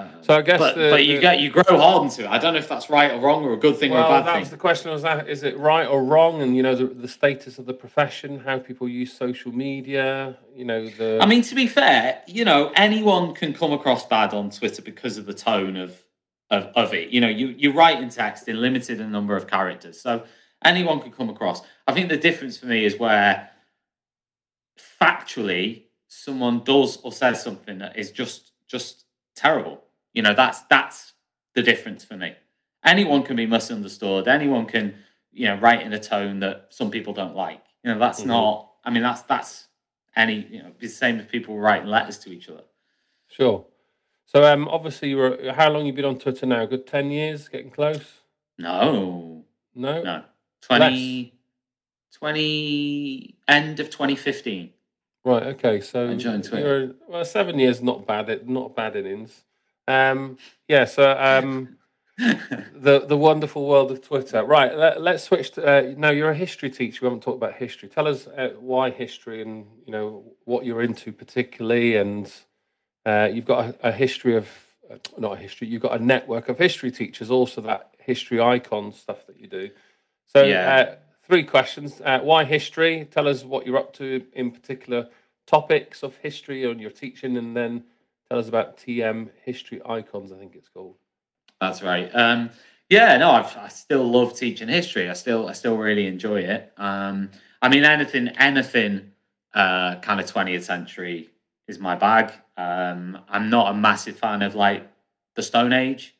Um, 0.00 0.22
So 0.22 0.34
I 0.36 0.42
guess 0.42 0.58
but, 0.58 0.76
the- 0.76 0.90
but 0.90 1.04
you 1.04 1.16
the- 1.16 1.20
get 1.20 1.40
you 1.40 1.50
grow 1.50 1.62
hardened 1.78 2.12
to 2.12 2.24
it. 2.24 2.28
I 2.30 2.38
don't 2.38 2.52
know 2.54 2.58
if 2.58 2.68
that's 2.68 2.88
right 2.90 3.10
or 3.12 3.20
wrong 3.20 3.44
or 3.44 3.52
a 3.52 3.56
good 3.56 3.76
thing 3.76 3.92
or 3.92 3.98
a 3.98 4.02
bad 4.02 4.26
that 4.26 4.32
thing. 4.32 4.40
was 4.40 4.50
the 4.50 4.56
question. 4.56 4.90
Was 4.90 5.02
that 5.02 5.28
is 5.28 5.42
it 5.42 5.58
right 5.58 5.86
or 5.86 6.02
wrong? 6.04 6.42
And 6.42 6.56
you 6.56 6.62
know, 6.62 6.74
the, 6.74 6.86
the 6.86 7.08
status 7.08 7.58
of 7.58 7.66
the 7.66 7.74
profession, 7.74 8.40
how 8.40 8.58
people 8.58 8.88
use 8.88 9.12
social 9.12 9.52
media. 9.52 10.36
You 10.54 10.64
know, 10.64 10.88
the. 10.88 11.18
I 11.20 11.26
mean, 11.26 11.42
to 11.42 11.54
be 11.54 11.66
fair, 11.66 12.22
you 12.26 12.44
know, 12.44 12.70
anyone 12.74 13.34
can 13.34 13.52
come 13.52 13.72
across 13.72 14.06
bad 14.06 14.34
on 14.34 14.50
Twitter 14.50 14.82
because 14.82 15.18
of 15.18 15.26
the 15.26 15.34
tone 15.34 15.76
of 15.76 16.02
of, 16.50 16.64
of 16.74 16.94
it. 16.94 17.10
You 17.10 17.20
know, 17.20 17.28
you 17.28 17.48
you 17.48 17.72
write 17.72 18.00
in 18.02 18.08
text 18.08 18.48
in 18.48 18.60
limited 18.60 19.00
number 19.08 19.36
of 19.36 19.46
characters, 19.46 20.00
so 20.00 20.24
anyone 20.64 21.00
can 21.00 21.12
come 21.12 21.30
across. 21.30 21.62
I 21.86 21.92
think 21.92 22.08
the 22.08 22.16
difference 22.16 22.58
for 22.58 22.66
me 22.66 22.84
is 22.84 22.98
where 22.98 23.50
factually 25.00 25.84
someone 26.08 26.62
does 26.64 26.96
or 26.98 27.12
says 27.12 27.42
something 27.42 27.78
that 27.78 27.96
is 27.96 28.10
just 28.10 28.52
just 28.66 29.04
terrible. 29.34 29.82
You 30.12 30.22
know, 30.22 30.34
that's 30.34 30.60
that's 30.62 31.12
the 31.54 31.62
difference 31.62 32.04
for 32.04 32.16
me. 32.16 32.34
Anyone 32.84 33.22
can 33.22 33.36
be 33.36 33.46
misunderstood. 33.46 34.26
Anyone 34.28 34.66
can, 34.66 34.94
you 35.32 35.46
know, 35.48 35.56
write 35.56 35.82
in 35.82 35.92
a 35.92 35.98
tone 36.00 36.40
that 36.40 36.66
some 36.70 36.90
people 36.90 37.12
don't 37.12 37.34
like. 37.36 37.62
You 37.84 37.92
know, 37.92 37.98
that's 37.98 38.22
Mhm. 38.22 38.26
not. 38.26 38.72
I 38.84 38.90
mean, 38.90 39.02
that's 39.02 39.22
that's 39.22 39.68
any. 40.16 40.46
You 40.50 40.62
know, 40.62 40.72
the 40.78 40.88
same 40.88 41.18
as 41.20 41.26
people 41.26 41.58
writing 41.58 41.88
letters 41.88 42.18
to 42.20 42.30
each 42.30 42.48
other. 42.48 42.64
Sure. 43.28 43.66
So 44.26 44.44
um, 44.44 44.68
obviously, 44.68 45.10
you're 45.10 45.52
how 45.52 45.70
long 45.70 45.86
you 45.86 45.92
been 45.92 46.04
on 46.04 46.18
Twitter 46.18 46.46
now? 46.46 46.64
Good 46.66 46.86
ten 46.86 47.10
years, 47.10 47.48
getting 47.48 47.70
close. 47.70 48.20
No, 48.58 49.44
No. 49.74 50.02
no, 50.02 50.24
20, 50.60 51.32
20 52.12 53.36
end 53.48 53.80
of 53.80 53.90
twenty 53.90 54.16
fifteen. 54.16 54.72
Right. 55.24 55.42
Okay. 55.54 55.80
So 55.80 56.10
I 56.10 56.14
joined 56.16 56.44
Twitter. 56.44 56.94
well, 57.08 57.24
seven 57.24 57.58
years, 57.58 57.82
not 57.82 58.06
bad. 58.06 58.28
It 58.28 58.48
not 58.48 58.74
bad 58.76 58.96
innings. 58.96 59.42
Um, 59.90 60.38
yeah. 60.68 60.84
So 60.84 61.10
um, 61.18 61.76
the 62.18 63.04
the 63.06 63.16
wonderful 63.16 63.66
world 63.66 63.90
of 63.90 64.02
Twitter. 64.02 64.44
Right, 64.44 64.76
let, 64.76 65.14
us 65.16 65.24
switch 65.24 65.52
to 65.52 65.66
uh, 65.66 65.94
now. 65.96 66.10
You're 66.10 66.30
a 66.30 66.34
history 66.34 66.70
teacher. 66.70 66.98
We 67.02 67.06
haven't 67.06 67.22
talked 67.22 67.38
about 67.38 67.54
history. 67.54 67.88
Tell 67.88 68.06
us 68.06 68.26
uh, 68.26 68.50
why 68.58 68.90
history, 68.90 69.42
and 69.42 69.66
you 69.86 69.92
know 69.92 70.24
what 70.44 70.64
you're 70.64 70.82
into 70.82 71.12
particularly, 71.12 71.96
and 71.96 72.32
uh, 73.06 73.28
you've 73.32 73.46
got 73.46 73.74
a, 73.82 73.88
a 73.88 73.92
history 73.92 74.36
of 74.36 74.48
uh, 74.90 74.96
not 75.18 75.32
a 75.32 75.36
history. 75.36 75.68
You've 75.68 75.82
got 75.82 75.98
a 75.98 76.04
network 76.04 76.48
of 76.48 76.58
history 76.58 76.90
teachers. 76.90 77.30
Also, 77.30 77.62
that 77.62 77.94
history 77.98 78.40
icon 78.40 78.92
stuff 78.92 79.26
that 79.26 79.40
you 79.40 79.46
do. 79.46 79.70
So, 80.26 80.44
Yeah. 80.44 80.74
uh, 80.90 80.94
three 81.26 81.44
questions. 81.44 82.00
Uh, 82.04 82.20
why 82.20 82.44
history? 82.44 83.08
Tell 83.10 83.28
us 83.28 83.44
what 83.44 83.66
you're 83.66 83.78
up 83.78 83.92
to 83.94 84.24
in 84.34 84.50
particular 84.50 85.08
topics 85.46 86.02
of 86.02 86.16
history 86.16 86.70
and 86.70 86.80
your 86.80 86.90
teaching, 86.90 87.36
and 87.36 87.56
then 87.56 87.84
tell 88.30 88.38
us 88.38 88.48
about 88.48 88.76
TM 88.78 89.28
history 89.44 89.80
icons. 89.84 90.32
I 90.32 90.38
think 90.38 90.54
it's 90.54 90.68
called. 90.68 90.96
That's 91.60 91.82
right. 91.82 92.10
Um, 92.14 92.50
yeah, 92.88 93.16
no, 93.18 93.30
I've, 93.30 93.56
I 93.56 93.68
still 93.68 94.04
love 94.04 94.36
teaching 94.36 94.68
history. 94.68 95.10
I 95.10 95.12
still, 95.12 95.48
I 95.48 95.52
still 95.52 95.76
really 95.76 96.06
enjoy 96.06 96.40
it. 96.40 96.72
Um, 96.76 97.30
I 97.60 97.68
mean, 97.68 97.84
anything, 97.84 98.28
anything, 98.28 99.12
uh, 99.52 99.96
kind 99.96 100.20
of 100.20 100.26
twentieth 100.26 100.64
century 100.64 101.28
is 101.68 101.78
my 101.78 101.96
bag. 101.96 102.32
Um, 102.56 103.18
I'm 103.28 103.50
not 103.50 103.72
a 103.72 103.74
massive 103.74 104.16
fan 104.16 104.42
of 104.42 104.54
like 104.54 104.88
the 105.34 105.42
Stone 105.42 105.72
Age. 105.72 106.14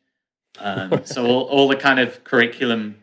Um, 0.59 1.01
so 1.05 1.27
all, 1.27 1.43
all 1.45 1.69
the 1.69 1.77
kind 1.77 2.01
of 2.01 2.23
curriculum 2.25 2.97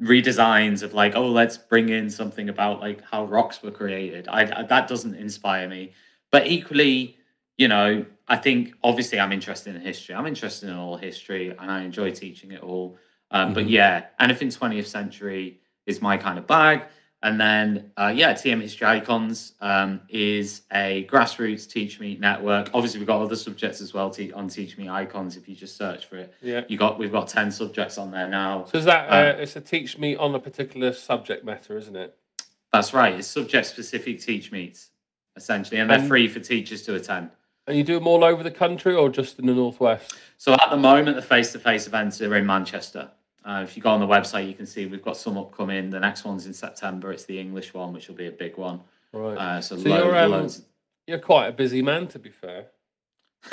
redesigns 0.00 0.82
of 0.82 0.92
like, 0.92 1.16
oh, 1.16 1.26
let's 1.26 1.56
bring 1.56 1.88
in 1.88 2.10
something 2.10 2.50
about 2.50 2.80
like 2.80 3.02
how 3.02 3.24
rocks 3.24 3.62
were 3.62 3.70
created. 3.70 4.28
I, 4.28 4.42
I 4.60 4.62
that 4.64 4.88
doesn't 4.88 5.14
inspire 5.14 5.68
me. 5.68 5.92
But 6.30 6.46
equally, 6.46 7.16
you 7.56 7.68
know, 7.68 8.04
I 8.28 8.36
think 8.36 8.74
obviously 8.82 9.18
I'm 9.20 9.32
interested 9.32 9.74
in 9.74 9.80
history. 9.80 10.14
I'm 10.14 10.26
interested 10.26 10.68
in 10.68 10.76
all 10.76 10.96
history, 10.96 11.50
and 11.58 11.70
I 11.70 11.82
enjoy 11.82 12.10
teaching 12.10 12.52
it 12.52 12.62
all. 12.62 12.98
Um, 13.30 13.54
But 13.54 13.66
Mhm. 13.66 13.70
yeah, 13.70 14.04
anything 14.20 14.50
20th 14.50 14.86
century 14.86 15.60
is 15.86 16.00
my 16.02 16.16
kind 16.16 16.38
of 16.38 16.46
bag. 16.46 16.84
And 17.22 17.40
then, 17.40 17.90
uh, 17.96 18.12
yeah, 18.14 18.34
TM 18.34 18.60
History 18.60 18.86
Icons 18.86 19.54
um, 19.60 20.00
is 20.08 20.62
a 20.72 21.06
grassroots 21.10 21.68
Teach 21.68 21.98
Me 21.98 22.16
network. 22.20 22.70
Obviously, 22.74 23.00
we've 23.00 23.06
got 23.06 23.20
other 23.22 23.34
subjects 23.34 23.80
as 23.80 23.94
well 23.94 24.10
te- 24.10 24.32
on 24.32 24.48
Teach 24.48 24.76
Me 24.76 24.88
Icons. 24.88 25.36
If 25.36 25.48
you 25.48 25.56
just 25.56 25.76
search 25.76 26.04
for 26.04 26.18
it, 26.18 26.34
Yeah. 26.42 26.64
you 26.68 26.76
got 26.76 26.98
we've 26.98 27.10
got 27.10 27.26
ten 27.26 27.50
subjects 27.50 27.96
on 27.98 28.10
there 28.10 28.28
now. 28.28 28.66
So 28.70 28.78
is 28.78 28.84
that 28.84 29.08
Uh, 29.08 29.14
uh, 29.38 29.42
it's 29.42 29.56
a 29.56 29.60
teach 29.62 29.96
me 29.98 30.14
on 30.14 30.34
a 30.34 30.38
particular 30.38 30.92
subject 30.92 31.44
matter, 31.44 31.76
isn't 31.78 31.96
it? 31.96 32.14
That's 32.72 32.92
right. 32.92 33.14
It's 33.14 33.26
subject 33.28 33.66
specific 33.66 34.20
Teach 34.20 34.52
Meets 34.52 34.90
essentially, 35.36 35.80
and 35.80 35.90
they're 35.90 35.98
And- 35.98 36.08
free 36.08 36.28
for 36.28 36.40
teachers 36.40 36.82
to 36.84 36.94
attend. 36.94 37.30
And 37.66 37.76
you 37.76 37.82
do 37.82 37.94
them 37.94 38.06
all 38.06 38.22
over 38.24 38.42
the 38.42 38.50
country 38.50 38.94
or 38.94 39.08
just 39.08 39.38
in 39.38 39.46
the 39.46 39.54
northwest? 39.54 40.14
So 40.38 40.52
at 40.52 40.70
the 40.70 40.76
moment, 40.76 41.16
the 41.16 41.22
face-to-face 41.22 41.86
events 41.86 42.20
are 42.20 42.34
in 42.36 42.46
Manchester. 42.46 43.10
Uh, 43.44 43.60
if 43.64 43.76
you 43.76 43.82
go 43.82 43.90
on 43.90 44.00
the 44.00 44.06
website, 44.06 44.46
you 44.48 44.54
can 44.54 44.66
see 44.66 44.86
we've 44.86 45.02
got 45.04 45.16
some 45.16 45.36
upcoming. 45.38 45.90
The 45.90 46.00
next 46.00 46.24
one's 46.24 46.46
in 46.46 46.52
September. 46.54 47.12
It's 47.12 47.24
the 47.24 47.38
English 47.38 47.74
one, 47.74 47.92
which 47.92 48.08
will 48.08 48.14
be 48.16 48.26
a 48.26 48.32
big 48.32 48.56
one. 48.56 48.80
Right. 49.12 49.36
Uh, 49.36 49.60
so, 49.60 49.76
So 49.76 49.88
lo- 49.88 50.04
you're, 50.04 50.16
um, 50.18 50.30
loads. 50.30 50.62
You're 51.06 51.18
quite 51.20 51.46
a 51.48 51.52
busy 51.52 51.82
man, 51.82 52.06
to 52.08 52.18
be 52.18 52.30
fair. 52.30 52.66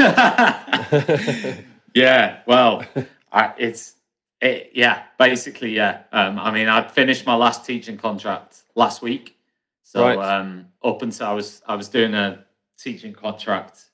yeah, 1.93 2.39
well, 2.47 2.83
I, 3.31 3.53
it's 3.57 3.93
it, 4.41 4.71
yeah, 4.73 5.03
basically 5.19 5.75
yeah. 5.75 6.01
Um, 6.11 6.39
I 6.39 6.51
mean, 6.51 6.67
I 6.67 6.87
finished 6.87 7.25
my 7.25 7.35
last 7.35 7.65
teaching 7.65 7.97
contract 7.97 8.63
last 8.75 9.01
week, 9.01 9.37
so 9.83 10.03
Right. 10.03 10.17
um, 10.17 10.67
up 10.83 11.01
until 11.01 11.27
I 11.27 11.33
was 11.33 11.61
I 11.67 11.75
was 11.75 11.87
doing 11.89 12.13
a 12.13 12.43
teaching 12.77 13.13
contract 13.13 13.85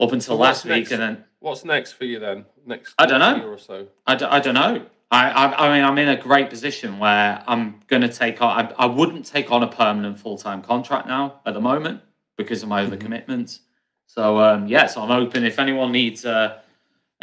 up 0.00 0.12
until 0.12 0.34
So 0.34 0.36
last 0.36 0.64
week, 0.64 0.72
next? 0.74 0.92
and 0.92 1.02
then 1.02 1.24
What's 1.40 1.64
next 1.64 1.92
for 1.92 2.04
you 2.04 2.18
then? 2.18 2.44
Next 2.66 2.94
I 2.98 3.06
don't 3.06 3.20
know. 3.20 3.36
year 3.36 3.52
or 3.52 3.58
so. 3.58 3.86
I, 4.06 4.16
d- 4.16 4.24
I 4.24 4.40
don't 4.40 4.54
know. 4.54 4.86
I, 5.10 5.30
I 5.30 5.66
I 5.68 5.74
mean 5.76 5.84
I'm 5.84 5.96
in 5.98 6.08
a 6.08 6.16
great 6.16 6.50
position 6.50 6.98
where 6.98 7.42
I'm 7.46 7.80
going 7.86 8.02
to 8.02 8.08
take 8.08 8.42
on. 8.42 8.66
I, 8.78 8.84
I 8.84 8.86
wouldn't 8.86 9.24
take 9.24 9.50
on 9.50 9.62
a 9.62 9.68
permanent 9.68 10.18
full 10.18 10.36
time 10.36 10.62
contract 10.62 11.06
now 11.06 11.40
at 11.46 11.54
the 11.54 11.60
moment 11.60 12.00
because 12.36 12.62
of 12.62 12.68
my 12.68 12.82
other 12.84 12.96
Mhm. 12.96 13.00
commitments. 13.00 13.60
So 14.06 14.38
um, 14.40 14.66
yeah, 14.66 14.86
so 14.86 15.00
I'm 15.02 15.10
open. 15.10 15.44
If 15.44 15.58
anyone 15.58 15.92
needs 15.92 16.24
a, 16.24 16.60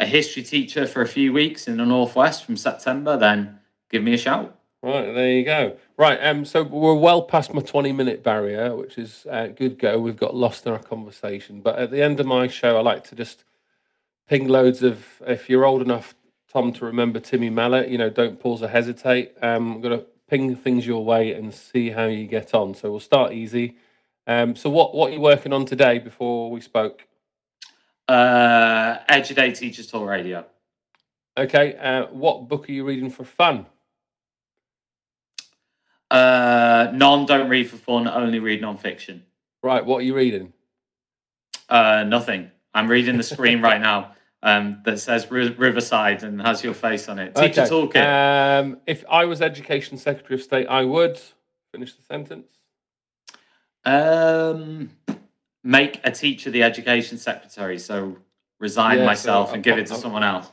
a 0.00 0.06
history 0.06 0.42
teacher 0.42 0.86
for 0.86 1.02
a 1.02 1.06
few 1.06 1.32
weeks 1.32 1.68
in 1.68 1.76
the 1.76 1.84
northwest 1.86 2.44
from 2.44 2.56
September, 2.56 3.16
then 3.16 3.58
give 3.90 4.02
me 4.02 4.14
a 4.14 4.18
shout. 4.18 4.55
Right, 4.86 5.12
there 5.12 5.30
you 5.30 5.44
go. 5.44 5.76
Right, 5.96 6.16
um, 6.18 6.44
so 6.44 6.62
we're 6.62 6.94
well 6.94 7.22
past 7.22 7.52
my 7.52 7.60
20 7.60 7.90
minute 7.90 8.22
barrier, 8.22 8.76
which 8.76 8.98
is 8.98 9.26
a 9.28 9.48
good 9.48 9.80
go. 9.80 9.98
We've 9.98 10.16
got 10.16 10.36
lost 10.36 10.64
in 10.64 10.70
our 10.70 10.78
conversation. 10.78 11.60
But 11.60 11.80
at 11.80 11.90
the 11.90 12.00
end 12.00 12.20
of 12.20 12.26
my 12.26 12.46
show, 12.46 12.76
I 12.76 12.82
like 12.82 13.02
to 13.08 13.16
just 13.16 13.42
ping 14.28 14.46
loads 14.46 14.84
of, 14.84 15.04
if 15.26 15.50
you're 15.50 15.64
old 15.64 15.82
enough, 15.82 16.14
Tom, 16.52 16.72
to 16.74 16.84
remember 16.84 17.18
Timmy 17.18 17.50
Mallett, 17.50 17.88
you 17.88 17.98
know, 17.98 18.10
don't 18.10 18.38
pause 18.38 18.62
or 18.62 18.68
hesitate. 18.68 19.32
Um, 19.42 19.72
I'm 19.72 19.80
going 19.80 19.98
to 19.98 20.06
ping 20.30 20.54
things 20.54 20.86
your 20.86 21.04
way 21.04 21.32
and 21.32 21.52
see 21.52 21.90
how 21.90 22.04
you 22.04 22.28
get 22.28 22.54
on. 22.54 22.72
So 22.74 22.88
we'll 22.92 23.00
start 23.00 23.32
easy. 23.32 23.74
Um, 24.28 24.54
so 24.54 24.70
what, 24.70 24.94
what 24.94 25.10
are 25.10 25.14
you 25.14 25.20
working 25.20 25.52
on 25.52 25.64
today 25.66 25.98
before 25.98 26.48
we 26.48 26.60
spoke? 26.60 27.08
Uh, 28.06 28.98
EduDate 29.08 29.56
Teachers 29.56 29.88
Talk 29.88 30.08
Radio. 30.08 30.46
Okay, 31.36 31.74
uh, 31.74 32.06
what 32.12 32.46
book 32.46 32.68
are 32.68 32.72
you 32.72 32.84
reading 32.84 33.10
for 33.10 33.24
fun? 33.24 33.66
Uh, 36.16 36.90
none 36.92 37.26
don't 37.26 37.48
read 37.48 37.68
for 37.68 37.76
fun. 37.76 38.08
Only 38.08 38.38
read 38.38 38.60
non-fiction. 38.60 39.22
Right, 39.62 39.84
what 39.84 39.98
are 39.98 40.02
you 40.02 40.14
reading? 40.14 40.52
Uh, 41.68 42.04
nothing. 42.06 42.50
I'm 42.72 42.88
reading 42.88 43.16
the 43.16 43.22
screen 43.22 43.60
right 43.68 43.80
now 43.80 44.12
um, 44.42 44.80
that 44.84 44.98
says 45.00 45.30
Ri- 45.30 45.54
Riverside 45.54 46.22
and 46.22 46.40
has 46.40 46.62
your 46.64 46.74
face 46.74 47.08
on 47.08 47.18
it. 47.18 47.34
Teacher 47.34 47.62
Okay, 47.62 47.70
Toolkit. 47.70 48.60
Um, 48.60 48.78
if 48.86 49.04
I 49.10 49.24
was 49.24 49.42
Education 49.42 49.98
Secretary 49.98 50.34
of 50.38 50.42
State, 50.42 50.66
I 50.68 50.84
would 50.84 51.20
finish 51.72 51.94
the 51.94 52.02
sentence. 52.02 52.48
Um, 53.84 54.90
make 55.62 56.00
a 56.04 56.10
teacher 56.10 56.50
the 56.50 56.62
education 56.62 57.18
secretary. 57.18 57.78
So 57.78 58.16
resign 58.58 58.98
Yeah, 58.98 59.02
so 59.04 59.06
myself 59.06 59.48
and 59.48 59.56
I'll- 59.58 59.62
give 59.62 59.78
it 59.78 59.86
to 59.88 59.94
I'll- 59.94 60.00
someone 60.00 60.22
else. 60.22 60.50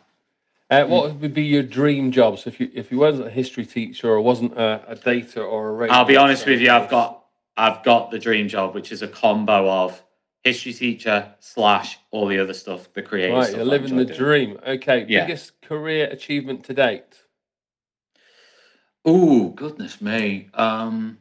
Uh, 0.70 0.86
what 0.86 1.16
would 1.16 1.34
be 1.34 1.44
your 1.44 1.64
dream 1.64 2.12
job? 2.12 2.40
So 2.40 2.48
if 2.50 2.60
you 2.60 2.70
if 2.74 2.92
you 2.92 2.98
wasn't 2.98 3.28
a 3.28 3.32
history 3.32 3.66
teacher 3.66 4.10
or 4.10 4.22
wasn't 4.22 4.54
a, 4.54 4.84
a 4.88 4.96
data 4.96 5.42
or 5.42 5.70
a 5.70 5.74
radio 5.74 5.96
I'll 5.96 6.06
be 6.06 6.18
honest 6.18 6.46
with 6.46 6.62
you. 6.62 6.72
I've 6.72 6.90
got 6.90 7.26
I've 7.56 7.84
got 7.84 8.12
the 8.12 8.20
dream 8.20 8.48
job, 8.48 8.74
which 8.74 8.92
is 8.92 9.02
a 9.02 9.08
combo 9.08 9.70
of 9.70 10.02
history 10.44 10.74
teacher 10.74 11.34
slash 11.40 12.00
all 12.12 12.28
the 12.28 12.40
other 12.40 12.54
stuff, 12.54 12.92
the 12.94 13.02
creative 13.02 13.38
right. 13.38 13.46
stuff. 13.46 13.58
You're 13.58 13.66
living 13.66 13.96
the 13.96 14.06
doing. 14.06 14.18
dream. 14.18 14.60
Okay, 14.66 15.06
Yeah. 15.08 15.26
biggest 15.26 15.62
career 15.62 16.08
achievement 16.08 16.64
to 16.66 16.74
date. 16.74 17.24
Ooh, 19.08 19.52
goodness 19.56 20.02
me. 20.02 20.50
Um, 20.54 21.20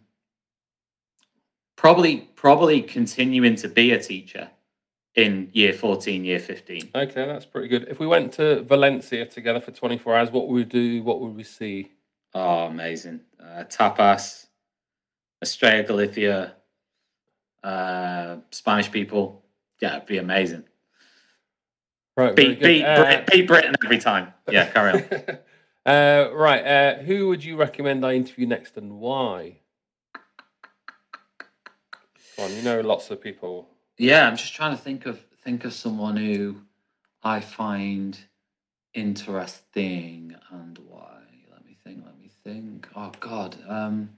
probably 1.76 2.28
probably 2.36 2.80
continuing 2.80 3.56
to 3.56 3.68
be 3.68 3.92
a 3.92 4.00
teacher 4.02 4.50
in 5.14 5.50
year 5.52 5.72
14, 5.72 6.24
year 6.24 6.38
15. 6.38 6.90
Okay, 6.94 7.26
that's 7.26 7.44
pretty 7.44 7.68
good. 7.68 7.86
If 7.88 8.00
we 8.00 8.06
went 8.06 8.32
to 8.34 8.62
Valencia 8.62 9.26
together 9.26 9.60
for 9.60 9.70
24 9.70 10.16
hours, 10.16 10.30
what 10.30 10.48
would 10.48 10.54
we 10.54 10.64
do? 10.64 11.02
What 11.02 11.20
would 11.20 11.34
we 11.36 11.44
see? 11.44 11.92
Oh, 12.34 12.64
amazing. 12.64 13.20
Uh, 13.38 13.64
tapas, 13.64 14.46
Estrella 15.42 15.82
Galicia, 15.82 16.54
uh, 17.62 18.36
Spanish 18.50 18.90
people. 18.90 19.44
Yeah, 19.80 19.96
it'd 19.96 20.06
be 20.06 20.18
amazing. 20.18 20.64
Right, 22.16 22.34
Beat, 22.36 22.60
beat, 22.60 22.84
Uh, 22.84 23.02
Brit, 23.02 23.26
beat 23.30 23.46
Britain 23.48 23.74
every 23.84 23.98
time. 23.98 24.32
Yeah, 24.50 24.68
carry 24.68 24.92
on. 24.92 25.04
uh, 25.86 26.30
right. 26.34 26.64
Uh, 26.64 26.94
who 27.02 27.28
would 27.28 27.42
you 27.44 27.56
recommend 27.56 28.04
I 28.04 28.14
interview 28.14 28.46
next 28.46 28.76
and 28.76 28.98
why? 28.98 29.60
Come 32.36 32.46
on, 32.46 32.54
you 32.56 32.62
know 32.62 32.80
lots 32.80 33.10
of 33.10 33.20
people. 33.20 33.68
Yeah, 33.98 34.26
I'm 34.26 34.36
just 34.36 34.54
trying 34.54 34.76
to 34.76 34.82
think 34.82 35.06
of 35.06 35.20
think 35.44 35.64
of 35.64 35.72
someone 35.72 36.16
who 36.16 36.56
I 37.22 37.40
find 37.40 38.18
interesting 38.94 40.34
and 40.50 40.78
why. 40.88 41.20
Let 41.52 41.64
me 41.64 41.76
think. 41.84 42.02
Let 42.04 42.18
me 42.18 42.30
think. 42.44 42.88
Oh 42.96 43.12
God. 43.20 43.56
Um, 43.68 44.10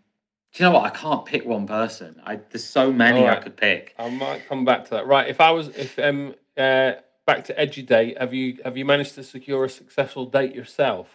do 0.53 0.63
you 0.63 0.71
know 0.71 0.77
what? 0.77 0.85
I 0.85 0.91
can't 0.91 1.25
pick 1.25 1.45
one 1.45 1.67
person. 1.67 2.21
I 2.25 2.37
there's 2.51 2.65
so 2.65 2.93
many 2.93 3.27
I 3.27 3.37
could 3.37 3.57
pick. 3.57 3.95
I 3.99 4.09
might 4.11 4.49
come 4.49 4.65
back 4.65 4.85
to 4.85 4.91
that. 4.91 5.07
Right. 5.07 5.29
If 5.29 5.41
I 5.41 5.51
was, 5.51 5.69
if 5.69 5.99
um, 5.99 6.35
uh, 6.57 6.93
back 7.27 7.45
to 7.45 7.61
EduDate, 7.61 8.19
have 8.19 8.33
you 8.33 8.59
have 8.65 8.77
you 8.77 8.85
managed 8.85 9.17
to 9.17 9.25
secure 9.25 9.65
a 9.65 9.69
successful 9.69 10.27
date 10.27 10.55
yourself? 10.55 11.09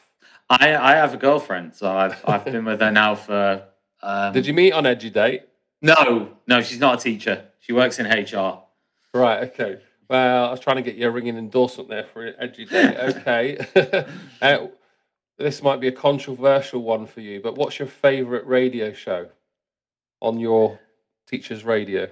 I 0.50 0.76
I 0.76 0.96
have 0.96 1.14
a 1.14 1.18
girlfriend, 1.18 1.76
so 1.76 1.90
I've 1.90 2.22
I've 2.26 2.46
been 2.54 2.66
with 2.66 2.82
her 2.82 2.92
now 2.92 3.16
for. 3.16 3.64
Um, 4.02 4.34
Did 4.34 4.46
you 4.46 4.54
meet 4.54 4.72
on 4.72 4.86
EduDate? 4.86 5.44
No, 5.82 6.38
no, 6.48 6.62
she's 6.62 6.80
not 6.80 7.00
a 7.00 7.02
teacher. 7.02 7.49
She 7.60 7.74
works 7.74 8.00
in 8.00 8.06
HR. 8.06 8.62
Right. 9.14 9.44
Okay. 9.50 9.80
Well, 10.10 10.48
I 10.48 10.52
was 10.52 10.60
trying 10.60 10.78
to 10.78 10.82
get 10.82 10.96
you 10.96 11.08
a 11.08 11.12
ringing 11.12 11.38
endorsement 11.38 11.90
there 11.90 12.06
for 12.06 12.26
EduDate. 12.26 12.98
Okay. 13.18 13.58
uh, 14.42 14.68
this 15.38 15.62
might 15.62 15.80
be 15.80 15.88
a 15.88 15.92
controversial 15.92 16.82
one 16.82 17.06
for 17.06 17.22
you, 17.22 17.40
but 17.42 17.56
what's 17.56 17.80
your 17.80 17.88
favourite 17.88 18.46
radio 18.48 18.92
show 18.92 19.30
on 20.22 20.40
your 20.40 20.80
teacher's 21.28 21.64
radio? 21.64 22.08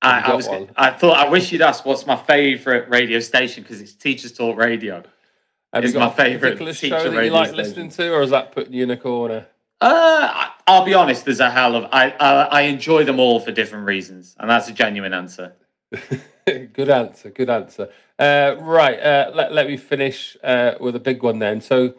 I, 0.00 0.18
you 0.18 0.32
I 0.32 0.34
was. 0.34 0.48
one? 0.48 0.70
I 0.76 0.90
thought. 0.90 1.18
I 1.18 1.28
wish 1.28 1.52
you'd 1.52 1.62
ask 1.62 1.84
what's 1.84 2.06
my 2.06 2.16
favourite 2.16 2.88
radio 2.88 3.20
station 3.20 3.62
because 3.62 3.80
it's 3.80 3.94
Teachers 3.94 4.32
Talk 4.32 4.56
Radio. 4.56 5.02
Have 5.72 5.84
It's 5.84 5.92
you 5.92 6.00
my 6.00 6.10
favourite 6.10 6.56
teacher 6.56 6.72
show 6.74 7.02
that 7.02 7.12
you 7.12 7.18
radio 7.18 7.32
like 7.34 7.48
station. 7.48 7.64
listening 7.64 7.90
to, 7.90 8.14
or 8.14 8.22
is 8.22 8.30
that 8.30 8.52
putting 8.52 8.72
you 8.72 8.84
in 8.84 8.90
a 8.90 8.96
corner? 8.96 9.46
Uh, 9.80 10.48
I'll 10.66 10.84
be 10.84 10.94
honest. 10.94 11.24
There's 11.24 11.40
a 11.40 11.50
hell 11.50 11.76
of 11.76 11.84
I, 11.92 12.10
I 12.18 12.32
I 12.44 12.60
enjoy 12.62 13.04
them 13.04 13.20
all 13.20 13.40
for 13.40 13.52
different 13.52 13.86
reasons, 13.86 14.34
and 14.38 14.50
that's 14.50 14.68
a 14.68 14.72
genuine 14.72 15.14
answer. 15.14 15.54
good 16.46 16.90
answer. 16.90 17.30
Good 17.30 17.50
answer. 17.50 17.88
Uh, 18.18 18.56
right. 18.60 18.98
Uh, 18.98 19.30
let, 19.34 19.52
let 19.52 19.66
me 19.66 19.76
finish 19.76 20.36
uh, 20.42 20.74
with 20.80 20.96
a 20.96 21.00
big 21.00 21.22
one 21.22 21.38
then. 21.38 21.60
So, 21.60 21.94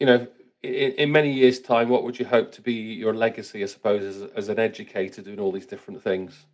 you 0.00 0.06
know, 0.06 0.26
in, 0.62 0.92
in 0.92 1.12
many 1.12 1.32
years' 1.32 1.60
time, 1.60 1.88
what 1.88 2.02
would 2.04 2.18
you 2.18 2.26
hope 2.26 2.52
to 2.52 2.60
be 2.60 2.72
your 2.72 3.14
legacy, 3.14 3.62
I 3.62 3.66
suppose, 3.66 4.02
as, 4.02 4.30
as 4.34 4.48
an 4.48 4.58
educator 4.58 5.22
doing 5.22 5.38
all 5.38 5.52
these 5.52 5.66
different 5.66 6.02
things? 6.02 6.46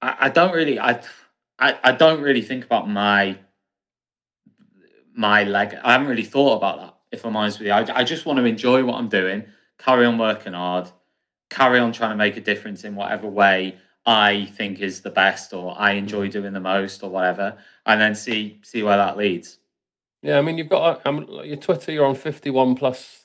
I, 0.00 0.16
I 0.20 0.28
don't 0.28 0.54
really 0.54 0.78
I, 0.78 1.02
I 1.58 1.78
I 1.82 1.92
don't 1.92 2.22
really 2.22 2.42
think 2.42 2.64
about 2.64 2.88
my 2.88 3.38
my 5.14 5.44
leg. 5.44 5.76
I 5.82 5.92
haven't 5.92 6.08
really 6.08 6.24
thought 6.24 6.56
about 6.56 6.78
that. 6.80 6.97
If 7.10 7.24
I'm 7.24 7.36
honest 7.36 7.58
with 7.58 7.68
you, 7.68 7.72
I, 7.72 8.00
I 8.00 8.04
just 8.04 8.26
want 8.26 8.38
to 8.38 8.44
enjoy 8.44 8.84
what 8.84 8.96
I'm 8.96 9.08
doing, 9.08 9.44
carry 9.78 10.04
on 10.04 10.18
working 10.18 10.52
hard, 10.52 10.90
carry 11.50 11.78
on 11.78 11.92
trying 11.92 12.10
to 12.10 12.16
make 12.16 12.36
a 12.36 12.40
difference 12.40 12.84
in 12.84 12.94
whatever 12.94 13.26
way 13.26 13.76
I 14.04 14.46
think 14.56 14.80
is 14.80 15.00
the 15.02 15.10
best 15.10 15.52
or 15.52 15.74
I 15.78 15.92
enjoy 15.92 16.28
doing 16.28 16.52
the 16.52 16.60
most 16.60 17.02
or 17.02 17.10
whatever, 17.10 17.56
and 17.86 18.00
then 18.00 18.14
see 18.14 18.60
see 18.62 18.82
where 18.82 18.96
that 18.96 19.16
leads. 19.16 19.58
Yeah, 20.22 20.38
I 20.38 20.42
mean, 20.42 20.58
you've 20.58 20.68
got 20.68 21.06
um, 21.06 21.26
your 21.44 21.56
Twitter. 21.56 21.92
You're 21.92 22.06
on 22.06 22.14
fifty-one 22.14 22.74
plus 22.74 23.24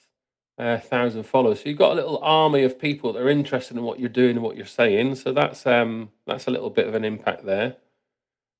uh, 0.57 0.77
thousand 0.77 1.23
followers, 1.23 1.61
so 1.61 1.69
you've 1.69 1.77
got 1.77 1.93
a 1.93 1.95
little 1.95 2.19
army 2.21 2.63
of 2.63 2.77
people 2.77 3.13
that 3.13 3.21
are 3.21 3.29
interested 3.29 3.77
in 3.77 3.84
what 3.84 3.99
you're 3.99 4.09
doing 4.09 4.36
and 4.36 4.43
what 4.43 4.55
you're 4.55 4.65
saying. 4.65 5.15
So 5.15 5.34
that's 5.34 5.65
um, 5.65 6.11
that's 6.27 6.47
a 6.47 6.51
little 6.51 6.69
bit 6.69 6.88
of 6.88 6.95
an 6.95 7.03
impact 7.03 7.45
there. 7.45 7.77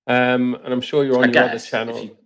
Um, 0.07 0.55
and 0.63 0.74
I'm 0.74 0.82
sure 0.82 1.05
you're 1.05 1.17
on 1.17 1.30
I 1.30 1.34
your 1.34 1.43
other 1.43 1.59
channel. 1.59 1.99
you- 1.99 2.17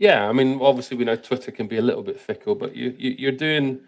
Yeah, 0.00 0.26
I 0.26 0.32
mean, 0.32 0.58
obviously 0.62 0.96
we 0.96 1.04
know 1.04 1.14
Twitter 1.14 1.52
can 1.52 1.68
be 1.68 1.76
a 1.76 1.82
little 1.82 2.02
bit 2.02 2.18
fickle, 2.18 2.54
but 2.54 2.74
you, 2.74 2.94
you 2.98 3.14
you're 3.18 3.32
doing, 3.32 3.80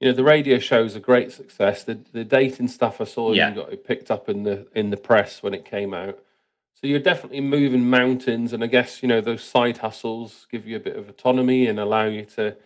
you 0.00 0.08
know, 0.08 0.12
the 0.12 0.24
radio 0.24 0.58
show's 0.58 0.96
a 0.96 1.00
great 1.00 1.30
success. 1.30 1.84
The 1.84 1.98
the 2.12 2.24
dating 2.24 2.68
stuff 2.68 3.00
I 3.00 3.04
saw 3.04 3.32
Yeah. 3.32 3.48
you 3.50 3.54
got 3.54 3.72
it 3.72 3.86
picked 3.86 4.10
up 4.10 4.28
in 4.28 4.42
the 4.42 4.66
in 4.74 4.90
the 4.90 4.96
press 4.96 5.42
when 5.44 5.54
it 5.54 5.64
came 5.64 5.94
out. 5.94 6.18
So 6.74 6.88
you're 6.88 6.98
definitely 6.98 7.40
moving 7.40 7.88
mountains, 7.88 8.52
and 8.52 8.64
I 8.64 8.66
guess 8.66 9.00
you 9.00 9.08
know 9.08 9.20
those 9.20 9.44
side 9.44 9.78
hustles 9.78 10.46
give 10.50 10.66
you 10.66 10.76
a 10.76 10.80
bit 10.80 10.96
of 10.96 11.08
autonomy 11.08 11.68
and 11.68 11.78
allow 11.78 12.06
you 12.06 12.24
to 12.36 12.56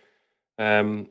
um, 0.57 1.09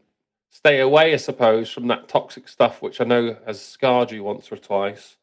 stay 0.50 0.80
away, 0.80 1.14
I 1.14 1.16
suppose, 1.16 1.70
from 1.70 1.86
that 1.86 2.08
toxic 2.08 2.48
stuff, 2.48 2.82
which 2.82 3.00
I 3.00 3.04
know 3.04 3.36
has 3.46 3.62
scarred 3.64 4.10
you 4.10 4.24
once 4.24 4.50
or 4.50 4.56
twice, 4.56 5.16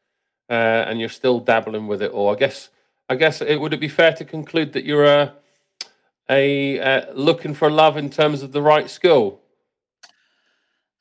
uh, 0.50 0.54
and 0.88 1.02
you're 1.02 1.10
still 1.10 1.42
dabbling 1.42 1.88
with 1.88 2.02
it. 2.02 2.12
Or 2.14 2.34
I 2.34 2.38
guess, 2.40 2.70
I 3.10 3.16
guess 3.16 3.42
it 3.42 3.58
would 3.60 3.74
it 3.74 3.82
be 3.82 3.90
fair 3.90 4.14
to 4.14 4.24
conclude 4.24 4.72
that 4.72 4.86
you're 4.86 5.04
a 5.06 5.34
a 6.30 6.80
uh, 6.80 7.14
looking 7.14 7.54
for 7.54 7.70
love 7.70 7.98
in 7.98 8.10
terms 8.10 8.42
of 8.42 8.52
the 8.52 8.62
right 8.62 8.90
school, 8.90 9.42